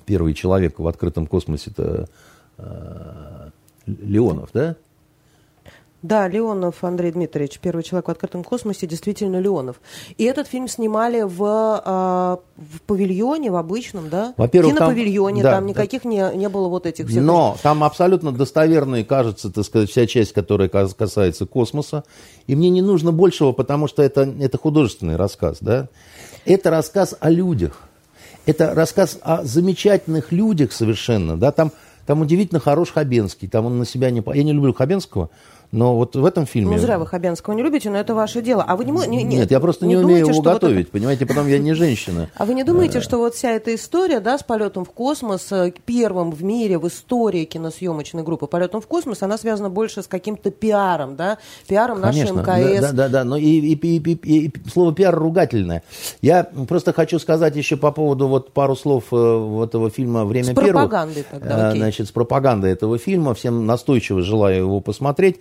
первый 0.06 0.34
человек 0.34 0.80
в 0.80 0.88
открытом 0.88 1.28
космосе, 1.28 1.72
это 1.72 2.08
э, 2.58 3.50
Леонов, 3.86 4.50
да? 4.54 4.76
Да, 6.02 6.28
Леонов 6.28 6.84
Андрей 6.84 7.12
Дмитриевич, 7.12 7.60
первый 7.60 7.82
человек 7.82 8.08
в 8.08 8.12
открытом 8.12 8.44
космосе, 8.44 8.86
действительно 8.86 9.40
Леонов. 9.40 9.78
И 10.18 10.24
этот 10.24 10.48
фильм 10.48 10.68
снимали 10.68 11.24
в, 11.24 11.42
а, 11.42 12.40
в 12.58 12.82
павильоне, 12.82 13.50
в 13.50 13.56
обычном, 13.56 14.10
да? 14.10 14.36
Во-первых, 14.38 14.76
Кинопавильоне, 14.76 15.42
там, 15.42 15.52
да, 15.52 15.58
там 15.58 15.66
никаких 15.66 16.04
да. 16.04 16.10
не, 16.10 16.38
не 16.38 16.50
было 16.50 16.68
вот 16.68 16.86
этих 16.86 17.08
всех... 17.08 17.24
Но 17.24 17.58
там 17.64 17.84
абсолютно 17.84 18.32
достоверной 18.32 19.04
кажется, 19.04 19.52
так 19.52 19.66
сказать, 19.66 19.90
вся 19.90 20.06
часть, 20.06 20.34
которая 20.34 20.70
касается 20.70 21.48
космоса. 21.48 22.04
И 22.46 22.56
мне 22.56 22.70
не 22.70 22.84
нужно 22.84 23.12
большего, 23.12 23.52
потому 23.52 23.88
что 23.88 24.04
это, 24.04 24.32
это 24.40 24.60
художественный 24.60 25.16
рассказ, 25.16 25.58
да? 25.62 25.88
Это 26.46 26.70
рассказ 26.70 27.16
о 27.20 27.32
людях. 27.32 27.82
Это 28.46 28.76
рассказ 28.76 29.18
о 29.24 29.44
замечательных 29.44 30.32
людях 30.32 30.72
совершенно, 30.72 31.36
да? 31.36 31.52
Там, 31.52 31.72
там 32.06 32.22
удивительно 32.22 32.60
хорош 32.60 32.92
Хабенский, 32.92 33.48
там 33.48 33.66
он 33.66 33.80
на 33.80 33.86
себя 33.86 34.12
не... 34.12 34.24
Я 34.34 34.44
не 34.44 34.54
люблю 34.54 34.74
Хабенского, 34.74 35.30
но 35.72 35.96
вот 35.96 36.16
в 36.16 36.26
этом 36.26 36.46
фильме... 36.46 36.76
Ну, 36.76 36.82
зря 36.82 37.00
вы 37.00 37.06
Хабенского 37.06 37.54
не 37.54 37.64
любите, 37.64 37.90
но 37.90 37.98
это 37.98 38.14
ваше 38.16 38.42
дело. 38.42 38.64
А 38.64 38.76
вы 38.76 38.86
не... 38.86 38.92
не, 38.92 39.24
не 39.24 39.38
Нет, 39.38 39.52
я 39.52 39.60
просто 39.60 39.86
не, 39.86 39.96
не 39.96 39.98
умею 39.98 40.26
думаете, 40.26 40.32
его 40.32 40.42
готовить, 40.42 40.88
вот 40.88 40.92
понимаете, 40.92 41.26
потом 41.26 41.48
я 41.48 41.60
не 41.60 41.74
женщина. 41.74 42.30
А 42.38 42.46
вы 42.46 42.54
не 42.54 42.64
думаете, 42.64 43.02
что 43.02 43.18
вот 43.18 43.36
вся 43.36 43.52
эта 43.52 43.74
история, 43.74 44.20
да, 44.20 44.38
с 44.38 44.44
полетом 44.44 44.86
в 44.86 44.92
космос, 44.92 45.52
э, 45.52 45.74
первым 45.86 46.32
в 46.32 46.44
мире, 46.44 46.78
в 46.78 46.88
истории 46.88 47.46
киносъемочной 47.46 48.24
группы 48.24 48.48
полетом 48.48 48.82
в 48.82 48.88
космос, 48.88 49.24
она 49.24 49.38
связана 49.38 49.70
больше 49.70 50.04
с 50.04 50.08
каким-то 50.08 50.52
пиаром, 50.52 51.16
да, 51.16 51.38
пиаром 51.68 52.02
нашей 52.02 52.32
МКС. 52.32 52.82
Да, 52.82 52.92
да, 52.92 53.10
да, 53.10 53.24
но 53.24 53.38
и, 53.38 53.44
и, 53.44 53.74
и, 53.74 53.98
и, 53.98 54.46
и 54.48 54.54
слово 54.70 54.94
пиар 54.94 55.16
ругательное. 55.16 55.84
Я 56.22 56.44
просто 56.44 56.94
хочу 56.94 57.20
сказать 57.20 57.56
еще 57.56 57.78
по 57.78 57.92
поводу 57.92 58.28
вот 58.28 58.52
пару 58.52 58.76
слов 58.76 59.06
э, 59.12 59.64
этого 59.64 59.90
фильма 59.90 60.26
«Время 60.26 60.46
с 60.46 60.50
первых». 60.50 60.66
С 60.66 60.72
пропагандой 60.72 61.26
тогда, 61.30 61.50
э, 61.50 61.70
окей. 61.70 61.80
Значит, 61.82 62.08
с 62.08 62.12
пропагандой 62.12 62.72
этого 62.72 62.98
фильма. 62.98 63.34
Всем 63.34 63.66
настойчиво 63.66 64.22
желаю 64.22 64.58
его 64.58 64.80
посмотреть. 64.80 65.40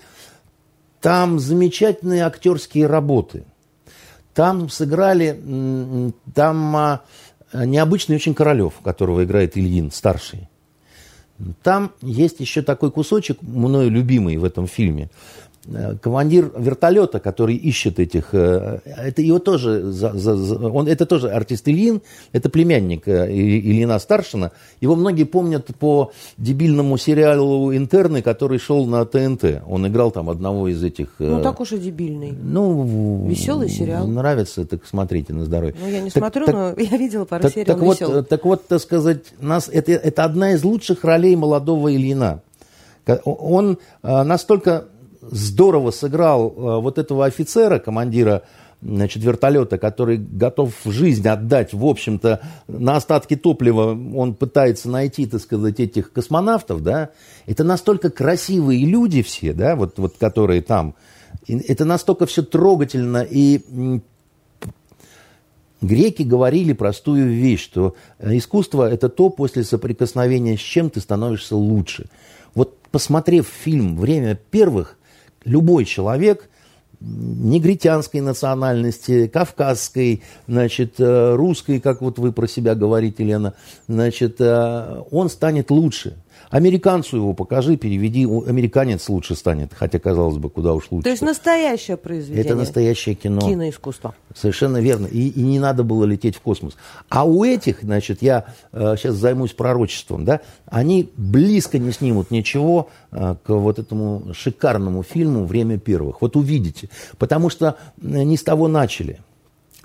Там 1.05 1.39
замечательные 1.39 2.25
актерские 2.25 2.87
работы. 2.87 3.45
Там 4.33 4.71
сыграли, 4.71 5.39
там 6.33 6.75
а, 6.75 7.03
необычный 7.53 8.17
очень 8.17 8.33
Королев, 8.33 8.73
которого 8.83 9.23
играет 9.23 9.59
Ильин, 9.59 9.91
старший. 9.91 10.49
Там 11.63 11.93
есть 12.01 12.41
еще 12.41 12.63
такой 12.63 12.91
кусочек, 12.91 13.43
мною 13.43 13.91
любимый 13.91 14.39
в 14.39 14.45
этом 14.45 14.67
фильме. 14.67 15.11
Э, 15.67 15.97
командир 16.01 16.51
вертолета, 16.57 17.21
который 17.21 17.57
ищет 17.57 17.99
этих, 17.99 18.35
э, 18.35 18.81
это 18.85 19.23
его 19.23 19.39
тоже, 19.39 19.95
он, 20.63 20.89
это 20.89 21.07
тоже 21.07 21.31
артист 21.31 21.67
Ильин, 21.69 22.03
это 22.33 22.51
племянник 22.51 23.09
э, 23.09 23.33
Ильина 23.33 23.99
Старшина. 23.99 24.53
Его 24.83 24.95
многие 24.95 25.25
помнят 25.25 25.67
по 25.79 26.13
дебильному 26.37 26.99
сериалу 26.99 27.75
«Интерны», 27.75 28.21
который 28.21 28.59
шел 28.59 28.85
на 28.85 29.07
ТНТ. 29.07 29.63
Он 29.67 29.87
играл 29.87 30.11
там 30.11 30.29
одного 30.29 30.69
из 30.69 30.83
этих... 30.83 31.15
Ну, 31.19 31.43
так 31.43 31.59
уж 31.61 31.73
и 31.73 31.79
дебильный. 31.79 32.33
Ну, 32.33 33.27
Веселый 33.27 33.71
сериал. 33.71 34.07
Нравится, 34.07 34.67
так 34.67 34.85
смотрите 34.85 35.33
на 35.33 35.47
здоровье. 35.47 35.75
Ну, 35.81 35.89
я 35.89 36.01
не 36.01 36.11
так, 36.11 36.23
смотрю, 36.23 36.45
так, 36.45 36.55
но 36.55 36.75
я 36.83 36.97
видела 36.99 37.25
пару 37.25 37.43
так, 37.43 37.53
серий, 37.55 37.65
так 37.65 37.79
вот, 37.79 38.01
веселый. 38.01 38.25
Так 38.25 38.45
вот, 38.45 38.67
так 38.69 38.81
сказать, 38.81 39.33
нас, 39.41 39.71
это, 39.73 39.93
это 39.93 40.25
одна 40.25 40.53
из 40.53 40.63
лучших 40.63 41.05
ролей 41.05 41.37
молодого 41.37 41.95
Ильина. 41.95 42.43
Он 43.25 43.79
настолько 44.03 44.87
здорово 45.31 45.91
сыграл 45.91 46.49
э, 46.49 46.81
вот 46.81 46.99
этого 46.99 47.27
офицера, 47.27 47.79
командира 47.79 48.43
значит, 48.85 49.23
вертолета, 49.23 49.79
который 49.79 50.19
готов 50.19 50.75
жизнь 50.85 51.27
отдать, 51.27 51.73
в 51.73 51.85
общем-то, 51.85 52.43
на 52.69 52.97
остатки 52.97 53.35
топлива 53.35 53.99
он 54.15 54.35
пытается 54.35 54.91
найти, 54.91 55.27
так 55.27 55.41
сказать, 55.41 55.81
этих 55.81 56.13
космонавтов, 56.13 56.83
да, 56.83 57.11
это 57.47 57.65
настолько 57.65 58.11
красивые 58.11 58.85
люди 58.85 59.23
все, 59.23 59.55
да, 59.55 59.75
вот, 59.75 59.99
вот 59.99 60.17
которые 60.19 60.61
там, 60.61 60.95
это 61.49 61.85
настолько 61.85 62.27
все 62.27 62.43
трогательно, 62.43 63.27
и 63.29 63.63
греки 65.81 66.23
говорили 66.23 66.73
простую 66.75 67.29
вещь, 67.29 67.65
что 67.65 67.95
искусство– 68.21 68.91
это 68.93 69.09
то, 69.09 69.31
после 69.31 69.65
соприкосновения 69.65 70.57
с 70.57 70.61
чем 70.61 70.91
ты 70.91 71.01
становишься 71.01 71.57
лучше. 71.57 72.07
Вот 72.55 72.79
посмотрев 72.91 73.49
фильм 73.49 73.97
«Время 73.97 74.39
первых», 74.51 74.99
любой 75.45 75.85
человек 75.85 76.49
негритянской 77.01 78.21
национальности, 78.21 79.27
кавказской, 79.27 80.23
значит, 80.47 80.95
э, 80.99 81.35
русской, 81.35 81.81
как 81.81 82.01
вот 82.01 82.19
вы 82.19 82.33
про 82.33 82.47
себя 82.47 82.75
говорите, 82.75 83.25
Лена, 83.25 83.55
значит, 83.89 84.41
э, 84.41 85.03
он 85.11 85.29
станет 85.29 85.71
лучше. 85.71 86.17
Американцу 86.55 87.17
его 87.17 87.35
покажи, 87.35 87.77
переведи, 87.77 88.23
американец 88.23 89.09
лучше 89.09 89.35
станет, 89.35 89.73
хотя, 89.75 89.99
казалось 89.99 90.37
бы, 90.37 90.49
куда 90.49 90.73
уж 90.73 90.85
лучше. 90.93 91.03
То 91.03 91.11
есть 91.11 91.23
настоящее 91.23 91.97
произведение. 91.97 92.45
Это 92.45 92.55
настоящее 92.55 93.17
кино. 93.17 93.41
Киноискусство. 93.41 94.15
Совершенно 94.37 94.81
верно. 94.81 95.09
И, 95.09 95.31
и 95.31 95.43
не 95.43 95.59
надо 95.59 95.83
было 95.83 96.05
лететь 96.05 96.37
в 96.37 96.41
космос. 96.41 96.77
А 97.09 97.25
у 97.25 97.43
этих, 97.43 97.83
значит, 97.83 98.23
я 98.23 98.45
э, 98.71 98.95
сейчас 98.97 99.17
займусь 99.17 99.53
пророчеством, 99.53 100.25
да, 100.25 100.43
они 100.67 101.11
близко 101.17 101.81
не 101.81 101.91
снимут 101.91 102.31
ничего 102.31 102.89
э, 103.11 103.35
к 103.43 103.49
вот 103.49 103.81
этому 103.81 104.33
шикарному 104.33 105.03
фильму 105.03 105.47
«Время 105.47 105.77
первых». 105.77 106.23
Вот 106.23 106.37
увидите. 106.37 106.89
Потому 107.19 107.51
что 107.51 107.79
э, 108.01 108.23
не 108.23 108.37
с 108.37 108.45
того 108.45 108.69
начали. 108.69 109.19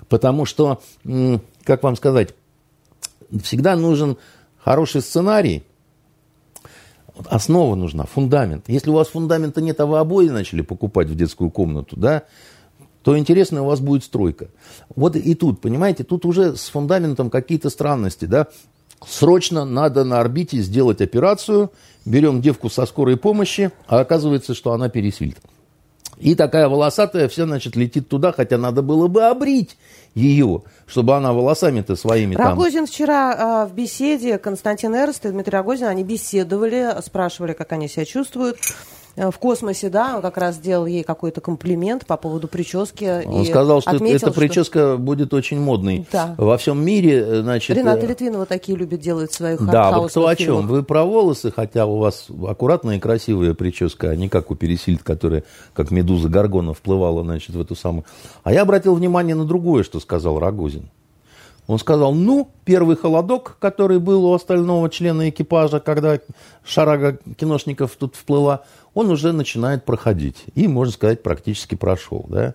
Потому 0.08 0.44
что, 0.44 0.80
как 1.64 1.82
вам 1.82 1.96
сказать, 1.96 2.32
всегда 3.42 3.74
нужен 3.74 4.18
хороший 4.56 5.00
сценарий, 5.00 5.64
Основа 7.26 7.74
нужна, 7.74 8.04
фундамент. 8.04 8.64
Если 8.68 8.90
у 8.90 8.94
вас 8.94 9.08
фундамента 9.08 9.60
нет, 9.60 9.80
а 9.80 9.86
вы 9.86 9.98
обои 9.98 10.28
начали 10.28 10.62
покупать 10.62 11.08
в 11.08 11.14
детскую 11.14 11.50
комнату, 11.50 11.96
да, 11.96 12.24
то 13.02 13.18
интересная 13.18 13.62
у 13.62 13.66
вас 13.66 13.80
будет 13.80 14.04
стройка. 14.04 14.48
Вот 14.94 15.16
и 15.16 15.34
тут, 15.34 15.60
понимаете, 15.60 16.04
тут 16.04 16.24
уже 16.24 16.56
с 16.56 16.68
фундаментом 16.68 17.30
какие-то 17.30 17.70
странности, 17.70 18.24
да. 18.26 18.48
Срочно 19.06 19.64
надо 19.64 20.04
на 20.04 20.20
орбите 20.20 20.58
сделать 20.58 21.00
операцию, 21.00 21.72
берем 22.04 22.42
девку 22.42 22.68
со 22.68 22.84
скорой 22.84 23.16
помощи, 23.16 23.72
а 23.86 24.00
оказывается, 24.00 24.54
что 24.54 24.72
она 24.72 24.90
пересильд. 24.90 25.38
И 26.20 26.34
такая 26.34 26.68
волосатая 26.68 27.28
вся, 27.28 27.46
значит, 27.46 27.76
летит 27.76 28.08
туда, 28.08 28.32
хотя 28.32 28.58
надо 28.58 28.82
было 28.82 29.08
бы 29.08 29.24
обрить 29.24 29.76
ее, 30.14 30.62
чтобы 30.86 31.16
она 31.16 31.32
волосами-то 31.32 31.96
своими 31.96 32.34
Рогозин 32.34 32.80
там... 32.80 32.86
вчера 32.86 33.64
э, 33.64 33.68
в 33.68 33.74
беседе, 33.74 34.38
Константин 34.38 34.94
Эрст 34.94 35.24
и 35.24 35.30
Дмитрий 35.30 35.52
Рогозин, 35.52 35.86
они 35.86 36.04
беседовали, 36.04 36.94
спрашивали, 37.02 37.54
как 37.54 37.72
они 37.72 37.88
себя 37.88 38.04
чувствуют. 38.04 38.58
Э, 39.16 39.30
в 39.30 39.38
космосе, 39.38 39.88
да, 39.88 40.16
он 40.16 40.22
как 40.22 40.36
раз 40.36 40.56
сделал 40.56 40.86
ей 40.86 41.02
какой-то 41.02 41.40
комплимент 41.40 42.06
по 42.06 42.16
поводу 42.16 42.48
прически. 42.48 43.26
Он 43.26 43.44
сказал, 43.44 43.80
что 43.80 43.90
отметил, 43.90 44.28
эта 44.28 44.32
прическа 44.32 44.78
что... 44.78 44.98
будет 44.98 45.34
очень 45.34 45.60
модной 45.60 46.06
да. 46.12 46.34
во 46.38 46.56
всем 46.58 46.84
мире. 46.84 47.42
Значит, 47.42 47.76
Рената 47.76 48.06
э, 48.06 48.08
Литвинова 48.08 48.46
такие 48.46 48.78
любит 48.78 49.00
делать 49.00 49.32
своих 49.32 49.64
Да, 49.64 49.98
вы 49.98 50.08
кто 50.08 50.26
о 50.26 50.36
чем? 50.36 50.66
Вы 50.66 50.82
про 50.82 51.04
волосы, 51.04 51.50
хотя 51.50 51.86
у 51.86 51.98
вас 51.98 52.26
аккуратная 52.46 52.96
и 52.96 53.00
красивая 53.00 53.54
прическа, 53.54 54.10
а 54.10 54.16
не 54.16 54.28
как 54.28 54.50
у 54.50 54.54
Пересильд, 54.54 55.02
которая 55.02 55.44
как 55.74 55.90
медуза 55.90 56.28
Гаргона 56.28 56.74
вплывала, 56.74 57.24
значит, 57.24 57.54
в 57.54 57.60
эту 57.60 57.74
самую. 57.74 58.04
А 58.42 58.52
я 58.52 58.62
обратил 58.62 58.94
внимание 58.94 59.34
на 59.34 59.44
другое, 59.44 59.82
что 59.82 60.00
сказал 60.00 60.38
Рогозин. 60.38 60.90
Он 61.70 61.78
сказал, 61.78 62.12
ну, 62.12 62.50
первый 62.64 62.96
холодок, 62.96 63.56
который 63.60 64.00
был 64.00 64.24
у 64.24 64.34
остального 64.34 64.90
члена 64.90 65.30
экипажа, 65.30 65.78
когда 65.78 66.18
шарага 66.64 67.18
киношников 67.36 67.94
тут 67.96 68.16
вплыла, 68.16 68.64
он 68.94 69.10
уже 69.10 69.32
начинает 69.32 69.84
проходить. 69.84 70.44
И, 70.54 70.68
можно 70.68 70.92
сказать, 70.92 71.22
практически 71.22 71.74
прошел. 71.74 72.26
Да? 72.28 72.54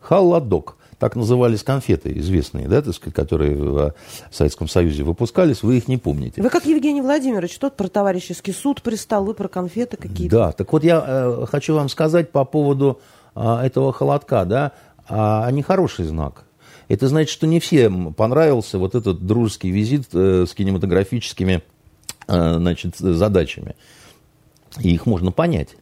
Холодок. 0.00 0.76
Так 0.98 1.16
назывались 1.16 1.62
конфеты 1.62 2.12
известные, 2.18 2.68
да, 2.68 2.82
так 2.82 2.94
сказать, 2.94 3.14
которые 3.14 3.56
в 3.56 3.94
Советском 4.30 4.68
Союзе 4.68 5.02
выпускались, 5.02 5.62
вы 5.62 5.78
их 5.78 5.88
не 5.88 5.96
помните. 5.96 6.42
Вы 6.42 6.50
как 6.50 6.66
Евгений 6.66 7.00
Владимирович, 7.00 7.58
тот 7.58 7.74
про 7.74 7.88
товарищеский 7.88 8.52
суд 8.52 8.82
пристал, 8.82 9.24
вы 9.24 9.32
про 9.32 9.48
конфеты 9.48 9.96
какие-то. 9.96 10.36
Да, 10.36 10.52
так 10.52 10.70
вот 10.70 10.84
я 10.84 11.02
э, 11.06 11.46
хочу 11.50 11.74
вам 11.74 11.88
сказать 11.88 12.30
по 12.32 12.44
поводу 12.44 13.00
э, 13.34 13.60
этого 13.62 13.94
холодка, 13.94 14.44
да, 14.44 14.72
а, 15.08 15.48
а 15.48 15.62
хороший 15.62 16.04
знак. 16.04 16.44
Это 16.88 17.08
значит, 17.08 17.30
что 17.30 17.46
не 17.46 17.60
всем 17.60 18.12
понравился 18.12 18.78
вот 18.78 18.94
этот 18.94 19.24
дружеский 19.24 19.70
визит 19.70 20.08
э, 20.12 20.44
с 20.46 20.52
кинематографическими 20.54 21.62
э, 22.28 22.54
значит, 22.56 22.96
задачами. 22.96 23.74
И 24.78 24.94
их 24.94 25.06
можно 25.06 25.32
понять. 25.32 25.76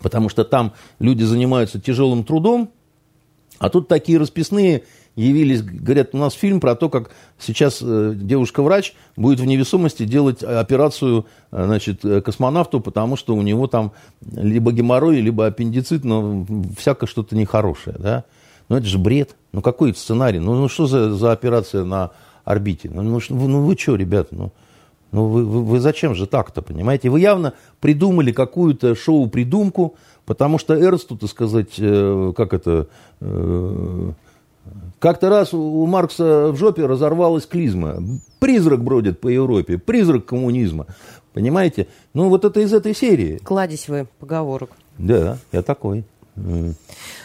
Потому 0.00 0.28
что 0.28 0.44
там 0.44 0.72
люди 0.98 1.22
занимаются 1.22 1.80
тяжелым 1.80 2.24
трудом, 2.24 2.70
а 3.58 3.68
тут 3.68 3.88
такие 3.88 4.18
расписные 4.18 4.82
явились, 5.14 5.62
говорят, 5.62 6.10
у 6.14 6.18
нас 6.18 6.32
фильм 6.34 6.58
про 6.58 6.74
то, 6.74 6.88
как 6.88 7.10
сейчас 7.38 7.80
э, 7.82 8.14
девушка-врач 8.16 8.94
будет 9.16 9.40
в 9.40 9.44
невесомости 9.44 10.04
делать 10.04 10.42
операцию 10.42 11.26
значит, 11.50 12.00
космонавту, 12.24 12.80
потому 12.80 13.16
что 13.16 13.36
у 13.36 13.42
него 13.42 13.66
там 13.66 13.92
либо 14.34 14.72
геморрой, 14.72 15.20
либо 15.20 15.46
аппендицит, 15.46 16.04
но 16.04 16.46
всякое 16.78 17.06
что-то 17.06 17.36
нехорошее. 17.36 17.96
Да? 17.98 18.24
Ну, 18.68 18.76
это 18.76 18.86
же 18.86 18.98
бред. 18.98 19.36
Ну, 19.52 19.60
какой 19.60 19.94
сценарий? 19.94 20.38
Ну, 20.38 20.54
ну 20.54 20.68
что 20.68 20.86
за, 20.86 21.12
за 21.14 21.32
операция 21.32 21.84
на 21.84 22.10
орбите? 22.44 22.90
Ну, 22.92 23.02
ну, 23.02 23.20
ну 23.28 23.64
вы 23.64 23.76
что, 23.76 23.96
ребята? 23.96 24.34
Ну, 24.34 24.52
ну 25.12 25.26
вы, 25.26 25.44
вы, 25.44 25.62
вы 25.62 25.80
зачем 25.80 26.14
же 26.14 26.26
так-то, 26.26 26.62
понимаете? 26.62 27.10
Вы 27.10 27.20
явно 27.20 27.52
придумали 27.80 28.32
какую-то 28.32 28.94
шоу-придумку, 28.94 29.94
потому 30.24 30.58
что 30.58 30.74
Эрсту, 30.74 31.16
так 31.16 31.30
сказать, 31.30 31.74
э, 31.78 32.32
как 32.36 32.54
это... 32.54 32.88
Э, 33.20 34.12
как-то 34.98 35.28
раз 35.28 35.52
у 35.52 35.84
Маркса 35.86 36.52
в 36.52 36.56
жопе 36.56 36.86
разорвалась 36.86 37.46
клизма. 37.46 37.96
Призрак 38.38 38.84
бродит 38.84 39.20
по 39.20 39.28
Европе, 39.28 39.76
призрак 39.76 40.26
коммунизма. 40.26 40.86
Понимаете? 41.32 41.88
Ну, 42.14 42.28
вот 42.28 42.44
это 42.44 42.60
из 42.60 42.72
этой 42.72 42.94
серии. 42.94 43.38
Кладезь 43.38 43.88
вы 43.88 44.06
поговорок. 44.20 44.70
Да, 44.98 45.38
я 45.50 45.62
такой. 45.62 46.04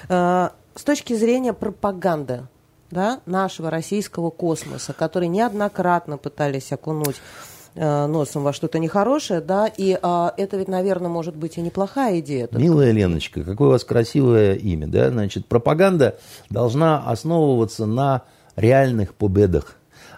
А, 0.09 0.53
с 0.73 0.83
точки 0.83 1.13
зрения 1.13 1.53
пропаганды 1.53 2.47
да, 2.89 3.19
нашего 3.27 3.69
российского 3.69 4.31
космоса, 4.31 4.93
который 4.93 5.27
неоднократно 5.27 6.17
пытались 6.17 6.71
окунуть 6.71 7.17
э, 7.17 7.56
носом 7.77 8.43
во 8.43 8.53
что-то 8.53 8.79
нехорошее, 8.79 9.41
да, 9.41 9.67
и 9.67 9.97
э, 10.01 10.29
это 10.37 10.57
ведь, 10.57 10.67
наверное, 10.67 11.09
может 11.09 11.35
быть 11.35 11.57
и 11.57 11.61
неплохая 11.61 12.19
идея. 12.19 12.47
Только. 12.47 12.63
Милая 12.63 12.91
Леночка, 12.91 13.43
какое 13.43 13.67
у 13.69 13.71
вас 13.71 13.83
красивое 13.83 14.55
имя, 14.55 14.87
да, 14.87 15.09
значит, 15.09 15.45
пропаганда 15.45 16.17
должна 16.49 17.03
основываться 17.05 17.85
на 17.85 18.23
реальных 18.55 19.13
победах, 19.13 19.75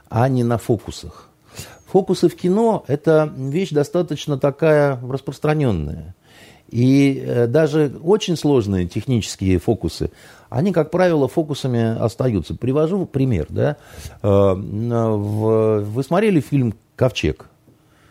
а 0.09 0.27
не 0.29 0.43
на 0.43 0.57
фокусах. 0.57 1.29
Фокусы 1.87 2.29
в 2.29 2.35
кино– 2.35 2.83
это 2.87 3.31
вещь 3.35 3.71
достаточно 3.71 4.37
такая 4.37 4.99
распространенная. 5.01 6.15
И 6.69 7.23
э, 7.25 7.47
даже 7.47 7.91
очень 8.03 8.37
сложные 8.37 8.87
технические 8.87 9.57
фокусы, 9.57 10.11
они, 10.49 10.71
как 10.71 10.91
правило, 10.91 11.27
фокусами 11.27 11.97
остаются. 11.99 12.55
Привожу 12.55 13.05
пример. 13.05 13.47
Да? 13.49 13.77
Э, 14.21 14.53
вы 14.53 16.03
смотрели 16.03 16.39
фильм 16.41 16.75
«Ковчег»? 16.99 17.45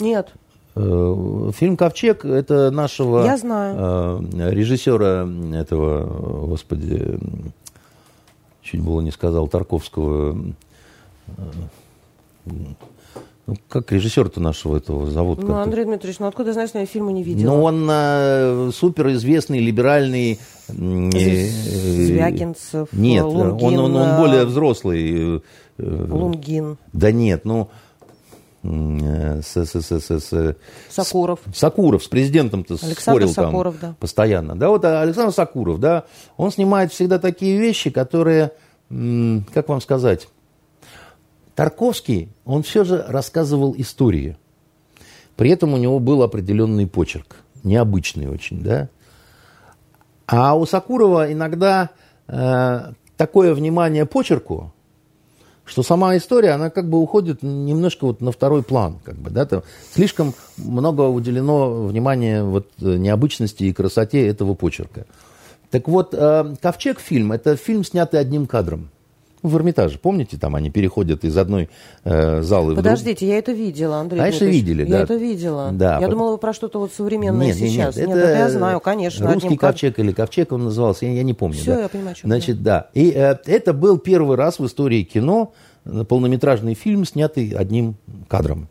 Нет. 0.01 0.33
Э, 0.75 1.51
фильм 1.55 1.77
«Ковчег»– 1.77 2.25
это 2.41 2.71
нашего 2.71 3.23
Я 3.23 3.37
знаю. 3.37 4.27
режиссера 4.51 5.29
этого, 5.55 6.47
господи, 6.47 7.19
чуть 8.63 8.81
было 8.81 9.03
не 9.03 9.11
сказал, 9.11 9.47
Тарковского, 9.47 10.39
Ну, 12.47 13.57
как 13.69 13.93
режиссер-то 13.93 14.41
нашего 14.41 14.79
этого 14.79 15.11
зовут? 15.11 15.43
Ну, 15.43 15.57
Андрей 15.57 15.85
Дмитриевич, 15.85 16.19
ну 16.19 16.27
откуда 16.27 16.55
знаешь, 16.55 16.71
я 16.73 16.87
фильмы 16.87 17.13
не 17.13 17.23
видела? 17.23 17.51
Ну, 17.51 17.63
он 17.63 17.87
э, 17.91 18.71
суперизвестный 18.75 19.61
либеральный... 19.61 20.41
Э, 20.69 20.73
Звягинцев, 20.73 22.89
Нет, 22.93 23.25
Лунгин, 23.25 23.79
он, 23.79 23.79
он, 23.79 23.97
он 23.97 24.17
более 24.17 24.47
взрослый. 24.47 25.43
Лунгин. 25.77 26.79
Да 26.95 27.13
нет, 27.13 27.45
ну... 27.45 27.69
С, 28.63 29.57
с, 29.57 29.75
с, 29.75 29.91
с, 29.91 30.11
с, 30.11 30.57
Сакуров. 30.89 31.41
Сакуров 31.55 32.03
с 32.03 32.09
президентом-то 32.09 32.77
спорил 32.77 33.29
Сакуров, 33.29 33.77
там 33.79 33.91
да. 33.91 33.97
постоянно. 34.01 34.57
Да, 34.57 34.71
вот 34.71 34.85
Александр 34.85 35.33
Сакуров, 35.33 35.79
да, 35.79 36.05
он 36.37 36.51
снимает 36.51 36.93
всегда 36.93 37.21
такие 37.21 37.57
вещи, 37.57 37.91
которые, 37.91 38.53
как 38.89 39.69
вам 39.69 39.81
сказать, 39.81 40.29
Тарковский, 41.55 42.31
он 42.45 42.63
все 42.63 42.85
же 42.85 43.05
рассказывал 43.07 43.75
истории. 43.79 44.37
При 45.37 45.51
этом 45.51 45.73
у 45.73 45.77
него 45.77 46.01
был 46.01 46.23
определенный 46.25 46.89
почерк, 46.89 47.37
необычный 47.63 48.29
очень, 48.29 48.63
да. 48.63 48.89
А 50.27 50.57
у 50.57 50.67
Сакурова 50.67 51.33
иногда 51.33 51.91
э, 52.27 52.93
такое 53.17 53.55
внимание 53.55 54.05
почерку, 54.05 54.73
что 55.69 55.83
сама 55.83 56.17
история, 56.17 56.51
она 56.51 56.71
как 56.71 56.89
бы 56.89 56.99
уходит 56.99 57.43
немножко 57.43 58.07
вот 58.07 58.21
на 58.21 58.33
второй 58.33 58.63
план, 58.63 58.99
как 59.05 59.17
бы, 59.17 59.31
да, 59.31 59.47
там 59.47 59.63
слишком 59.95 60.35
много 60.57 61.03
уделено 61.03 61.87
внимания 61.87 62.43
вот 62.43 62.69
необычности 62.79 63.65
и 63.65 63.73
красоте 63.73 64.27
этого 64.27 64.55
почерка. 64.55 65.07
Так 65.71 65.87
вот, 65.87 66.15
э, 66.15 66.55
«Ковчег» 66.63 66.99
фильм, 66.99 67.33
это 67.33 67.57
фильм, 67.57 67.85
снятый 67.85 68.19
одним 68.19 68.47
кадром 68.47 68.91
в 69.43 69.57
Эрмитаже. 69.57 69.99
Помните, 69.99 70.37
там 70.37 70.55
они 70.55 70.71
переходят 70.71 71.25
из 71.25 71.37
одной 71.37 71.69
э, 72.05 72.43
залы 72.43 72.75
Подождите, 72.75 73.27
в 73.27 73.29
я 73.29 73.39
это 73.39 73.53
видела, 73.53 73.99
Андрей 73.99 74.19
Конечно, 74.19 74.47
Дмитриевич. 74.47 74.69
видели, 74.69 74.83
я 74.83 74.91
да. 74.91 74.97
Я 74.97 75.03
это 75.05 75.15
видела. 75.15 75.71
Да. 75.73 75.99
Я 76.01 76.09
думала, 76.09 76.33
вы 76.33 76.39
про 76.39 76.53
что-то 76.53 76.79
вот 76.79 76.93
современное 76.93 77.47
нет, 77.47 77.57
сейчас. 77.57 77.97
Нет, 77.97 78.09
нет, 78.09 78.17
это, 78.17 78.27
это 78.27 78.39
я 78.39 78.51
знаю, 78.51 78.81
конечно. 78.81 79.33
Русский 79.33 79.57
ковчег 79.57 79.99
или 79.99 80.13
ковчег 80.13 80.53
он 80.53 80.65
назывался, 80.65 81.07
я, 81.07 81.13
я 81.13 81.23
не 81.23 81.35
помню. 81.35 81.59
Все, 81.59 81.75
да. 81.75 81.83
я 81.83 81.89
понимаю, 81.89 82.17
что 82.17 82.27
Значит, 82.27 82.63
да. 82.63 82.89
И 82.95 83.11
э, 83.11 83.37
это 83.47 83.73
был 83.73 83.99
первый 83.99 84.37
раз 84.37 84.59
в 84.59 84.67
истории 84.67 85.03
кино 85.03 85.53
э, 85.85 86.05
полнометражный 86.05 86.75
фильм, 86.75 87.05
снятый 87.05 87.51
одним 87.51 87.97
кадром. 88.29 88.69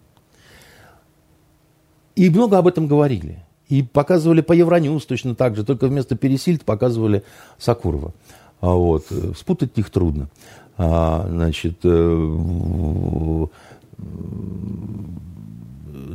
И 2.15 2.29
много 2.29 2.57
об 2.57 2.67
этом 2.67 2.87
говорили. 2.87 3.43
И 3.69 3.83
показывали 3.83 4.41
по 4.41 4.53
Евроньюз 4.53 5.05
точно 5.05 5.35
так 5.35 5.55
же, 5.55 5.63
только 5.63 5.87
вместо 5.87 6.15
Пересильд 6.15 6.63
показывали 6.63 7.23
Сакурова. 7.57 8.13
А 8.59 8.71
вот, 8.71 9.05
э, 9.11 9.33
спутать 9.35 9.77
их 9.77 9.89
трудно. 9.89 10.29
А, 10.77 11.27
значит, 11.29 11.79
э, 11.83 13.47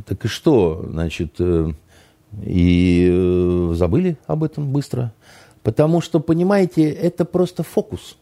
так 0.06 0.24
и 0.24 0.28
что, 0.28 0.86
значит, 0.88 1.34
э, 1.38 1.72
и 2.44 3.08
э, 3.10 3.72
забыли 3.74 4.16
об 4.26 4.44
этом 4.44 4.72
быстро. 4.72 5.12
Потому 5.62 6.00
что, 6.00 6.20
понимаете, 6.20 6.90
это 6.90 7.24
просто 7.24 7.62
фокус. 7.62 8.16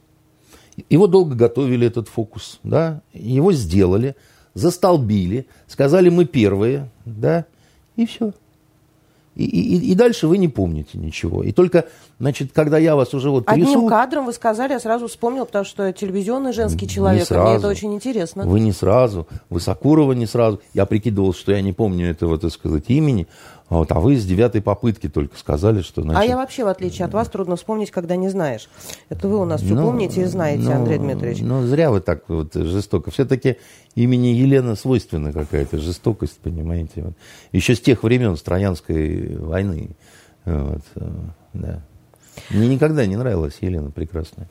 Его 0.88 1.06
долго 1.06 1.34
готовили, 1.34 1.86
этот 1.86 2.08
фокус, 2.08 2.58
да, 2.62 3.02
его 3.12 3.52
сделали, 3.52 4.16
застолбили, 4.54 5.46
сказали, 5.66 6.08
мы 6.08 6.24
первые, 6.24 6.90
да, 7.04 7.44
и 7.96 8.06
все. 8.06 8.32
И, 9.36 9.44
и, 9.44 9.92
и 9.92 9.94
дальше 9.94 10.26
вы 10.26 10.38
не 10.38 10.48
помните 10.48 10.98
ничего. 10.98 11.44
И 11.44 11.52
только, 11.52 11.86
значит, 12.18 12.50
когда 12.52 12.78
я 12.78 12.96
вас 12.96 13.14
уже 13.14 13.30
вот 13.30 13.46
трясу... 13.46 13.62
Одним 13.62 13.88
кадром 13.88 14.26
вы 14.26 14.32
сказали, 14.32 14.72
я 14.72 14.80
сразу 14.80 15.06
вспомнил, 15.06 15.46
потому 15.46 15.64
что 15.64 15.86
я 15.86 15.92
телевизионный 15.92 16.52
женский 16.52 16.88
человек, 16.88 17.26
сразу. 17.26 17.42
и 17.42 17.48
мне 17.48 17.58
это 17.58 17.68
очень 17.68 17.94
интересно. 17.94 18.44
Вы 18.44 18.58
не 18.60 18.72
сразу, 18.72 19.28
вы 19.48 19.60
Сакурова 19.60 20.12
не 20.12 20.26
сразу. 20.26 20.60
Я 20.74 20.84
прикидывал, 20.84 21.32
что 21.32 21.52
я 21.52 21.62
не 21.62 21.72
помню 21.72 22.10
этого, 22.10 22.38
так 22.38 22.52
сказать, 22.52 22.84
имени. 22.88 23.28
А, 23.70 23.76
вот, 23.76 23.92
а 23.92 24.00
вы 24.00 24.16
с 24.16 24.26
девятой 24.26 24.60
попытки 24.60 25.08
только 25.08 25.38
сказали, 25.38 25.82
что... 25.82 26.02
Значит... 26.02 26.20
А 26.20 26.24
я 26.24 26.36
вообще, 26.36 26.64
в 26.64 26.68
отличие 26.68 27.06
от 27.06 27.14
вас, 27.14 27.28
трудно 27.28 27.54
вспомнить, 27.54 27.92
когда 27.92 28.16
не 28.16 28.28
знаешь. 28.28 28.68
Это 29.08 29.28
вы 29.28 29.38
у 29.38 29.44
нас 29.44 29.62
все 29.62 29.74
ну, 29.74 29.84
помните 29.84 30.22
и 30.22 30.24
знаете, 30.24 30.64
ну, 30.64 30.72
Андрей 30.72 30.98
Дмитриевич. 30.98 31.40
Ну, 31.40 31.62
зря 31.62 31.92
вы 31.92 32.00
так 32.00 32.28
вот 32.28 32.52
жестоко. 32.52 33.12
Все-таки 33.12 33.58
имени 33.94 34.26
Елена 34.26 34.74
свойственна 34.74 35.32
какая-то 35.32 35.78
жестокость, 35.78 36.38
понимаете. 36.40 37.02
Вот. 37.04 37.14
Еще 37.52 37.76
с 37.76 37.80
тех 37.80 38.02
времен, 38.02 38.36
Троянской 38.36 39.36
войны. 39.36 39.90
Вот, 40.44 40.82
э, 40.96 41.10
да. 41.52 41.84
Мне 42.50 42.66
никогда 42.66 43.06
не 43.06 43.16
нравилась 43.16 43.56
Елена 43.60 43.92
Прекрасная. 43.92 44.48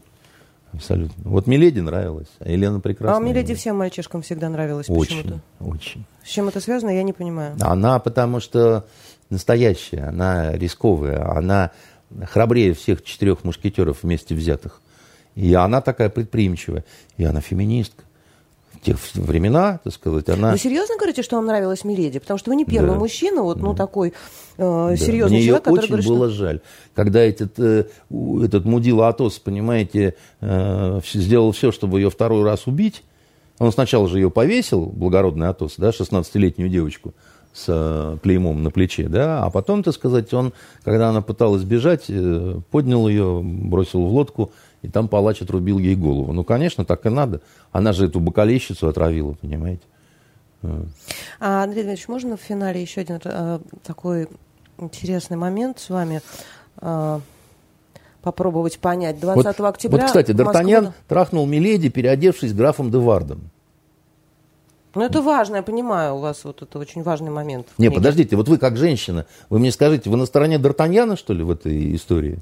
Абсолютно. 0.71 1.29
Вот 1.29 1.47
Миледи 1.47 1.79
нравилась, 1.79 2.29
а 2.39 2.49
Елена 2.49 2.79
Прекрасная. 2.79 3.19
А 3.19 3.27
Миледи 3.27 3.55
всем 3.55 3.77
мальчишкам 3.77 4.21
всегда 4.21 4.49
нравилась 4.49 4.87
очень, 4.89 5.23
почему-то. 5.23 5.41
Очень. 5.59 6.05
С 6.23 6.27
чем 6.27 6.47
это 6.47 6.61
связано, 6.61 6.91
я 6.91 7.03
не 7.03 7.13
понимаю. 7.13 7.57
Она 7.59 7.99
потому 7.99 8.39
что 8.39 8.85
настоящая, 9.29 10.05
она 10.09 10.55
рисковая, 10.55 11.29
она 11.35 11.71
храбрее 12.25 12.73
всех 12.73 13.03
четырех 13.03 13.43
мушкетеров 13.43 14.03
вместе 14.03 14.35
взятых. 14.35 14.81
И 15.35 15.53
она 15.53 15.81
такая 15.81 16.09
предприимчивая, 16.09 16.83
и 17.17 17.23
она 17.23 17.39
феминистка 17.41 18.03
в 18.73 18.81
тех 18.81 18.97
времена, 19.13 19.79
так 19.83 19.93
сказать, 19.93 20.29
она... 20.29 20.51
Вы 20.51 20.57
серьезно 20.57 20.95
говорите, 20.95 21.21
что 21.21 21.35
вам 21.35 21.45
нравилась 21.45 21.83
Миледи? 21.83 22.19
Потому 22.19 22.37
что 22.37 22.49
вы 22.49 22.55
не 22.55 22.65
первый 22.65 22.91
да. 22.91 22.95
мужчина, 22.95 23.41
вот, 23.43 23.59
ну, 23.59 23.71
да. 23.71 23.77
такой 23.77 24.09
э, 24.09 24.13
да. 24.57 24.95
серьезный 24.95 25.37
Мне 25.37 25.45
человек, 25.45 25.63
который 25.63 25.79
очень 25.79 25.89
говорит, 25.89 26.07
было 26.07 26.29
что... 26.29 26.37
жаль. 26.37 26.61
Когда 26.95 27.19
этот, 27.19 27.59
э, 27.59 27.85
этот 28.43 28.65
мудила 28.65 29.09
Атос, 29.09 29.39
понимаете, 29.39 30.15
э, 30.39 31.01
сделал 31.13 31.51
все, 31.51 31.71
чтобы 31.71 31.99
ее 31.99 32.09
второй 32.09 32.43
раз 32.43 32.67
убить, 32.67 33.03
он 33.59 33.71
сначала 33.73 34.07
же 34.07 34.19
ее 34.19 34.31
повесил, 34.31 34.85
благородный 34.85 35.49
Атос, 35.49 35.75
да, 35.77 35.89
16-летнюю 35.89 36.69
девочку, 36.69 37.13
с 37.53 37.65
э, 37.67 38.17
клеймом 38.21 38.63
на 38.63 38.71
плече, 38.71 39.07
да, 39.07 39.43
а 39.43 39.49
потом, 39.49 39.83
так 39.83 39.93
сказать, 39.93 40.33
он, 40.33 40.53
когда 40.83 41.09
она 41.09 41.21
пыталась 41.21 41.63
бежать, 41.63 42.05
э, 42.09 42.59
поднял 42.71 43.07
ее, 43.07 43.41
бросил 43.43 44.01
в 44.01 44.13
лодку, 44.13 44.51
и 44.81 44.87
там 44.87 45.07
палач 45.07 45.41
отрубил 45.41 45.77
ей 45.77 45.95
голову. 45.95 46.31
Ну, 46.31 46.43
конечно, 46.43 46.85
так 46.85 47.05
и 47.05 47.09
надо. 47.09 47.41
Она 47.71 47.91
же 47.91 48.05
эту 48.05 48.19
бокалейщицу 48.19 48.87
отравила, 48.87 49.33
понимаете. 49.33 49.81
А, 50.61 51.63
Андрей 51.63 51.83
Дмитриевич, 51.83 52.07
можно 52.07 52.37
в 52.37 52.41
финале 52.41 52.81
еще 52.81 53.01
один 53.01 53.19
а, 53.23 53.61
такой 53.83 54.27
интересный 54.77 55.37
момент 55.37 55.79
с 55.79 55.89
вами 55.89 56.21
а, 56.77 57.21
попробовать 58.21 58.79
понять? 58.79 59.19
20 59.19 59.59
вот, 59.59 59.67
октября... 59.67 59.99
Вот, 59.99 60.07
кстати, 60.07 60.31
Д'Артаньян 60.31 60.81
Москву... 60.81 60.93
трахнул 61.07 61.45
Миледи, 61.45 61.89
переодевшись 61.89 62.53
графом 62.53 62.91
де 62.91 62.97
Вардом. 62.97 63.49
Ну, 64.95 65.01
это 65.01 65.21
важно, 65.21 65.57
я 65.57 65.63
понимаю, 65.63 66.15
у 66.15 66.19
вас 66.19 66.43
вот 66.43 66.61
это 66.61 66.79
очень 66.79 67.03
важный 67.03 67.31
момент. 67.31 67.67
Не, 67.77 67.91
подождите, 67.91 68.35
вот 68.35 68.47
вы 68.47 68.57
как 68.57 68.77
женщина, 68.77 69.25
вы 69.49 69.59
мне 69.59 69.71
скажите, 69.71 70.09
вы 70.09 70.17
на 70.17 70.25
стороне 70.25 70.57
Д'Артаньяна, 70.57 71.15
что 71.15 71.33
ли, 71.33 71.43
в 71.43 71.51
этой 71.51 71.95
истории? 71.95 72.39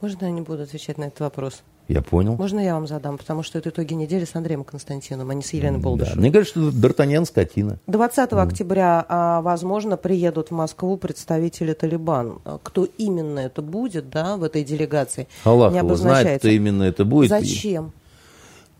Можно 0.00 0.26
я 0.26 0.30
не 0.30 0.40
буду 0.40 0.62
отвечать 0.62 0.98
на 0.98 1.04
этот 1.04 1.20
вопрос? 1.20 1.62
Я 1.86 2.00
понял. 2.00 2.36
Можно 2.36 2.60
я 2.60 2.74
вам 2.74 2.86
задам? 2.86 3.18
Потому 3.18 3.42
что 3.42 3.58
это 3.58 3.68
итоги 3.68 3.92
недели 3.92 4.24
с 4.24 4.34
Андреем 4.34 4.64
Константиновым, 4.64 5.30
а 5.30 5.34
не 5.34 5.42
с 5.42 5.52
Еленой 5.52 5.80
Болдышевой. 5.80 6.16
Да. 6.16 6.20
Мне 6.20 6.32
кажется, 6.32 6.70
что 6.70 6.70
Д'Артаньян 6.70 7.26
скотина. 7.26 7.78
20 7.86 8.32
mm. 8.32 8.42
октября, 8.42 9.04
а, 9.06 9.42
возможно, 9.42 9.98
приедут 9.98 10.48
в 10.48 10.52
Москву 10.52 10.96
представители 10.96 11.74
Талибан. 11.74 12.38
Кто 12.62 12.88
именно 12.96 13.40
это 13.40 13.60
будет, 13.60 14.08
да, 14.08 14.38
в 14.38 14.44
этой 14.44 14.64
делегации, 14.64 15.28
Аллах 15.44 15.72
не 15.72 15.78
его 15.78 15.94
знает, 15.94 16.38
кто 16.38 16.48
именно 16.48 16.84
это 16.84 17.04
будет. 17.04 17.28
Зачем? 17.28 17.92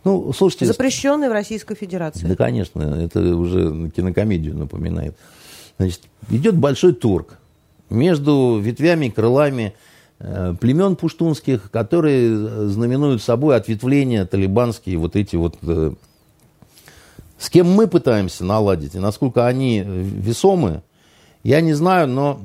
Ну, 0.05 0.31
слушайте... 0.33 0.67
Запрещенный 0.67 1.29
в 1.29 1.31
Российской 1.31 1.75
Федерации. 1.75 2.27
Да, 2.27 2.35
конечно, 2.35 2.81
это 2.81 3.19
уже 3.35 3.89
кинокомедию 3.89 4.55
напоминает. 4.55 5.17
Значит, 5.77 6.01
идет 6.29 6.55
большой 6.55 6.93
торг 6.93 7.39
между 7.89 8.59
ветвями, 8.59 9.09
крылами 9.09 9.73
э, 10.19 10.53
племен 10.61 10.95
пуштунских, 10.95 11.71
которые 11.71 12.69
знаменуют 12.69 13.23
собой 13.23 13.55
ответвления 13.57 14.25
талибанские, 14.25 14.97
вот 14.99 15.15
эти 15.15 15.35
вот... 15.35 15.57
Э, 15.63 15.91
с 17.39 17.49
кем 17.49 17.69
мы 17.69 17.87
пытаемся 17.87 18.45
наладить, 18.45 18.95
и 18.95 18.99
насколько 18.99 19.45
они 19.47 19.83
весомы, 19.85 20.83
я 21.43 21.61
не 21.61 21.73
знаю, 21.73 22.07
но 22.07 22.41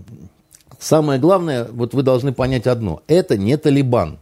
самое 0.78 1.20
главное, 1.20 1.68
вот 1.70 1.94
вы 1.94 2.02
должны 2.02 2.32
понять 2.32 2.66
одно. 2.66 3.02
Это 3.06 3.36
не 3.36 3.56
Талибан. 3.56 4.18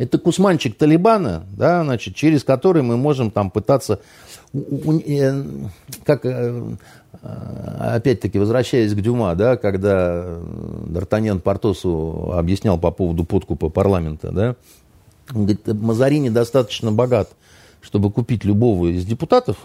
Это 0.00 0.16
кусманчик 0.16 0.78
Талибана, 0.78 1.44
да, 1.52 1.84
значит, 1.84 2.14
через 2.14 2.42
который 2.42 2.80
мы 2.80 2.96
можем 2.96 3.30
там 3.30 3.50
пытаться, 3.50 4.00
э, 4.54 5.44
как, 6.04 6.24
э, 6.24 6.76
опять-таки, 7.78 8.38
возвращаясь 8.38 8.94
к 8.94 9.00
Дюма, 9.02 9.34
да, 9.34 9.58
когда 9.58 10.38
Д'Артаньян 10.86 11.40
Портосу 11.40 12.32
объяснял 12.32 12.78
по 12.78 12.90
поводу 12.92 13.26
подкупа 13.26 13.68
парламента, 13.68 14.32
да, 14.32 14.56
он 15.34 15.42
говорит, 15.42 15.66
Мазарини 15.66 16.30
достаточно 16.30 16.90
богат, 16.90 17.28
чтобы 17.82 18.10
купить 18.10 18.42
любого 18.42 18.86
из 18.86 19.04
депутатов, 19.04 19.58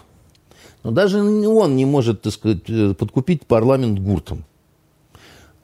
но 0.82 0.90
даже 0.90 1.22
он 1.22 1.76
не 1.76 1.86
может, 1.86 2.20
так 2.20 2.34
сказать, 2.34 2.68
э, 2.68 2.92
подкупить 2.92 3.46
парламент 3.46 4.00
гуртом. 4.00 4.44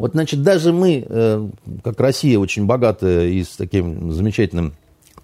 Вот, 0.03 0.15
значит, 0.15 0.43
даже 0.43 0.73
мы, 0.73 1.07
э, 1.09 1.49
как 1.85 2.01
Россия, 2.01 2.37
очень 2.37 2.67
богатая 2.67 3.29
и 3.29 3.45
с 3.45 3.51
таким 3.51 4.11
замечательным 4.11 4.75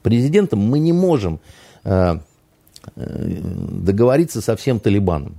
президентом, 0.02 0.60
мы 0.60 0.78
не 0.78 0.92
можем 0.92 1.40
э, 1.82 2.20
договориться 2.94 4.40
со 4.40 4.54
всем 4.54 4.78
Талибаном. 4.78 5.38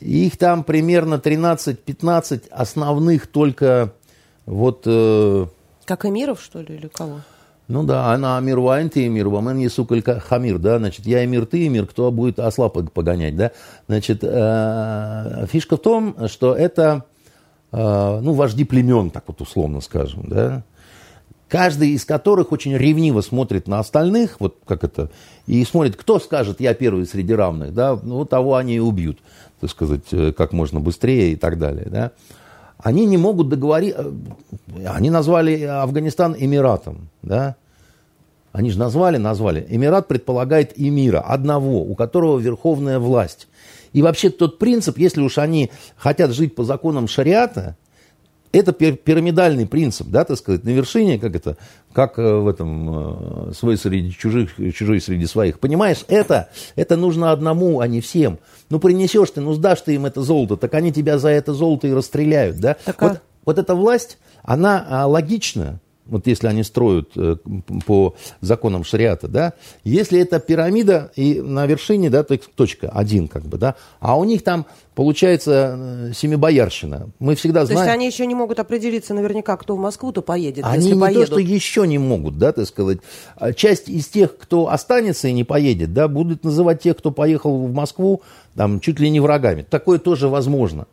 Их 0.00 0.36
там 0.38 0.64
примерно 0.64 1.22
13-15 1.24 2.48
основных 2.50 3.28
только 3.28 3.92
вот... 4.44 4.82
Э, 4.86 5.46
как 5.84 6.04
эмиров, 6.04 6.42
что 6.42 6.62
ли, 6.62 6.74
или 6.74 6.88
кого? 6.88 7.20
Ну 7.68 7.84
да, 7.84 8.12
она 8.12 8.38
Амир 8.38 8.58
Вайн, 8.58 8.90
ты 8.90 9.06
Эмир, 9.06 9.28
Вамен 9.28 9.58
Есукаль 9.58 10.02
Хамир, 10.02 10.58
да, 10.58 10.78
значит, 10.78 11.06
я 11.06 11.24
Эмир, 11.24 11.46
ты 11.46 11.64
Эмир, 11.68 11.86
кто 11.86 12.10
будет 12.10 12.40
осла 12.40 12.70
погонять, 12.70 13.36
да. 13.36 13.52
Значит, 13.86 14.18
э, 14.22 15.46
фишка 15.48 15.76
в 15.76 15.80
том, 15.80 16.26
что 16.26 16.56
это, 16.56 17.04
э, 17.08 17.13
ну, 17.76 18.32
вожди 18.32 18.64
племен, 18.64 19.10
так 19.10 19.24
вот 19.26 19.40
условно 19.40 19.80
скажем, 19.80 20.24
да, 20.26 20.62
каждый 21.48 21.90
из 21.90 22.04
которых 22.04 22.52
очень 22.52 22.76
ревниво 22.76 23.20
смотрит 23.20 23.68
на 23.68 23.78
остальных, 23.78 24.40
вот 24.40 24.56
как 24.66 24.84
это, 24.84 25.10
и 25.46 25.64
смотрит, 25.64 25.96
кто 25.96 26.18
скажет, 26.18 26.60
я 26.60 26.74
первый 26.74 27.06
среди 27.06 27.34
равных, 27.34 27.74
да, 27.74 27.98
ну, 28.02 28.24
того 28.24 28.56
они 28.56 28.76
и 28.76 28.80
убьют, 28.80 29.18
так 29.60 29.70
сказать, 29.70 30.12
э, 30.12 30.32
как 30.32 30.52
можно 30.52 30.80
быстрее 30.80 31.32
и 31.32 31.36
так 31.36 31.58
далее, 31.58 31.86
да. 31.90 32.10
Они 32.78 33.06
не 33.06 33.16
могут 33.16 33.48
договориться, 33.48 34.12
э, 34.66 34.86
они 34.86 35.10
назвали 35.10 35.62
Афганистан 35.62 36.34
Эмиратом, 36.38 37.08
да, 37.22 37.56
они 38.54 38.70
же 38.70 38.78
назвали, 38.78 39.16
назвали. 39.16 39.66
Эмират 39.68 40.06
предполагает 40.06 40.74
эмира, 40.76 41.18
одного, 41.18 41.82
у 41.82 41.96
которого 41.96 42.38
верховная 42.38 43.00
власть. 43.00 43.48
И 43.94 44.02
вообще 44.02 44.28
тот 44.28 44.58
принцип, 44.58 44.98
если 44.98 45.22
уж 45.22 45.38
они 45.38 45.70
хотят 45.96 46.32
жить 46.32 46.54
по 46.54 46.64
законам 46.64 47.08
шариата, 47.08 47.76
это 48.52 48.72
пирамидальный 48.72 49.66
принцип, 49.66 50.08
да, 50.08 50.24
так 50.24 50.36
сказать, 50.36 50.62
на 50.62 50.70
вершине, 50.70 51.18
как 51.18 51.34
это, 51.34 51.56
как 51.92 52.18
э, 52.18 52.36
в 52.36 52.46
этом, 52.46 53.48
э, 53.50 53.52
свой 53.52 53.76
среди 53.76 54.12
чужих, 54.12 54.50
чужой 54.74 55.00
среди 55.00 55.26
своих. 55.26 55.58
Понимаешь, 55.58 56.04
это, 56.06 56.50
это 56.76 56.96
нужно 56.96 57.32
одному, 57.32 57.80
а 57.80 57.88
не 57.88 58.00
всем. 58.00 58.38
Ну, 58.70 58.78
принесешь 58.78 59.30
ты, 59.30 59.40
ну, 59.40 59.54
сдашь 59.54 59.80
ты 59.80 59.94
им 59.94 60.06
это 60.06 60.22
золото, 60.22 60.56
так 60.56 60.74
они 60.74 60.92
тебя 60.92 61.18
за 61.18 61.30
это 61.30 61.52
золото 61.52 61.88
и 61.88 61.92
расстреляют, 61.92 62.58
да. 62.58 62.76
Так, 62.84 63.02
а... 63.02 63.08
вот, 63.08 63.20
вот 63.44 63.58
эта 63.58 63.74
власть, 63.74 64.18
она 64.42 64.86
а, 64.88 65.06
логична, 65.06 65.80
вот 66.06 66.26
если 66.26 66.48
они 66.48 66.62
строят 66.62 67.10
э, 67.16 67.36
по 67.86 68.14
законам 68.40 68.84
шариата, 68.84 69.28
да, 69.28 69.54
если 69.84 70.20
это 70.20 70.38
пирамида 70.38 71.10
и 71.16 71.40
на 71.40 71.66
вершине, 71.66 72.10
да, 72.10 72.22
то 72.22 72.36
точка 72.36 72.90
один, 72.90 73.28
как 73.28 73.44
бы, 73.44 73.56
да, 73.56 73.76
а 74.00 74.18
у 74.18 74.24
них 74.24 74.42
там 74.42 74.66
получается 74.94 75.76
э, 75.76 76.12
семибоярщина. 76.14 77.08
Мы 77.18 77.34
всегда 77.34 77.64
знаем... 77.64 77.78
То 77.78 77.84
есть 77.84 77.94
они 77.94 78.06
еще 78.06 78.26
не 78.26 78.34
могут 78.34 78.60
определиться 78.60 79.14
наверняка, 79.14 79.56
кто 79.56 79.76
в 79.76 79.78
Москву-то 79.78 80.22
поедет, 80.22 80.64
Они 80.64 80.84
если 80.84 80.94
не 80.94 81.00
поедут. 81.00 81.26
то, 81.28 81.32
что 81.32 81.40
еще 81.40 81.86
не 81.86 81.98
могут, 81.98 82.38
да, 82.38 82.52
так 82.52 82.66
сказать. 82.66 82.98
А 83.36 83.52
часть 83.52 83.88
из 83.88 84.06
тех, 84.08 84.36
кто 84.36 84.68
останется 84.68 85.28
и 85.28 85.32
не 85.32 85.44
поедет, 85.44 85.92
да, 85.94 86.08
будут 86.08 86.44
называть 86.44 86.82
тех, 86.82 86.96
кто 86.98 87.10
поехал 87.10 87.66
в 87.66 87.72
Москву, 87.72 88.22
там, 88.54 88.80
чуть 88.80 89.00
ли 89.00 89.10
не 89.10 89.20
врагами. 89.20 89.62
Такое 89.68 89.98
тоже 89.98 90.28
возможно. 90.28 90.86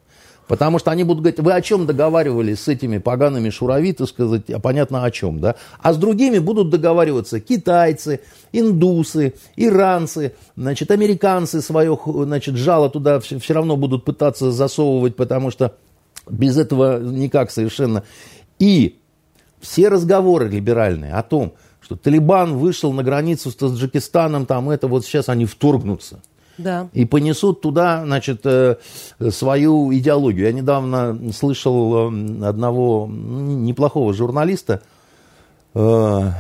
Потому 0.52 0.80
что 0.80 0.92
они 0.92 1.06
будут 1.06 1.22
говорить, 1.22 1.40
вы 1.40 1.54
о 1.54 1.62
чем 1.62 1.86
договаривались 1.86 2.60
с 2.60 2.68
этими 2.68 2.98
погаными 2.98 3.50
шурави, 3.50 3.94
так 3.94 4.10
сказать, 4.10 4.50
а 4.50 4.60
понятно 4.60 5.06
о 5.06 5.10
чем, 5.10 5.40
да? 5.40 5.56
А 5.80 5.94
с 5.94 5.98
другими 5.98 6.40
будут 6.40 6.70
договариваться 6.70 7.40
китайцы, 7.40 8.20
индусы, 8.52 9.36
иранцы, 9.56 10.34
значит, 10.58 10.92
американцы 10.92 11.62
свое, 11.62 11.98
значит, 12.06 12.58
жало 12.58 12.90
туда 12.90 13.22
все, 13.22 13.40
все 13.40 13.54
равно 13.54 13.78
будут 13.78 14.04
пытаться 14.04 14.52
засовывать, 14.52 15.16
потому 15.16 15.52
что 15.52 15.78
без 16.30 16.58
этого 16.58 17.00
никак 17.00 17.50
совершенно. 17.50 18.04
И 18.60 19.00
все 19.62 19.88
разговоры 19.88 20.50
либеральные 20.50 21.14
о 21.14 21.24
том, 21.24 21.54
что 21.80 21.96
Талибан 21.96 22.58
вышел 22.58 22.92
на 22.92 23.04
границу 23.04 23.52
с 23.52 23.56
Таджикистаном, 23.56 24.46
там 24.46 24.70
это 24.70 24.90
вот 24.90 25.06
сейчас 25.06 25.30
они 25.30 25.46
вторгнутся– 25.46 26.22
да. 26.62 26.90
и 26.94 27.06
понесут 27.06 27.62
туда, 27.62 28.04
значит, 28.06 28.42
э, 28.46 28.78
свою 29.30 29.94
идеологию. 29.94 30.46
Я 30.46 30.54
недавно 30.54 31.18
слышал 31.34 32.12
э, 32.12 32.46
одного 32.46 33.08
неплохого 33.10 34.14
журналиста, 34.14 34.82
э, 35.74 36.32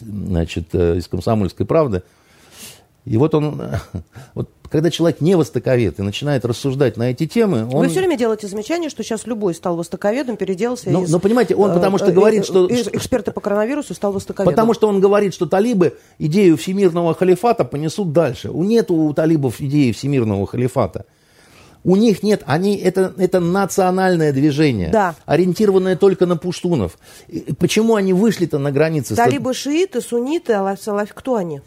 значит, 0.00 0.74
из 0.74 1.08
«Комсомольской 1.08 1.66
правды», 1.66 2.02
и 3.04 3.16
вот 3.16 3.34
он, 3.34 3.60
вот 4.34 4.48
когда 4.70 4.90
человек 4.90 5.20
не 5.20 5.36
востоковед 5.36 5.98
и 5.98 6.02
начинает 6.02 6.44
рассуждать 6.44 6.96
на 6.96 7.10
эти 7.10 7.26
темы, 7.26 7.64
он... 7.64 7.84
Вы 7.84 7.88
все 7.88 8.00
время 8.00 8.16
делаете 8.16 8.48
замечание, 8.48 8.90
что 8.90 9.02
сейчас 9.02 9.26
любой 9.26 9.54
стал 9.54 9.76
востоковедом, 9.76 10.36
переделался 10.36 10.90
ну, 10.90 11.04
из... 11.04 11.10
Но 11.10 11.20
понимаете, 11.20 11.54
он 11.54 11.72
потому 11.74 11.98
что 11.98 12.10
э, 12.10 12.12
говорит, 12.12 12.44
что... 12.44 12.66
Эксперты 12.66 13.30
по 13.30 13.40
коронавирусу 13.40 13.94
стал 13.94 14.12
востоковедом. 14.12 14.52
Потому 14.52 14.74
что 14.74 14.88
он 14.88 15.00
говорит, 15.00 15.34
что 15.34 15.46
талибы 15.46 15.96
идею 16.18 16.56
всемирного 16.56 17.14
халифата 17.14 17.64
понесут 17.64 18.12
дальше. 18.12 18.50
У 18.50 18.64
нет 18.64 18.90
у 18.90 19.12
талибов 19.12 19.60
идеи 19.60 19.92
всемирного 19.92 20.46
халифата. 20.46 21.04
У 21.84 21.96
них 21.96 22.22
нет, 22.22 22.42
они, 22.46 22.76
это, 22.76 23.12
это 23.18 23.40
национальное 23.40 24.32
движение, 24.32 24.88
да. 24.88 25.14
ориентированное 25.26 25.96
только 25.96 26.24
на 26.24 26.38
пуштунов. 26.38 26.96
Почему 27.58 27.94
они 27.96 28.14
вышли-то 28.14 28.58
на 28.58 28.72
границе? 28.72 29.14
Талибы 29.14 29.52
шииты, 29.52 30.00
сунниты, 30.00 30.54
а 30.54 30.74
кто 31.14 31.36
они? 31.36 31.60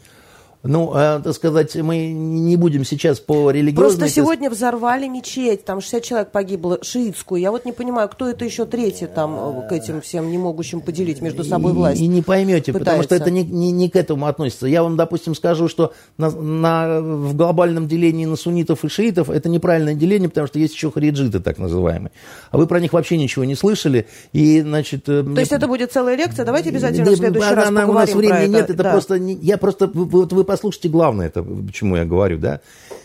Ну, 0.64 0.92
э, 0.92 1.20
так 1.22 1.34
сказать, 1.34 1.76
мы 1.76 2.08
не 2.08 2.56
будем 2.56 2.84
сейчас 2.84 3.20
по 3.20 3.52
религиозной... 3.52 3.98
Просто 3.98 4.08
сегодня 4.08 4.50
взорвали 4.50 5.06
мечеть, 5.06 5.64
там 5.64 5.80
60 5.80 6.02
человек 6.02 6.30
погибло, 6.32 6.78
шиитскую. 6.82 7.40
Я 7.40 7.52
вот 7.52 7.64
не 7.64 7.70
понимаю, 7.70 8.08
кто 8.08 8.28
это 8.28 8.44
еще 8.44 8.66
третий 8.66 9.06
там 9.06 9.36
э, 9.36 9.68
к 9.68 9.72
этим 9.72 10.00
всем 10.00 10.32
не 10.32 10.36
могущим 10.36 10.80
поделить 10.80 11.22
между 11.22 11.44
собой 11.44 11.72
власть. 11.72 12.00
И, 12.00 12.04
и 12.04 12.08
не 12.08 12.22
поймете, 12.22 12.72
пытается. 12.72 12.78
потому 12.78 13.02
что 13.04 13.14
это 13.14 13.30
не, 13.30 13.44
не, 13.44 13.70
не 13.70 13.88
к 13.88 13.94
этому 13.94 14.26
относится. 14.26 14.66
Я 14.66 14.82
вам, 14.82 14.96
допустим, 14.96 15.36
скажу, 15.36 15.68
что 15.68 15.92
на, 16.16 16.30
на, 16.30 17.00
в 17.02 17.36
глобальном 17.36 17.86
делении 17.86 18.26
на 18.26 18.34
суннитов 18.34 18.84
и 18.84 18.88
шиитов 18.88 19.30
это 19.30 19.48
неправильное 19.48 19.94
деление, 19.94 20.28
потому 20.28 20.48
что 20.48 20.58
есть 20.58 20.74
еще 20.74 20.90
хариджиты, 20.90 21.38
так 21.38 21.58
называемые. 21.58 22.10
А 22.50 22.58
вы 22.58 22.66
про 22.66 22.80
них 22.80 22.92
вообще 22.92 23.16
ничего 23.16 23.44
не 23.44 23.54
слышали. 23.54 24.08
И, 24.32 24.60
значит, 24.62 25.08
э, 25.08 25.22
То 25.22 25.28
мне... 25.28 25.40
есть 25.40 25.52
это 25.52 25.68
будет 25.68 25.92
целая 25.92 26.16
лекция? 26.16 26.44
Давайте 26.44 26.70
обязательно 26.70 27.12
в 27.12 27.16
следующий 27.16 27.46
она, 27.46 27.54
раз 27.54 27.68
поговорим 27.68 27.90
У 27.90 27.92
нас 27.92 28.12
времени 28.12 28.54
нет, 28.54 28.64
это, 28.64 28.72
это 28.72 28.82
да. 28.82 28.90
просто... 28.90 29.14
Я 29.14 29.56
просто... 29.56 29.86
Вот 29.94 30.32
вы 30.32 30.47
послушайте 30.48 30.88
главное, 30.88 31.26
это 31.26 31.42
почему 31.42 31.96
я 31.96 32.06
говорю, 32.06 32.38
да, 32.38 32.60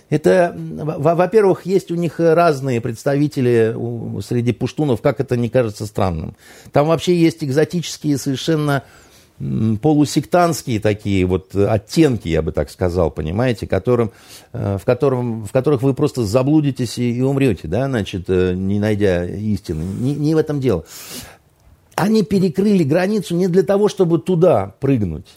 это, 0.10 0.56
во-первых, 0.58 1.66
есть 1.66 1.91
у 1.91 1.96
них 1.96 2.20
разные 2.20 2.80
представители 2.82 3.76
среди 4.22 4.54
пуштунов, 4.54 5.02
как 5.02 5.20
это 5.20 5.36
не 5.36 5.50
кажется 5.50 5.86
странным. 5.86 6.36
Там 6.72 6.88
вообще 6.88 7.16
есть 7.16 7.44
экзотические 7.44 8.18
совершенно 8.18 8.84
полусектантские 9.82 10.80
такие 10.80 11.26
вот 11.26 11.54
оттенки, 11.56 12.30
я 12.30 12.41
бы 12.41 12.52
так 12.52 12.70
сказал, 12.70 13.12
понимаете, 13.12 13.68
которым, 13.68 14.12
э, 14.54 14.78
в, 14.80 14.86
котором, 14.86 15.44
в 15.46 15.52
которых 15.52 15.82
вы 15.82 15.94
просто 15.94 16.24
заблудитесь 16.24 16.98
и, 16.98 17.18
и 17.18 17.22
умрете, 17.22 17.68
да, 17.68 17.88
значит, 17.88 18.26
э, 18.30 18.54
не 18.54 18.80
найдя 18.80 19.26
истины. 19.26 19.84
Не, 19.84 20.16
не 20.16 20.36
в 20.36 20.38
этом 20.38 20.62
дело. 20.62 20.86
Они 21.96 22.24
перекрыли 22.24 22.84
границу 22.84 23.36
не 23.36 23.48
для 23.48 23.64
того, 23.64 23.89
чтобы 23.89 24.20
туда 24.20 24.76
прыгнуть 24.80 25.28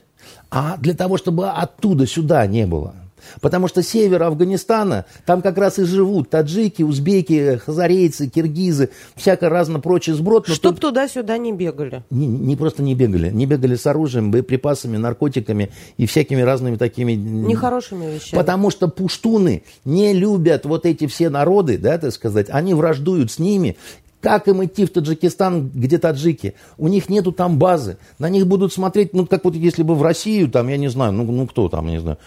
а 0.50 0.76
для 0.78 0.94
того, 0.94 1.16
чтобы 1.16 1.48
оттуда 1.48 2.06
сюда 2.06 2.46
не 2.46 2.66
было. 2.66 2.94
Потому 3.40 3.68
что 3.68 3.82
север 3.82 4.22
Афганистана, 4.22 5.04
там 5.24 5.42
как 5.42 5.58
раз 5.58 5.78
и 5.78 5.84
живут 5.84 6.30
таджики, 6.30 6.82
узбеки, 6.82 7.56
хазарейцы, 7.56 8.28
киргизы, 8.28 8.90
всякое 9.14 9.50
разно 9.50 9.80
прочее 9.80 10.14
сброд. 10.16 10.46
Чтоб 10.46 10.74
тут... 10.74 10.80
туда-сюда 10.80 11.38
не 11.38 11.52
бегали. 11.52 12.02
Не, 12.10 12.26
не 12.26 12.56
просто 12.56 12.82
не 12.82 12.94
бегали. 12.94 13.30
Не 13.30 13.46
бегали 13.46 13.74
с 13.74 13.86
оружием, 13.86 14.30
боеприпасами, 14.30 14.96
наркотиками 14.96 15.70
и 15.96 16.06
всякими 16.06 16.42
разными 16.42 16.76
такими... 16.76 17.12
Нехорошими 17.12 18.14
вещами. 18.14 18.38
Потому 18.38 18.70
что 18.70 18.88
пуштуны 18.88 19.62
не 19.84 20.12
любят 20.12 20.64
вот 20.64 20.86
эти 20.86 21.06
все 21.06 21.30
народы, 21.30 21.78
да, 21.78 21.98
так 21.98 22.12
сказать. 22.12 22.46
Они 22.50 22.74
враждуют 22.74 23.30
с 23.30 23.38
ними 23.38 23.76
как 24.20 24.48
им 24.48 24.64
идти 24.64 24.84
в 24.84 24.90
Таджикистан, 24.90 25.68
где 25.68 25.98
таджики? 25.98 26.54
У 26.78 26.88
них 26.88 27.08
нету 27.08 27.32
там 27.32 27.58
базы. 27.58 27.98
На 28.18 28.28
них 28.28 28.46
будут 28.46 28.72
смотреть, 28.72 29.12
ну, 29.12 29.26
как 29.26 29.44
вот 29.44 29.54
если 29.54 29.82
бы 29.82 29.94
в 29.94 30.02
Россию, 30.02 30.48
там, 30.50 30.68
я 30.68 30.76
не 30.76 30.88
знаю, 30.88 31.12
ну, 31.12 31.24
ну 31.24 31.46
кто 31.46 31.68
там, 31.68 31.86
не 31.86 32.00
знаю, 32.00 32.18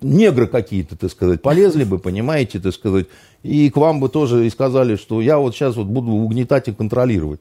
негры 0.00 0.46
какие-то, 0.46 0.96
так 0.96 1.10
сказать, 1.10 1.42
полезли 1.42 1.84
бы, 1.84 1.98
понимаете, 1.98 2.58
так 2.58 2.74
сказать, 2.74 3.06
и 3.42 3.70
к 3.70 3.76
вам 3.76 4.00
бы 4.00 4.08
тоже 4.08 4.46
и 4.46 4.50
сказали, 4.50 4.96
что 4.96 5.20
я 5.20 5.38
вот 5.38 5.54
сейчас 5.54 5.76
вот 5.76 5.86
буду 5.86 6.10
угнетать 6.10 6.68
и 6.68 6.72
контролировать. 6.72 7.40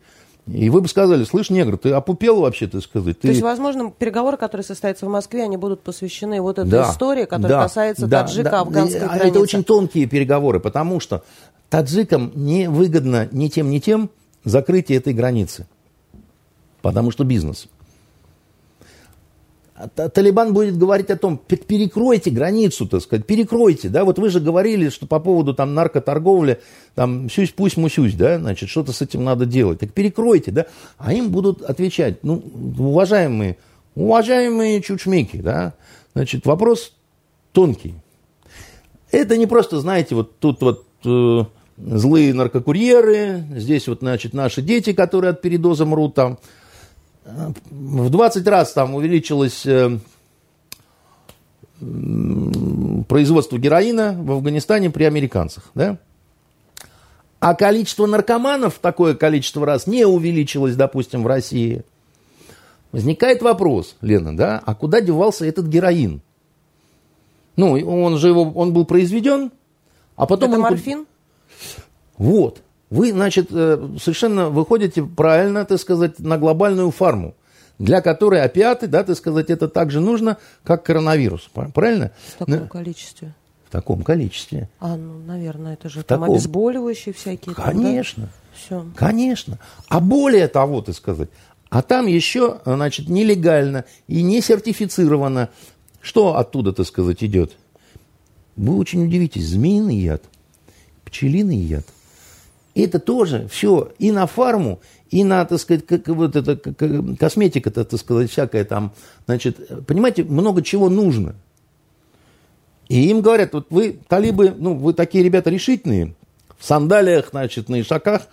И 0.52 0.70
вы 0.70 0.82
бы 0.82 0.88
сказали, 0.88 1.24
слышь, 1.26 1.50
негр, 1.50 1.78
ты 1.78 1.92
опупел 1.92 2.42
вообще, 2.42 2.68
так 2.68 2.82
сказать. 2.82 3.20
Ты... 3.20 3.28
То 3.28 3.28
есть, 3.30 3.42
возможно, 3.42 3.92
переговоры, 3.92 4.38
которые 4.38 4.66
состоятся 4.66 5.06
в 5.06 5.10
Москве, 5.10 5.44
они 5.44 5.58
будут 5.58 5.82
посвящены 5.82 6.42
вот 6.42 6.58
этой 6.58 6.70
да, 6.70 6.90
истории, 6.90 7.26
которая 7.26 7.50
да, 7.50 7.64
касается 7.64 8.08
да, 8.08 8.24
таджика, 8.24 8.52
да, 8.52 8.60
афганской 8.62 9.00
да, 9.00 9.08
границы. 9.08 9.28
Это 9.28 9.40
очень 9.40 9.64
тонкие 9.64 10.08
переговоры, 10.08 10.60
потому 10.60 11.00
что 11.00 11.24
таджикам 11.70 12.32
не 12.36 12.68
выгодно 12.68 13.28
ни 13.32 13.48
тем, 13.48 13.70
ни 13.70 13.80
тем 13.80 14.10
закрытие 14.44 14.98
этой 14.98 15.14
границы. 15.14 15.68
Потому 16.82 17.12
что 17.12 17.24
бизнес. 17.24 17.68
А 19.82 20.10
Талибан 20.10 20.54
будет 20.54 20.78
говорить 20.78 21.10
о 21.10 21.16
том, 21.16 21.38
перекройте 21.38 22.32
границу, 22.32 22.86
так 22.86 23.02
сказать, 23.02 23.26
перекройте, 23.26 23.88
да, 23.88 24.04
вот 24.04 24.20
вы 24.20 24.30
же 24.30 24.42
говорили, 24.42 24.90
что 24.90 25.08
по 25.08 25.20
поводу 25.20 25.54
там 25.54 25.74
наркоторговли, 25.74 26.60
там, 26.96 27.30
сюсь, 27.30 27.52
пусть, 27.52 27.78
мусюсь, 27.78 28.14
да, 28.16 28.40
значит, 28.40 28.70
что-то 28.70 28.92
с 28.92 29.02
этим 29.02 29.24
надо 29.24 29.46
делать, 29.46 29.80
так 29.80 29.94
перекройте, 29.94 30.52
да, 30.52 30.66
а 30.98 31.14
им 31.14 31.30
будут 31.30 31.62
отвечать, 31.62 32.24
ну, 32.24 32.44
уважаемые, 32.78 33.56
уважаемые 33.96 34.82
чучмеки, 34.82 35.38
да, 35.38 35.76
Значит, 36.14 36.46
вопрос 36.46 36.94
тонкий. 37.52 37.96
Это 39.12 39.38
не 39.38 39.48
просто, 39.48 39.80
знаете, 39.80 40.16
вот 40.16 40.40
тут 40.40 40.62
вот 40.62 40.86
э, 41.06 41.46
злые 41.78 42.34
наркокурьеры, 42.34 43.46
здесь 43.56 43.88
вот, 43.88 44.00
значит, 44.00 44.34
наши 44.34 44.62
дети, 44.62 44.94
которые 44.94 45.32
от 45.32 45.42
передоза 45.42 45.86
мрут 45.86 46.16
там. 46.16 46.40
В 47.70 48.10
20 48.10 48.48
раз 48.48 48.74
там 48.74 48.96
увеличилось 48.96 49.66
э, 49.66 49.98
производство 53.08 53.58
героина 53.58 54.16
в 54.20 54.32
Афганистане 54.32 54.90
при 54.90 55.04
американцах, 55.04 55.70
да? 55.76 55.98
А 57.40 57.56
количество 57.56 58.06
наркоманов 58.06 58.80
такое 58.80 59.16
количество 59.16 59.66
раз 59.66 59.88
не 59.88 60.06
увеличилось, 60.06 60.76
допустим, 60.76 61.24
в 61.24 61.28
России. 61.28 61.84
Возникает 62.92 63.42
вопрос, 63.42 63.96
Лена, 64.02 64.36
да, 64.36 64.62
а 64.66 64.76
куда 64.76 65.00
девался 65.00 65.46
этот 65.46 65.68
героин? 65.68 66.22
Ну, 67.56 67.74
он 67.74 68.18
же 68.18 68.30
его, 68.30 68.52
он 68.52 68.74
был 68.74 68.86
произведен, 68.86 69.52
а 70.16 70.26
потом... 70.26 70.50
Это 70.50 70.58
он... 70.58 70.64
морфин? 70.64 71.06
Вот. 72.18 72.62
Вы, 72.90 73.12
значит, 73.12 73.50
э, 73.52 73.98
совершенно 74.02 74.50
выходите 74.50 75.04
правильно, 75.04 75.66
так 75.66 75.80
сказать, 75.80 76.20
на 76.20 76.38
глобальную 76.38 76.90
фарму, 76.92 77.36
для 77.78 78.02
которой 78.02 78.42
опиаты, 78.42 78.88
да, 78.88 79.04
так 79.04 79.16
сказать, 79.16 79.50
это 79.50 79.68
так 79.68 79.92
же 79.92 80.00
нужно, 80.00 80.38
как 80.64 80.84
коронавирус. 80.84 81.50
Правильно? 81.74 82.12
В 82.38 82.46
таком 82.46 82.68
количестве. 82.68 83.34
В 83.68 83.72
таком 83.72 84.02
количестве. 84.02 84.70
А, 84.80 84.98
ну, 84.98 85.20
наверное, 85.20 85.74
это 85.74 85.90
же 85.90 86.00
В 86.00 86.04
там 86.04 86.22
таком. 86.22 86.34
обезболивающие 86.34 87.14
всякие. 87.14 87.54
там, 87.54 87.66
да? 87.66 87.72
Конечно. 87.72 88.30
Все. 88.54 88.86
Конечно. 88.96 89.60
А 89.88 90.00
более 90.00 90.48
того, 90.48 90.82
так 90.82 90.96
сказать, 90.96 91.30
а 91.70 91.84
там 91.84 92.08
еще, 92.08 92.62
значит, 92.66 93.08
нелегально 93.10 93.86
и 94.08 94.24
не 94.24 94.42
сертифицировано. 94.42 95.50
Что 96.02 96.38
оттуда, 96.38 96.74
так 96.74 96.88
сказать, 96.88 97.24
идет? 97.24 97.52
Вы 98.56 98.76
очень 98.76 99.06
удивитесь. 99.06 99.46
Змеиный 99.48 99.98
яд, 99.98 100.24
пчелиный 101.06 101.58
яд. 101.58 101.86
Это 102.84 103.00
тоже 103.00 103.48
все 103.52 103.92
и 104.00 104.12
на 104.12 104.28
фарму, 104.28 104.80
и 105.10 105.24
на, 105.24 105.44
так 105.46 105.60
сказать, 105.60 105.86
как, 105.86 106.08
вот 106.08 106.36
это, 106.36 106.56
как, 106.56 106.78
косметика, 107.20 107.72
так 107.72 107.92
сказать, 108.00 108.32
всякая 108.32 108.64
там. 108.64 108.94
Значит, 109.26 109.86
понимаете, 109.86 110.24
много 110.24 110.62
чего 110.62 110.90
нужно. 110.90 111.36
И 112.88 113.10
им 113.10 113.22
говорят, 113.22 113.54
вот 113.54 113.68
вы, 113.70 114.00
талибы, 114.08 114.54
ну, 114.58 114.76
вы 114.76 114.94
такие 114.94 115.24
ребята 115.24 115.50
решительные, 115.50 116.16
в 116.58 116.66
сандалиях, 116.66 117.30
значит, 117.32 117.70
на 117.70 117.82
ишаках, 117.82 118.24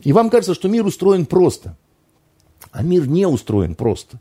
и 0.00 0.12
вам 0.12 0.30
кажется, 0.30 0.54
что 0.54 0.68
мир 0.68 0.86
устроен 0.86 1.26
просто. 1.26 1.76
А 2.70 2.82
мир 2.82 3.06
не 3.08 3.26
устроен 3.26 3.74
просто. 3.74 4.20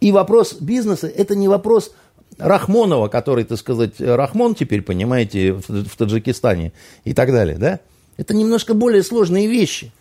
И 0.00 0.10
вопрос 0.10 0.54
бизнеса– 0.54 1.06
это 1.16 1.36
не 1.36 1.48
вопрос 1.48 1.94
Рахмонова, 2.38 3.08
который, 3.08 3.44
так 3.44 3.58
сказать, 3.58 4.00
Рахмон 4.00 4.54
теперь, 4.54 4.82
понимаете, 4.82 5.52
в 5.52 5.96
Таджикистане 5.96 6.72
и 7.04 7.14
так 7.14 7.30
далее, 7.30 7.58
да? 7.58 7.80
Это 8.16 8.34
немножко 8.34 8.74
более 8.74 9.02
сложные 9.02 9.46
вещи. 9.46 9.92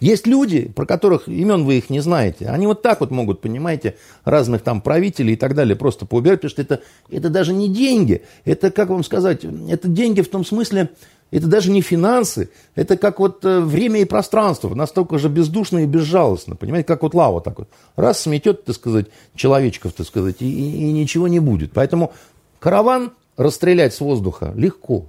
Есть 0.00 0.26
люди, 0.26 0.72
про 0.74 0.86
которых 0.86 1.28
имен 1.28 1.64
вы 1.64 1.76
их 1.76 1.90
не 1.90 2.00
знаете. 2.00 2.46
Они 2.46 2.66
вот 2.66 2.80
так 2.80 3.00
вот 3.00 3.10
могут, 3.10 3.42
понимаете, 3.42 3.96
разных 4.24 4.62
там 4.62 4.80
правителей 4.80 5.34
и 5.34 5.36
так 5.36 5.54
далее 5.54 5.76
просто 5.76 6.06
поубирать, 6.06 6.40
потому 6.40 6.50
что 6.50 6.62
это, 6.62 6.80
это 7.10 7.28
даже 7.28 7.52
не 7.52 7.68
деньги. 7.68 8.22
Это, 8.46 8.70
как 8.70 8.88
вам 8.88 9.04
сказать, 9.04 9.44
это 9.44 9.88
деньги 9.88 10.22
в 10.22 10.28
том 10.30 10.44
смысле, 10.44 10.88
это 11.30 11.46
даже 11.46 11.70
не 11.70 11.82
финансы, 11.82 12.48
это 12.74 12.96
как 12.96 13.20
вот 13.20 13.44
э, 13.44 13.60
время 13.60 14.00
и 14.00 14.04
пространство, 14.04 14.74
настолько 14.74 15.18
же 15.18 15.28
бездушно 15.28 15.80
и 15.80 15.86
безжалостно, 15.86 16.56
понимаете, 16.56 16.86
как 16.88 17.02
вот 17.02 17.14
лава 17.14 17.40
так 17.40 17.58
вот. 17.58 17.68
Раз 17.94 18.22
сметет, 18.22 18.64
так 18.64 18.74
сказать, 18.74 19.06
человечков, 19.34 19.92
так 19.92 20.06
сказать, 20.06 20.36
и, 20.40 20.50
и, 20.50 20.88
и 20.88 20.92
ничего 20.92 21.28
не 21.28 21.40
будет. 21.40 21.72
Поэтому 21.72 22.12
караван 22.58 23.12
расстрелять 23.36 23.94
с 23.94 24.00
воздуха 24.00 24.52
легко. 24.56 25.06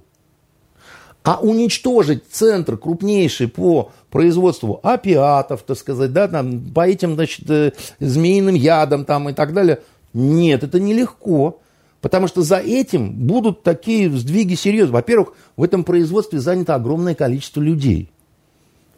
А 1.24 1.38
уничтожить 1.40 2.24
центр 2.30 2.76
крупнейший 2.76 3.48
по 3.48 3.92
производству 4.10 4.80
опиатов, 4.82 5.62
так 5.62 5.78
сказать, 5.78 6.12
да, 6.12 6.26
там, 6.26 6.60
по 6.72 6.86
этим, 6.86 7.14
значит, 7.14 7.48
э, 7.48 7.72
змеиным 8.00 8.54
ядам 8.54 9.04
там 9.04 9.28
и 9.28 9.32
так 9.32 9.52
далее, 9.52 9.80
нет, 10.12 10.64
это 10.64 10.80
нелегко. 10.80 11.60
Потому 12.00 12.26
что 12.26 12.42
за 12.42 12.56
этим 12.56 13.12
будут 13.12 13.62
такие 13.62 14.10
сдвиги 14.10 14.54
серьезные. 14.54 14.94
Во-первых, 14.94 15.34
в 15.56 15.62
этом 15.62 15.84
производстве 15.84 16.40
занято 16.40 16.74
огромное 16.74 17.14
количество 17.14 17.60
людей. 17.60 18.10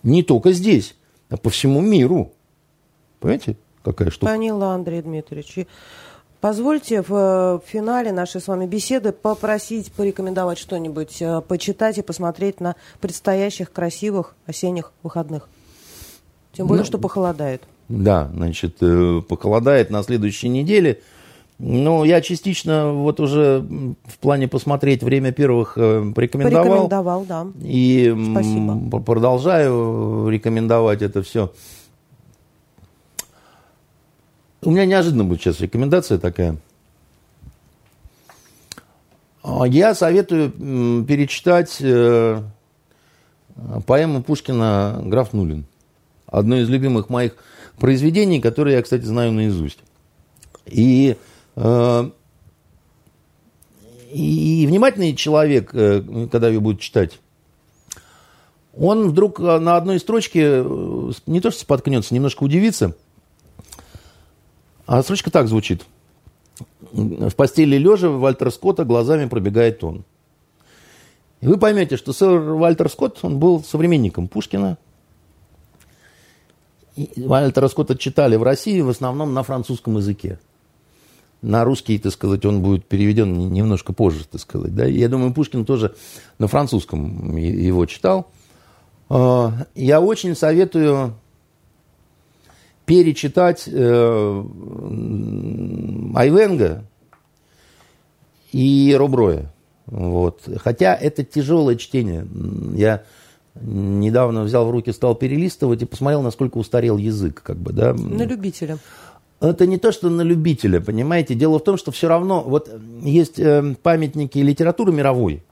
Не 0.02 0.22
только 0.22 0.52
здесь, 0.52 0.96
а 1.28 1.36
по 1.36 1.50
всему 1.50 1.82
миру. 1.82 2.32
Понимаете, 3.20 3.58
какая 3.82 4.10
штука? 4.10 4.32
Поняла, 4.32 4.74
Андрей 4.74 5.02
Дмитриевич. 5.02 5.66
Позвольте 6.44 7.00
в 7.00 7.08
э, 7.10 7.58
финале 7.66 8.12
нашей 8.12 8.38
с 8.38 8.48
вами 8.48 8.66
беседы 8.66 9.12
попросить 9.12 9.90
порекомендовать 9.90 10.58
что-нибудь, 10.58 11.22
э, 11.22 11.40
почитать 11.40 11.96
и 11.96 12.02
посмотреть 12.02 12.60
на 12.60 12.76
предстоящих 13.00 13.72
красивых 13.72 14.34
осенних 14.44 14.92
выходных. 15.02 15.48
Тем 16.52 16.66
более, 16.66 16.82
Ну, 16.82 16.86
что 16.86 16.98
похолодает. 16.98 17.62
Да, 17.88 18.30
значит, 18.34 18.76
э, 18.82 19.22
похолодает 19.26 19.88
на 19.88 20.02
следующей 20.02 20.50
неделе. 20.50 21.00
Ну, 21.58 22.04
я 22.04 22.20
частично 22.20 22.92
вот 22.92 23.20
уже 23.20 23.64
в 24.04 24.18
плане 24.18 24.46
посмотреть 24.46 25.02
время 25.02 25.32
первых 25.32 25.76
порекомендовал. 25.76 26.88
Порекомендовал, 26.88 27.24
да. 27.24 27.46
И 27.62 28.14
Спасибо. 28.32 29.00
продолжаю 29.00 30.28
рекомендовать 30.28 31.00
это 31.00 31.22
все. 31.22 31.52
У 34.64 34.70
меня 34.70 34.86
неожиданно 34.86 35.24
будет 35.24 35.42
сейчас 35.42 35.60
рекомендация 35.60 36.18
такая. 36.18 36.56
А, 39.42 39.64
Я 39.64 39.94
советую 39.94 41.04
перечитать 41.04 41.76
э, 41.80 42.40
поэму 43.86 44.22
Пушкина 44.22 45.02
«Граф 45.04 45.34
Нулин». 45.34 45.66
Одно 46.26 46.56
из 46.56 46.68
любимых 46.70 47.10
моих 47.10 47.36
произведений, 47.78 48.40
которое 48.40 48.76
я, 48.76 48.82
кстати, 48.82 49.04
знаю 49.04 49.32
наизусть. 49.32 49.80
И, 50.64 51.16
э, 51.56 52.10
и 54.12 54.64
внимательный 54.66 55.14
человек, 55.14 55.74
э, 55.74 56.28
когда 56.32 56.48
ее 56.48 56.60
будет 56.60 56.80
читать, 56.80 57.20
он 58.74 59.10
вдруг 59.10 59.40
на 59.40 59.76
одной 59.76 60.00
строчке 60.00 60.64
не 61.26 61.40
то 61.40 61.50
что 61.50 61.60
споткнется, 61.60 62.14
немножко 62.14 62.42
удивится. 62.42 62.96
А 64.86 65.02
строчка 65.02 65.30
так 65.30 65.48
звучит. 65.48 65.84
В 66.92 67.34
постели 67.34 67.76
лежа 67.76 68.08
Вальтер 68.08 68.50
Скотта 68.50 68.84
глазами 68.84 69.26
пробегает 69.28 69.82
он. 69.82 70.04
И 71.40 71.46
вы 71.46 71.58
поймете, 71.58 71.96
что 71.96 72.12
сэр 72.12 72.38
Вальтер 72.40 72.88
Скотт, 72.88 73.18
он 73.22 73.38
был 73.38 73.62
современником 73.62 74.28
Пушкина. 74.28 74.78
И 76.96 77.10
Вальтера 77.16 77.68
Скотта 77.68 77.96
читали 77.96 78.36
в 78.36 78.42
России 78.42 78.80
в 78.80 78.88
основном 78.88 79.34
на 79.34 79.42
французском 79.42 79.96
языке. 79.96 80.38
На 81.42 81.64
русский, 81.64 81.98
так 81.98 82.12
сказать, 82.12 82.44
он 82.46 82.62
будет 82.62 82.86
переведен 82.86 83.36
не- 83.36 83.46
немножко 83.46 83.92
позже, 83.92 84.24
так 84.30 84.40
сказать. 84.40 84.74
Да? 84.74 84.86
Я 84.86 85.08
думаю, 85.08 85.34
Пушкин 85.34 85.64
тоже 85.66 85.94
на 86.38 86.46
французском 86.46 87.36
его 87.36 87.84
читал. 87.86 88.30
А, 89.10 89.66
Я 89.74 90.00
очень 90.00 90.34
советую 90.36 91.14
перечитать 92.86 93.64
э, 93.66 94.44
Айвенга 96.14 96.84
и 98.52 98.94
Роброя. 98.98 99.52
Вот. 99.86 100.40
Хотя 100.62 100.94
это 100.94 101.24
тяжелое 101.24 101.76
чтение. 101.76 102.26
Я 102.74 103.04
недавно 103.60 104.42
взял 104.42 104.66
в 104.66 104.70
руки, 104.70 104.92
стал 104.92 105.14
перелистывать 105.14 105.82
и 105.82 105.86
посмотрел, 105.86 106.22
насколько 106.22 106.58
устарел 106.58 106.96
язык. 106.96 107.42
Как 107.42 107.56
бы, 107.56 107.72
да. 107.72 107.94
На 107.94 108.24
любителя. 108.24 108.78
Это 109.40 109.66
не 109.66 109.78
то, 109.78 109.92
что 109.92 110.08
на 110.08 110.22
любителя, 110.22 110.80
понимаете. 110.80 111.34
Дело 111.34 111.58
в 111.58 111.64
том, 111.64 111.76
что 111.76 111.92
все 111.92 112.08
равно 112.08 112.42
вот 112.42 112.70
есть 113.02 113.38
э, 113.38 113.74
памятники 113.82 114.38
литературы 114.38 114.92
мировой, 114.92 115.42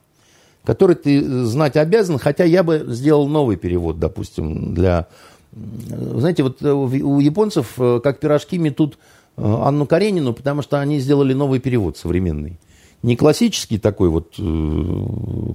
которые 0.64 0.96
ты 0.96 1.44
знать 1.44 1.76
обязан, 1.76 2.18
хотя 2.18 2.44
я 2.44 2.62
бы 2.62 2.84
сделал 2.88 3.28
новый 3.28 3.56
перевод, 3.56 3.98
допустим, 3.98 4.74
для... 4.74 5.08
Знаете, 5.52 6.42
вот 6.42 6.62
э, 6.62 6.72
у 6.72 7.20
японцев 7.20 7.74
э, 7.78 8.00
как 8.02 8.20
пирожки 8.20 8.56
метут 8.56 8.98
э, 9.36 9.42
Анну 9.44 9.86
Каренину, 9.86 10.32
потому 10.32 10.62
что 10.62 10.80
они 10.80 10.98
сделали 10.98 11.34
новый 11.34 11.60
перевод 11.60 11.98
современный. 11.98 12.58
Не 13.02 13.16
классический 13.16 13.78
такой 13.78 14.10
вот, 14.10 14.36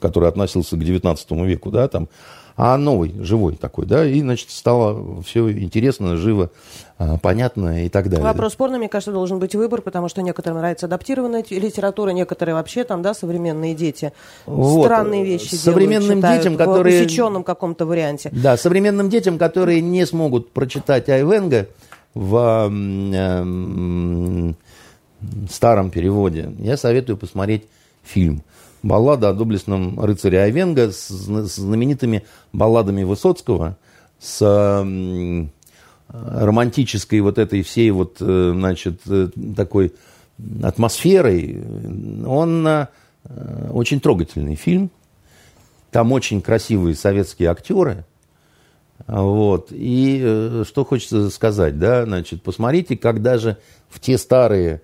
который 0.01 0.27
относился 0.27 0.75
к 0.75 0.83
19 0.83 1.31
веку, 1.31 1.71
да, 1.71 1.87
там, 1.87 2.09
а 2.59 2.75
новый, 2.75 3.13
живой 3.19 3.55
такой, 3.55 3.85
да, 3.85 4.03
и, 4.03 4.19
значит, 4.19 4.49
стало 4.49 5.21
все 5.21 5.49
интересно, 5.51 6.17
живо, 6.17 6.49
а, 6.97 7.17
понятно 7.19 7.85
и 7.85 7.89
так 7.89 8.09
далее. 8.09 8.25
Вопрос 8.25 8.53
спорный, 8.53 8.79
мне 8.79 8.89
кажется, 8.89 9.11
должен 9.11 9.37
быть 9.37 9.53
выбор, 9.53 9.81
потому 9.83 10.09
что 10.09 10.23
некоторым 10.23 10.57
нравится 10.57 10.87
адаптированная 10.87 11.45
литература, 11.51 12.09
некоторые 12.09 12.55
вообще 12.55 12.83
там, 12.83 13.03
да, 13.03 13.13
современные 13.13 13.75
дети 13.75 14.11
Вот. 14.47 14.85
странные 14.85 15.23
вещи 15.23 15.53
Современным 15.53 16.01
делают, 16.01 16.17
читают 16.21 16.39
детям, 16.41 16.53
в 16.55 16.57
которые- 16.57 17.05
усеченном 17.05 17.43
каком-то 17.43 17.85
варианте. 17.85 18.29
Да, 18.33 18.57
современным 18.57 19.09
детям, 19.09 19.37
которые 19.37 19.79
не 19.81 20.03
смогут 20.07 20.51
прочитать 20.51 21.09
Айвенга 21.09 21.67
в 22.15 22.35
м, 22.65 23.13
м, 23.13 24.55
старом 25.49 25.91
переводе, 25.91 26.51
я 26.57 26.75
советую 26.75 27.17
посмотреть 27.17 27.65
фильм 28.03 28.41
«Баллада 28.87 29.29
о 29.29 29.33
доблестном 29.33 29.99
рыцаре 29.99 30.39
Айвенга» 30.41 30.91
с 30.91 31.07
знаменитыми 31.09 32.25
балладами 32.53 33.03
Высоцкого, 33.03 33.77
с 34.19 34.41
романтической 36.09 37.19
вот 37.19 37.37
этой 37.37 37.63
всей 37.63 37.91
вот, 37.91 38.17
э, 38.19 38.51
значит, 38.55 39.01
э, 39.07 39.29
такой 39.55 39.93
атмосферой. 40.63 41.61
Он 42.25 42.65
э, 42.65 42.87
очень 43.71 43.99
трогательный 43.99 44.55
фильм. 44.55 44.89
Там 45.91 46.11
очень 46.11 46.41
красивые 46.41 46.95
советские 46.95 47.49
актеры. 47.49 48.05
Вот. 49.05 49.67
И 49.71 50.63
что 50.67 50.85
хочется 50.85 51.29
сказать, 51.29 51.77
да, 51.77 52.05
значит, 52.05 52.41
посмотрите, 52.41 52.97
как 52.97 53.21
даже 53.21 53.57
в 53.89 53.99
те 53.99 54.17
старые 54.17 54.81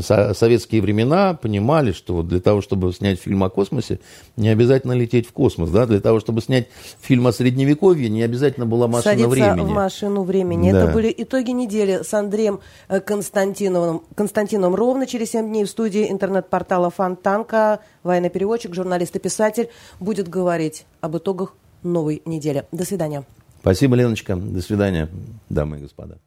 советские 0.00 0.82
времена 0.82 1.34
понимали, 1.34 1.92
что 1.92 2.22
для 2.22 2.40
того, 2.40 2.60
чтобы 2.60 2.92
снять 2.92 3.20
фильм 3.20 3.44
о 3.44 3.50
космосе, 3.50 4.00
не 4.36 4.48
обязательно 4.48 4.92
лететь 4.92 5.26
в 5.26 5.32
космос, 5.32 5.70
да, 5.70 5.86
для 5.86 6.00
того, 6.00 6.20
чтобы 6.20 6.40
снять 6.40 6.68
фильм 7.00 7.26
о 7.26 7.32
средневековье, 7.32 8.08
не 8.08 8.22
обязательно 8.22 8.66
была 8.66 8.88
машина 8.88 9.14
Садиться 9.14 9.28
времени. 9.28 9.60
в 9.60 9.70
машину 9.70 10.22
времени. 10.22 10.72
Да. 10.72 10.84
Это 10.84 10.92
были 10.92 11.14
итоги 11.16 11.50
недели 11.50 12.02
с 12.02 12.12
Андреем 12.14 12.60
э, 12.88 13.00
Константиновым, 13.00 14.02
Константиновым 14.14 14.74
ровно 14.74 15.06
через 15.06 15.30
7 15.30 15.48
дней 15.48 15.64
в 15.64 15.68
студии 15.68 16.10
интернет-портала 16.10 16.90
Фонтанка. 16.90 17.80
Военный 18.02 18.30
переводчик, 18.30 18.74
журналист 18.74 19.14
и 19.16 19.18
писатель 19.18 19.68
будет 20.00 20.28
говорить 20.28 20.86
об 21.00 21.16
итогах 21.16 21.54
новой 21.82 22.22
недели. 22.24 22.64
До 22.72 22.84
свидания. 22.84 23.24
Спасибо, 23.60 23.94
Леночка. 23.94 24.34
До 24.34 24.60
свидания, 24.60 25.08
дамы 25.48 25.78
и 25.78 25.80
господа. 25.82 26.18